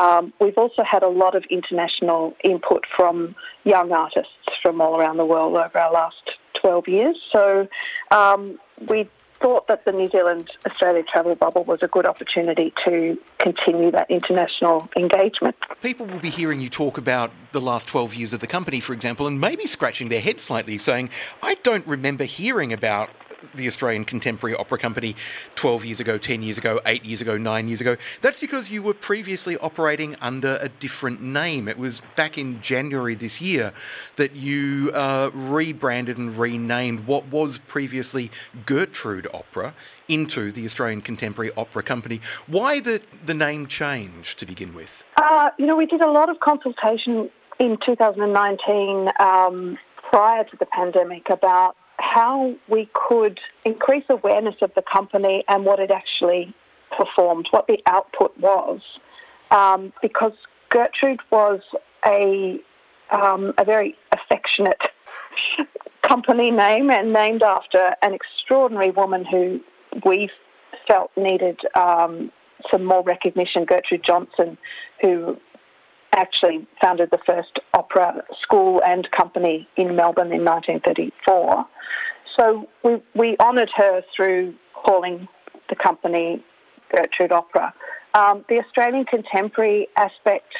Um, 0.00 0.32
we've 0.40 0.58
also 0.58 0.82
had 0.82 1.02
a 1.02 1.08
lot 1.08 1.34
of 1.34 1.44
international 1.50 2.36
input 2.42 2.84
from 2.96 3.34
young 3.64 3.92
artists 3.92 4.32
from 4.62 4.80
all 4.80 4.98
around 4.98 5.16
the 5.16 5.24
world 5.24 5.56
over 5.56 5.78
our 5.78 5.92
last 5.92 6.32
12 6.60 6.88
years. 6.88 7.16
So 7.32 7.68
um, 8.10 8.58
we 8.88 9.08
thought 9.44 9.68
that 9.68 9.84
the 9.84 9.92
New 9.92 10.08
Zealand 10.08 10.50
Australia 10.64 11.02
travel 11.02 11.34
bubble 11.34 11.64
was 11.64 11.80
a 11.82 11.86
good 11.86 12.06
opportunity 12.06 12.72
to 12.86 13.18
continue 13.36 13.90
that 13.90 14.10
international 14.10 14.88
engagement. 14.96 15.54
People 15.82 16.06
will 16.06 16.18
be 16.18 16.30
hearing 16.30 16.62
you 16.62 16.70
talk 16.70 16.96
about 16.96 17.30
the 17.52 17.60
last 17.60 17.86
12 17.86 18.14
years 18.14 18.32
of 18.32 18.40
the 18.40 18.46
company, 18.46 18.80
for 18.80 18.94
example, 18.94 19.26
and 19.26 19.38
maybe 19.38 19.66
scratching 19.66 20.08
their 20.08 20.22
head 20.22 20.40
slightly, 20.40 20.78
saying, 20.78 21.10
I 21.42 21.56
don't 21.56 21.86
remember 21.86 22.24
hearing 22.24 22.72
about 22.72 23.10
the 23.54 23.66
Australian 23.66 24.04
Contemporary 24.04 24.56
Opera 24.56 24.78
Company 24.78 25.16
12 25.54 25.84
years 25.84 26.00
ago, 26.00 26.18
10 26.18 26.42
years 26.42 26.58
ago, 26.58 26.80
8 26.86 27.04
years 27.04 27.20
ago, 27.20 27.36
9 27.36 27.68
years 27.68 27.80
ago. 27.80 27.96
That's 28.20 28.40
because 28.40 28.70
you 28.70 28.82
were 28.82 28.94
previously 28.94 29.56
operating 29.58 30.16
under 30.20 30.58
a 30.60 30.68
different 30.68 31.20
name. 31.22 31.68
It 31.68 31.78
was 31.78 32.02
back 32.16 32.38
in 32.38 32.60
January 32.60 33.14
this 33.14 33.40
year 33.40 33.72
that 34.16 34.34
you 34.34 34.90
uh, 34.94 35.30
rebranded 35.32 36.18
and 36.18 36.36
renamed 36.36 37.06
what 37.06 37.26
was 37.28 37.58
previously 37.58 38.30
Gertrude 38.66 39.28
Opera 39.32 39.74
into 40.08 40.52
the 40.52 40.64
Australian 40.64 41.00
Contemporary 41.00 41.50
Opera 41.56 41.82
Company. 41.82 42.20
Why 42.46 42.80
the, 42.80 43.00
the 43.24 43.34
name 43.34 43.66
change 43.66 44.36
to 44.36 44.46
begin 44.46 44.74
with? 44.74 45.02
Uh, 45.16 45.50
you 45.58 45.66
know, 45.66 45.76
we 45.76 45.86
did 45.86 46.00
a 46.00 46.10
lot 46.10 46.28
of 46.28 46.40
consultation 46.40 47.30
in 47.58 47.78
2019 47.84 49.10
um, 49.20 49.76
prior 50.10 50.44
to 50.44 50.56
the 50.56 50.66
pandemic 50.66 51.30
about 51.30 51.76
how 52.12 52.54
we 52.68 52.88
could 52.92 53.40
increase 53.64 54.04
awareness 54.08 54.56
of 54.60 54.72
the 54.74 54.82
company 54.82 55.44
and 55.48 55.64
what 55.64 55.80
it 55.80 55.90
actually 55.90 56.54
performed, 56.96 57.48
what 57.50 57.66
the 57.66 57.82
output 57.86 58.36
was, 58.38 58.80
um, 59.50 59.92
because 60.02 60.32
Gertrude 60.68 61.20
was 61.30 61.60
a 62.04 62.60
um, 63.10 63.52
a 63.58 63.64
very 63.64 63.96
affectionate 64.12 64.80
company 66.02 66.50
name 66.50 66.90
and 66.90 67.12
named 67.12 67.42
after 67.42 67.94
an 68.02 68.14
extraordinary 68.14 68.90
woman 68.90 69.24
who 69.24 69.60
we 70.04 70.30
felt 70.88 71.10
needed 71.16 71.60
um, 71.76 72.30
some 72.70 72.84
more 72.84 73.02
recognition. 73.02 73.64
Gertrude 73.64 74.02
Johnson, 74.02 74.58
who 75.00 75.38
actually 76.14 76.66
founded 76.80 77.10
the 77.10 77.18
first 77.26 77.58
opera 77.74 78.22
school 78.40 78.80
and 78.84 79.10
company 79.10 79.68
in 79.76 79.96
Melbourne 79.96 80.32
in 80.32 80.44
1934. 80.44 81.66
So 82.38 82.68
we, 82.82 83.02
we 83.14 83.36
honoured 83.38 83.70
her 83.76 84.02
through 84.14 84.54
calling 84.74 85.28
the 85.68 85.76
company 85.76 86.44
Gertrude 86.94 87.32
Opera. 87.32 87.74
Um, 88.14 88.44
the 88.48 88.60
Australian 88.60 89.04
contemporary 89.04 89.88
aspect 89.96 90.52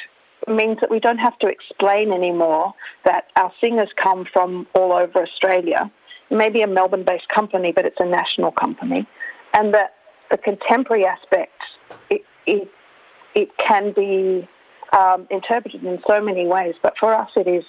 means 0.47 0.79
that 0.81 0.91
we 0.91 0.99
don't 0.99 1.17
have 1.17 1.37
to 1.39 1.47
explain 1.47 2.11
anymore 2.11 2.73
that 3.05 3.25
our 3.35 3.51
singers 3.61 3.89
come 3.95 4.25
from 4.31 4.67
all 4.75 4.93
over 4.93 5.21
Australia. 5.21 5.91
It 6.29 6.35
may 6.35 6.49
be 6.49 6.61
a 6.61 6.67
Melbourne 6.67 7.03
based 7.03 7.29
company, 7.29 7.71
but 7.71 7.85
it's 7.85 7.99
a 7.99 8.05
national 8.05 8.51
company. 8.51 9.07
And 9.53 9.73
that 9.73 9.93
the 10.31 10.37
contemporary 10.37 11.05
aspect, 11.05 11.61
it, 12.09 12.23
it, 12.45 12.69
it 13.33 13.49
can 13.57 13.93
be 13.93 14.47
um, 14.93 15.27
interpreted 15.29 15.83
in 15.83 16.01
so 16.07 16.21
many 16.21 16.45
ways, 16.45 16.75
but 16.81 16.97
for 16.97 17.13
us 17.13 17.29
it 17.35 17.47
is 17.47 17.63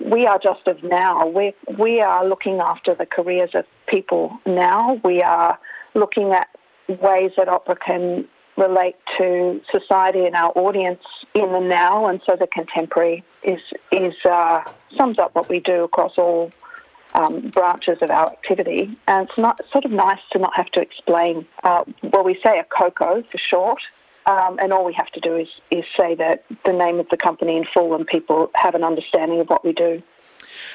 we 0.00 0.26
are 0.26 0.38
just 0.38 0.66
of 0.66 0.82
now. 0.82 1.26
We 1.26 1.54
we 1.76 2.00
are 2.00 2.24
looking 2.26 2.60
after 2.60 2.94
the 2.94 3.06
careers 3.06 3.50
of 3.54 3.64
people 3.86 4.38
now. 4.46 5.00
We 5.04 5.22
are 5.22 5.58
looking 5.94 6.32
at 6.32 6.48
ways 6.88 7.32
that 7.36 7.48
opera 7.48 7.76
can 7.76 8.28
relate 8.56 8.96
to 9.16 9.60
society 9.70 10.24
and 10.24 10.34
our 10.34 10.52
audience 10.56 11.02
in 11.34 11.52
the 11.52 11.60
now, 11.60 12.06
and 12.06 12.20
so 12.26 12.36
the 12.36 12.46
contemporary 12.46 13.24
is 13.42 13.60
is 13.92 14.14
uh, 14.24 14.62
sums 14.96 15.18
up 15.18 15.34
what 15.34 15.48
we 15.48 15.60
do 15.60 15.84
across 15.84 16.16
all 16.16 16.52
um, 17.14 17.50
branches 17.50 17.98
of 18.00 18.10
our 18.10 18.30
activity. 18.30 18.96
And 19.06 19.28
it's 19.28 19.38
not 19.38 19.60
sort 19.70 19.84
of 19.84 19.90
nice 19.90 20.20
to 20.32 20.38
not 20.38 20.54
have 20.54 20.70
to 20.72 20.80
explain. 20.80 21.46
Uh, 21.64 21.84
well, 22.02 22.24
we 22.24 22.34
say 22.44 22.62
ACOCO 22.62 23.28
for 23.30 23.38
short, 23.38 23.80
um, 24.28 24.58
and 24.60 24.72
all 24.72 24.84
we 24.84 24.92
have 24.92 25.08
to 25.08 25.20
do 25.20 25.36
is, 25.36 25.48
is 25.70 25.84
say 25.98 26.14
that 26.16 26.44
the 26.64 26.72
name 26.72 27.00
of 27.00 27.08
the 27.08 27.16
company 27.16 27.56
in 27.56 27.64
full 27.72 27.94
and 27.94 28.06
people 28.06 28.50
have 28.54 28.74
an 28.74 28.84
understanding 28.84 29.40
of 29.40 29.48
what 29.48 29.64
we 29.64 29.72
do. 29.72 30.02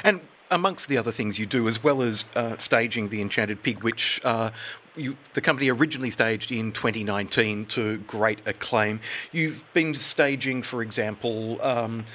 And 0.03 0.21
amongst 0.49 0.87
the 0.87 0.97
other 0.97 1.11
things 1.11 1.37
you 1.37 1.45
do, 1.45 1.67
as 1.67 1.83
well 1.83 2.01
as 2.01 2.25
uh, 2.35 2.57
staging 2.57 3.09
The 3.09 3.21
Enchanted 3.21 3.61
Pig, 3.61 3.83
which 3.83 4.19
uh, 4.23 4.49
you, 4.95 5.17
the 5.33 5.41
company 5.41 5.69
originally 5.69 6.11
staged 6.11 6.51
in 6.51 6.71
2019 6.71 7.65
to 7.67 7.97
great 7.99 8.39
acclaim, 8.47 9.01
you've 9.31 9.63
been 9.73 9.93
staging, 9.93 10.63
for 10.63 10.81
example, 10.81 11.63
um, 11.63 12.05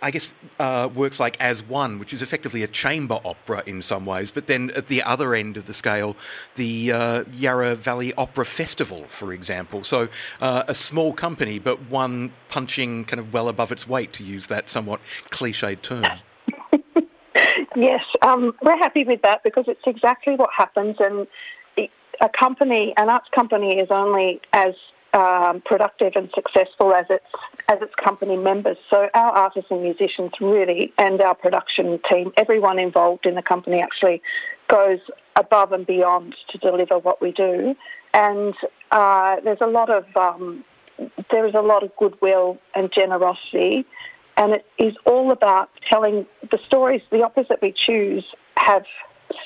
I 0.00 0.10
guess, 0.10 0.32
uh, 0.58 0.88
works 0.94 1.18
like 1.18 1.36
As 1.40 1.62
One, 1.62 1.98
which 1.98 2.12
is 2.12 2.22
effectively 2.22 2.62
a 2.62 2.68
chamber 2.68 3.18
opera 3.24 3.62
in 3.66 3.82
some 3.82 4.06
ways, 4.06 4.30
but 4.30 4.46
then 4.46 4.70
at 4.76 4.86
the 4.86 5.02
other 5.02 5.34
end 5.34 5.56
of 5.56 5.66
the 5.66 5.74
scale, 5.74 6.16
the 6.54 6.92
uh, 6.92 7.24
Yarra 7.32 7.74
Valley 7.74 8.14
Opera 8.14 8.44
Festival, 8.44 9.04
for 9.08 9.32
example. 9.32 9.84
So 9.84 10.08
uh, 10.40 10.64
a 10.68 10.74
small 10.74 11.12
company, 11.12 11.58
but 11.58 11.90
one 11.90 12.32
punching 12.48 13.06
kind 13.06 13.20
of 13.20 13.32
well 13.32 13.48
above 13.48 13.72
its 13.72 13.88
weight, 13.88 14.12
to 14.14 14.24
use 14.24 14.46
that 14.46 14.70
somewhat 14.70 15.00
cliched 15.30 15.82
term. 15.82 16.04
yes, 17.76 18.04
um, 18.22 18.54
we're 18.62 18.78
happy 18.78 19.04
with 19.04 19.22
that 19.22 19.42
because 19.42 19.64
it's 19.66 19.82
exactly 19.86 20.36
what 20.36 20.50
happens, 20.56 20.96
and 21.00 21.26
a 22.20 22.28
company, 22.28 22.94
an 22.96 23.08
arts 23.08 23.28
company, 23.34 23.78
is 23.78 23.88
only 23.90 24.40
as 24.52 24.74
um, 25.18 25.60
productive 25.64 26.12
and 26.14 26.30
successful 26.34 26.94
as 26.94 27.06
its 27.10 27.24
as 27.68 27.82
its 27.82 27.94
company 27.96 28.36
members. 28.36 28.78
So 28.88 29.10
our 29.14 29.32
artists 29.32 29.70
and 29.70 29.82
musicians 29.82 30.30
really, 30.40 30.92
and 30.96 31.20
our 31.20 31.34
production 31.34 31.98
team, 32.10 32.32
everyone 32.36 32.78
involved 32.78 33.26
in 33.26 33.34
the 33.34 33.42
company 33.42 33.82
actually 33.82 34.22
goes 34.68 35.00
above 35.36 35.72
and 35.72 35.84
beyond 35.86 36.36
to 36.50 36.58
deliver 36.58 36.98
what 36.98 37.20
we 37.20 37.32
do. 37.32 37.74
And 38.14 38.54
uh, 38.90 39.40
there's 39.44 39.60
a 39.60 39.66
lot 39.66 39.90
of 39.90 40.04
um, 40.16 40.64
there 41.30 41.46
is 41.46 41.54
a 41.54 41.62
lot 41.62 41.82
of 41.82 41.90
goodwill 41.96 42.58
and 42.74 42.92
generosity, 42.92 43.84
and 44.36 44.52
it 44.52 44.66
is 44.78 44.94
all 45.04 45.32
about 45.32 45.68
telling 45.88 46.26
the 46.50 46.58
stories. 46.64 47.02
The 47.10 47.28
that 47.48 47.60
we 47.60 47.72
choose 47.72 48.24
have 48.56 48.84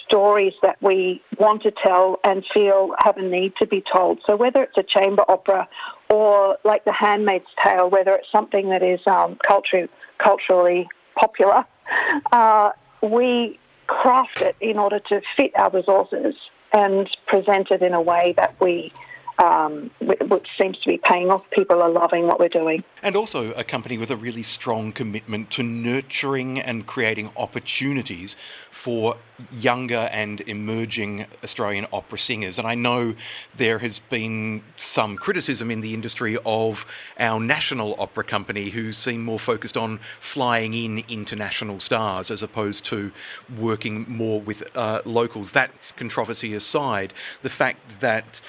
stories 0.04 0.54
that 0.62 0.80
we 0.82 1.22
want 1.38 1.62
to 1.62 1.70
tell 1.70 2.20
and 2.24 2.44
feel 2.52 2.94
have 2.98 3.16
a 3.16 3.22
need 3.22 3.54
to 3.56 3.66
be 3.66 3.82
told. 3.94 4.20
So 4.26 4.36
whether 4.36 4.62
it's 4.62 4.76
a 4.76 4.82
chamber 4.82 5.24
opera 5.28 5.68
or 6.10 6.58
like 6.64 6.84
The 6.84 6.92
Handmaid's 6.92 7.46
Tale, 7.62 7.88
whether 7.88 8.14
it's 8.14 8.30
something 8.30 8.70
that 8.70 8.82
is 8.82 9.00
um, 9.06 9.38
culturally, 9.46 9.88
culturally 10.18 10.88
popular, 11.14 11.64
uh, 12.32 12.72
we 13.02 13.58
craft 13.86 14.40
it 14.40 14.56
in 14.60 14.78
order 14.78 15.00
to 15.00 15.20
fit 15.36 15.52
our 15.56 15.70
resources 15.70 16.34
and 16.72 17.08
present 17.26 17.70
it 17.70 17.82
in 17.82 17.92
a 17.92 18.00
way 18.00 18.34
that 18.36 18.58
we 18.60 18.92
um, 19.38 19.90
which 20.00 20.46
seems 20.60 20.78
to 20.78 20.88
be 20.88 20.98
paying 20.98 21.30
off. 21.30 21.48
People 21.50 21.82
are 21.82 21.90
loving 21.90 22.26
what 22.26 22.38
we're 22.38 22.48
doing. 22.48 22.84
And 23.02 23.16
also 23.16 23.52
a 23.54 23.64
company 23.64 23.98
with 23.98 24.10
a 24.10 24.16
really 24.16 24.42
strong 24.42 24.92
commitment 24.92 25.50
to 25.52 25.62
nurturing 25.62 26.60
and 26.60 26.86
creating 26.86 27.30
opportunities 27.36 28.36
for 28.70 29.16
younger 29.58 30.08
and 30.12 30.40
emerging 30.42 31.26
Australian 31.42 31.86
opera 31.92 32.18
singers. 32.18 32.58
And 32.58 32.66
I 32.66 32.74
know 32.74 33.14
there 33.56 33.78
has 33.78 33.98
been 33.98 34.62
some 34.76 35.16
criticism 35.16 35.70
in 35.70 35.80
the 35.80 35.94
industry 35.94 36.36
of 36.44 36.86
our 37.18 37.40
national 37.40 37.96
opera 37.98 38.24
company 38.24 38.70
who 38.70 38.92
seem 38.92 39.24
more 39.24 39.38
focused 39.38 39.76
on 39.76 39.98
flying 40.20 40.74
in 40.74 41.04
international 41.08 41.80
stars 41.80 42.30
as 42.30 42.42
opposed 42.42 42.84
to 42.86 43.12
working 43.58 44.06
more 44.08 44.40
with 44.40 44.64
uh, 44.76 45.02
locals. 45.04 45.52
That 45.52 45.70
controversy 45.96 46.54
aside, 46.54 47.12
the 47.42 47.50
fact 47.50 48.00
that 48.00 48.40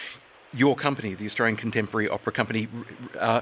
your 0.54 0.76
company, 0.76 1.14
the 1.14 1.26
Australian 1.26 1.58
Contemporary 1.58 2.10
Opera 2.10 2.34
Company, 2.34 2.68
uh, 3.20 3.42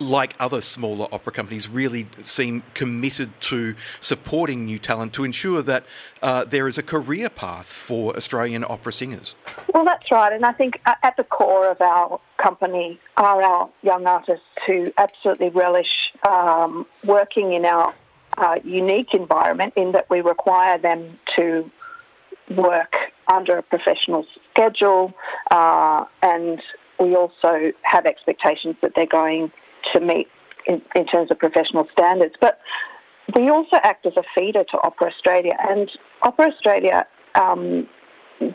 like 0.00 0.34
other 0.38 0.60
smaller 0.60 1.08
opera 1.10 1.32
companies, 1.32 1.68
really 1.68 2.06
seem 2.22 2.62
committed 2.74 3.30
to 3.40 3.74
supporting 4.00 4.64
new 4.64 4.78
talent 4.78 5.12
to 5.14 5.24
ensure 5.24 5.62
that 5.62 5.84
uh, 6.22 6.44
there 6.44 6.68
is 6.68 6.78
a 6.78 6.82
career 6.82 7.28
path 7.28 7.66
for 7.66 8.16
Australian 8.16 8.64
opera 8.64 8.92
singers. 8.92 9.34
Well, 9.74 9.84
that's 9.84 10.10
right. 10.10 10.32
And 10.32 10.44
I 10.44 10.52
think 10.52 10.80
at 10.84 11.16
the 11.16 11.24
core 11.24 11.68
of 11.68 11.80
our 11.80 12.20
company 12.36 13.00
are 13.16 13.42
our 13.42 13.68
young 13.82 14.06
artists 14.06 14.46
who 14.66 14.92
absolutely 14.98 15.48
relish 15.50 16.12
um, 16.28 16.86
working 17.04 17.52
in 17.52 17.64
our 17.64 17.92
uh, 18.36 18.60
unique 18.62 19.14
environment 19.14 19.72
in 19.76 19.92
that 19.92 20.08
we 20.08 20.20
require 20.20 20.78
them 20.78 21.18
to 21.34 21.68
work 22.50 22.94
under 23.26 23.58
a 23.58 23.62
professional 23.62 24.24
schedule, 24.58 25.12
uh, 25.50 26.04
and 26.22 26.60
we 26.98 27.14
also 27.14 27.72
have 27.82 28.06
expectations 28.06 28.76
that 28.82 28.92
they're 28.96 29.06
going 29.06 29.52
to 29.92 30.00
meet 30.00 30.28
in, 30.66 30.82
in 30.96 31.06
terms 31.06 31.30
of 31.30 31.38
professional 31.38 31.86
standards. 31.92 32.34
But 32.40 32.60
we 33.36 33.48
also 33.48 33.76
act 33.82 34.04
as 34.06 34.14
a 34.16 34.24
feeder 34.34 34.64
to 34.64 34.80
Opera 34.82 35.08
Australia, 35.08 35.56
and 35.68 35.90
Opera 36.22 36.48
Australia, 36.48 37.06
um, 37.34 37.88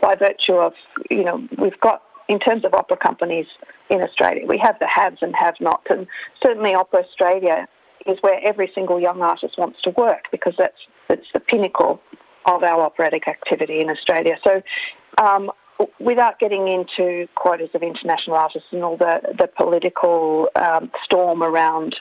by 0.02 0.16
virtue 0.16 0.56
of 0.56 0.74
you 1.10 1.24
know, 1.24 1.48
we've 1.58 1.80
got 1.80 2.04
in 2.30 2.40
terms 2.40 2.64
of 2.64 2.74
opera 2.74 2.98
companies 2.98 3.48
in 3.90 4.02
Australia, 4.02 4.46
we 4.48 4.58
have 4.58 4.80
the 4.80 4.88
haves 4.88 5.18
and 5.22 5.36
have-nots, 5.36 5.88
and 5.90 6.08
certainly 6.42 6.74
Opera 6.74 7.02
Australia 7.02 7.68
is 8.06 8.18
where 8.22 8.40
every 8.44 8.72
single 8.74 9.00
young 9.00 9.22
artist 9.22 9.58
wants 9.58 9.82
to 9.82 9.90
work 9.92 10.26
because 10.32 10.56
that's 10.58 10.82
it's 11.10 11.28
the 11.34 11.40
pinnacle 11.40 12.02
of 12.46 12.64
our 12.64 12.82
operatic 12.82 13.28
activity 13.28 13.80
in 13.80 13.90
Australia. 13.90 14.38
So. 14.44 14.62
Um, 15.22 15.52
without 16.00 16.40
getting 16.40 16.68
into 16.68 17.28
quotas 17.36 17.70
of 17.74 17.84
international 17.84 18.36
artists 18.36 18.68
and 18.72 18.84
all 18.84 18.98
the, 18.98 19.22
the 19.38 19.48
political 19.48 20.50
um, 20.56 20.92
storm 21.04 21.44
around 21.44 21.96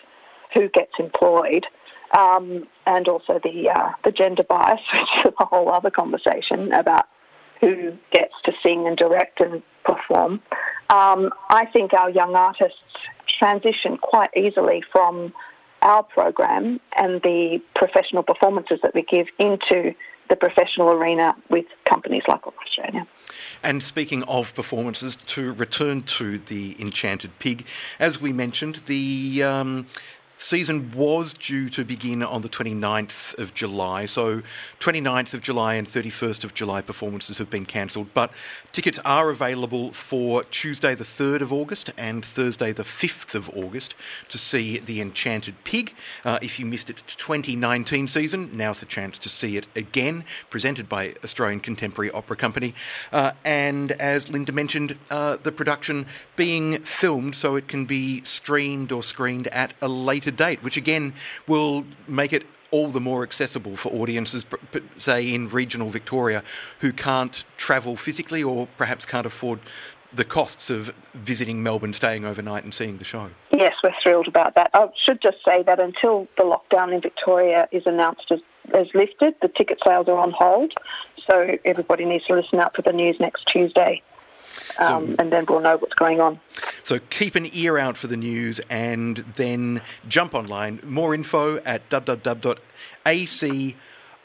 who 0.54 0.68
gets 0.68 0.92
employed, 0.98 1.66
um, 2.16 2.66
and 2.86 3.08
also 3.08 3.40
the 3.42 3.70
uh, 3.70 3.90
the 4.04 4.12
gender 4.12 4.42
bias, 4.42 4.80
which 4.92 5.26
is 5.26 5.32
a 5.40 5.44
whole 5.46 5.70
other 5.70 5.90
conversation 5.90 6.72
about 6.72 7.06
who 7.60 7.96
gets 8.10 8.34
to 8.44 8.52
sing 8.62 8.86
and 8.86 8.96
direct 8.96 9.40
and 9.40 9.62
perform. 9.84 10.40
Um, 10.90 11.30
I 11.48 11.66
think 11.72 11.94
our 11.94 12.10
young 12.10 12.34
artists 12.34 12.78
transition 13.26 13.96
quite 13.96 14.30
easily 14.36 14.82
from 14.92 15.32
our 15.80 16.02
program 16.02 16.80
and 16.96 17.22
the 17.22 17.60
professional 17.74 18.22
performances 18.22 18.78
that 18.82 18.94
we 18.94 19.02
give 19.02 19.26
into 19.38 19.94
the 20.28 20.36
professional 20.36 20.90
arena 20.90 21.34
with 21.50 21.66
companies 21.84 22.22
like 22.28 22.46
Australia. 22.46 23.06
And 23.62 23.82
speaking 23.82 24.22
of 24.24 24.54
performances, 24.54 25.16
to 25.28 25.52
return 25.52 26.02
to 26.04 26.38
the 26.38 26.76
Enchanted 26.80 27.38
Pig, 27.38 27.66
as 27.98 28.20
we 28.20 28.32
mentioned, 28.32 28.80
the 28.86 29.42
um, 29.42 29.86
season 30.42 30.90
was 30.92 31.32
due 31.32 31.70
to 31.70 31.84
begin 31.84 32.22
on 32.22 32.42
the 32.42 32.48
29th 32.48 33.38
of 33.38 33.54
July. 33.54 34.06
So 34.06 34.42
29th 34.80 35.34
of 35.34 35.40
July 35.40 35.74
and 35.74 35.88
31st 35.88 36.42
of 36.42 36.52
July 36.52 36.82
performances 36.82 37.38
have 37.38 37.48
been 37.48 37.64
cancelled, 37.64 38.12
but 38.12 38.32
tickets 38.72 38.98
are 39.04 39.30
available 39.30 39.92
for 39.92 40.42
Tuesday 40.44 40.94
the 40.96 41.04
3rd 41.04 41.42
of 41.42 41.52
August 41.52 41.92
and 41.96 42.24
Thursday 42.24 42.72
the 42.72 42.82
5th 42.82 43.36
of 43.36 43.48
August 43.50 43.94
to 44.28 44.36
see 44.36 44.78
The 44.78 45.00
Enchanted 45.00 45.62
Pig. 45.62 45.94
Uh, 46.24 46.40
if 46.42 46.58
you 46.58 46.66
missed 46.66 46.90
its 46.90 47.02
2019 47.02 48.08
season, 48.08 48.50
now's 48.52 48.80
the 48.80 48.86
chance 48.86 49.18
to 49.20 49.28
see 49.28 49.56
it 49.56 49.68
again, 49.76 50.24
presented 50.50 50.88
by 50.88 51.14
Australian 51.22 51.60
Contemporary 51.60 52.10
Opera 52.10 52.36
Company. 52.36 52.74
Uh, 53.12 53.32
and 53.44 53.92
as 53.92 54.28
Linda 54.28 54.50
mentioned, 54.50 54.98
uh, 55.10 55.36
the 55.40 55.52
production 55.52 56.06
being 56.34 56.82
filmed 56.82 57.36
so 57.36 57.54
it 57.54 57.68
can 57.68 57.84
be 57.84 58.24
streamed 58.24 58.90
or 58.90 59.04
screened 59.04 59.46
at 59.48 59.74
a 59.80 59.88
later 59.88 60.31
date, 60.32 60.62
which 60.62 60.76
again 60.76 61.14
will 61.46 61.84
make 62.08 62.32
it 62.32 62.44
all 62.70 62.88
the 62.88 63.00
more 63.00 63.22
accessible 63.22 63.76
for 63.76 63.92
audiences, 63.92 64.44
say 64.96 65.32
in 65.32 65.48
regional 65.48 65.90
Victoria, 65.90 66.42
who 66.80 66.92
can't 66.92 67.44
travel 67.56 67.96
physically 67.96 68.42
or 68.42 68.66
perhaps 68.78 69.06
can't 69.06 69.26
afford 69.26 69.60
the 70.14 70.24
costs 70.24 70.68
of 70.68 70.88
visiting 71.14 71.62
Melbourne, 71.62 71.92
staying 71.92 72.24
overnight, 72.24 72.64
and 72.64 72.74
seeing 72.74 72.98
the 72.98 73.04
show. 73.04 73.30
Yes, 73.50 73.74
we're 73.82 73.94
thrilled 74.02 74.28
about 74.28 74.54
that. 74.56 74.70
I 74.74 74.88
should 74.96 75.22
just 75.22 75.38
say 75.44 75.62
that 75.62 75.80
until 75.80 76.28
the 76.36 76.44
lockdown 76.44 76.92
in 76.92 77.00
Victoria 77.00 77.68
is 77.72 77.86
announced 77.86 78.30
as, 78.30 78.40
as 78.74 78.88
lifted, 78.94 79.34
the 79.40 79.48
ticket 79.48 79.78
sales 79.86 80.08
are 80.08 80.18
on 80.18 80.32
hold. 80.32 80.74
So 81.30 81.56
everybody 81.64 82.04
needs 82.04 82.26
to 82.26 82.34
listen 82.34 82.58
out 82.58 82.74
for 82.74 82.82
the 82.82 82.92
news 82.92 83.16
next 83.20 83.46
Tuesday 83.46 84.02
um, 84.78 85.08
so, 85.08 85.14
and 85.18 85.32
then 85.32 85.44
we'll 85.48 85.60
know 85.60 85.76
what's 85.76 85.94
going 85.94 86.20
on. 86.20 86.40
So 86.84 86.98
keep 87.10 87.34
an 87.34 87.48
ear 87.52 87.78
out 87.78 87.96
for 87.96 88.06
the 88.06 88.16
news 88.16 88.60
and 88.70 89.18
then 89.36 89.82
jump 90.08 90.34
online. 90.34 90.80
More 90.84 91.14
info 91.14 91.58
at 91.58 91.88
www.ac 91.88 93.76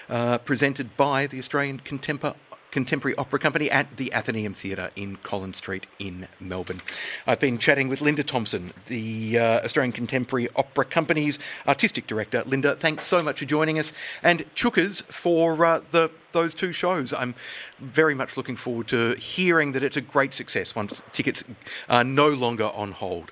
Uh, 0.09 0.37
presented 0.39 0.97
by 0.97 1.27
the 1.27 1.39
Australian 1.39 1.79
Contemporary 1.79 2.35
Contemporary 2.71 3.15
Opera 3.17 3.39
Company 3.39 3.69
at 3.69 3.97
the 3.97 4.13
Athenaeum 4.13 4.53
Theatre 4.53 4.89
in 4.95 5.17
Collins 5.17 5.57
Street 5.57 5.87
in 5.99 6.27
Melbourne. 6.39 6.81
I've 7.27 7.39
been 7.39 7.57
chatting 7.57 7.89
with 7.89 8.01
Linda 8.01 8.23
Thompson, 8.23 8.73
the 8.87 9.37
uh, 9.37 9.63
Australian 9.63 9.91
Contemporary 9.91 10.47
Opera 10.55 10.85
Company's 10.85 11.37
Artistic 11.67 12.07
Director. 12.07 12.43
Linda, 12.45 12.75
thanks 12.75 13.05
so 13.05 13.21
much 13.21 13.39
for 13.39 13.45
joining 13.45 13.77
us, 13.77 13.91
and 14.23 14.45
chookers 14.55 15.01
for 15.03 15.65
uh, 15.65 15.81
the 15.91 16.09
those 16.31 16.55
two 16.55 16.71
shows. 16.71 17.11
I'm 17.11 17.35
very 17.79 18.15
much 18.15 18.37
looking 18.37 18.55
forward 18.55 18.87
to 18.87 19.15
hearing 19.15 19.73
that 19.73 19.83
it's 19.83 19.97
a 19.97 20.01
great 20.01 20.33
success 20.33 20.73
once 20.73 21.03
tickets 21.11 21.43
are 21.89 22.05
no 22.05 22.29
longer 22.29 22.67
on 22.67 22.93
hold. 22.93 23.31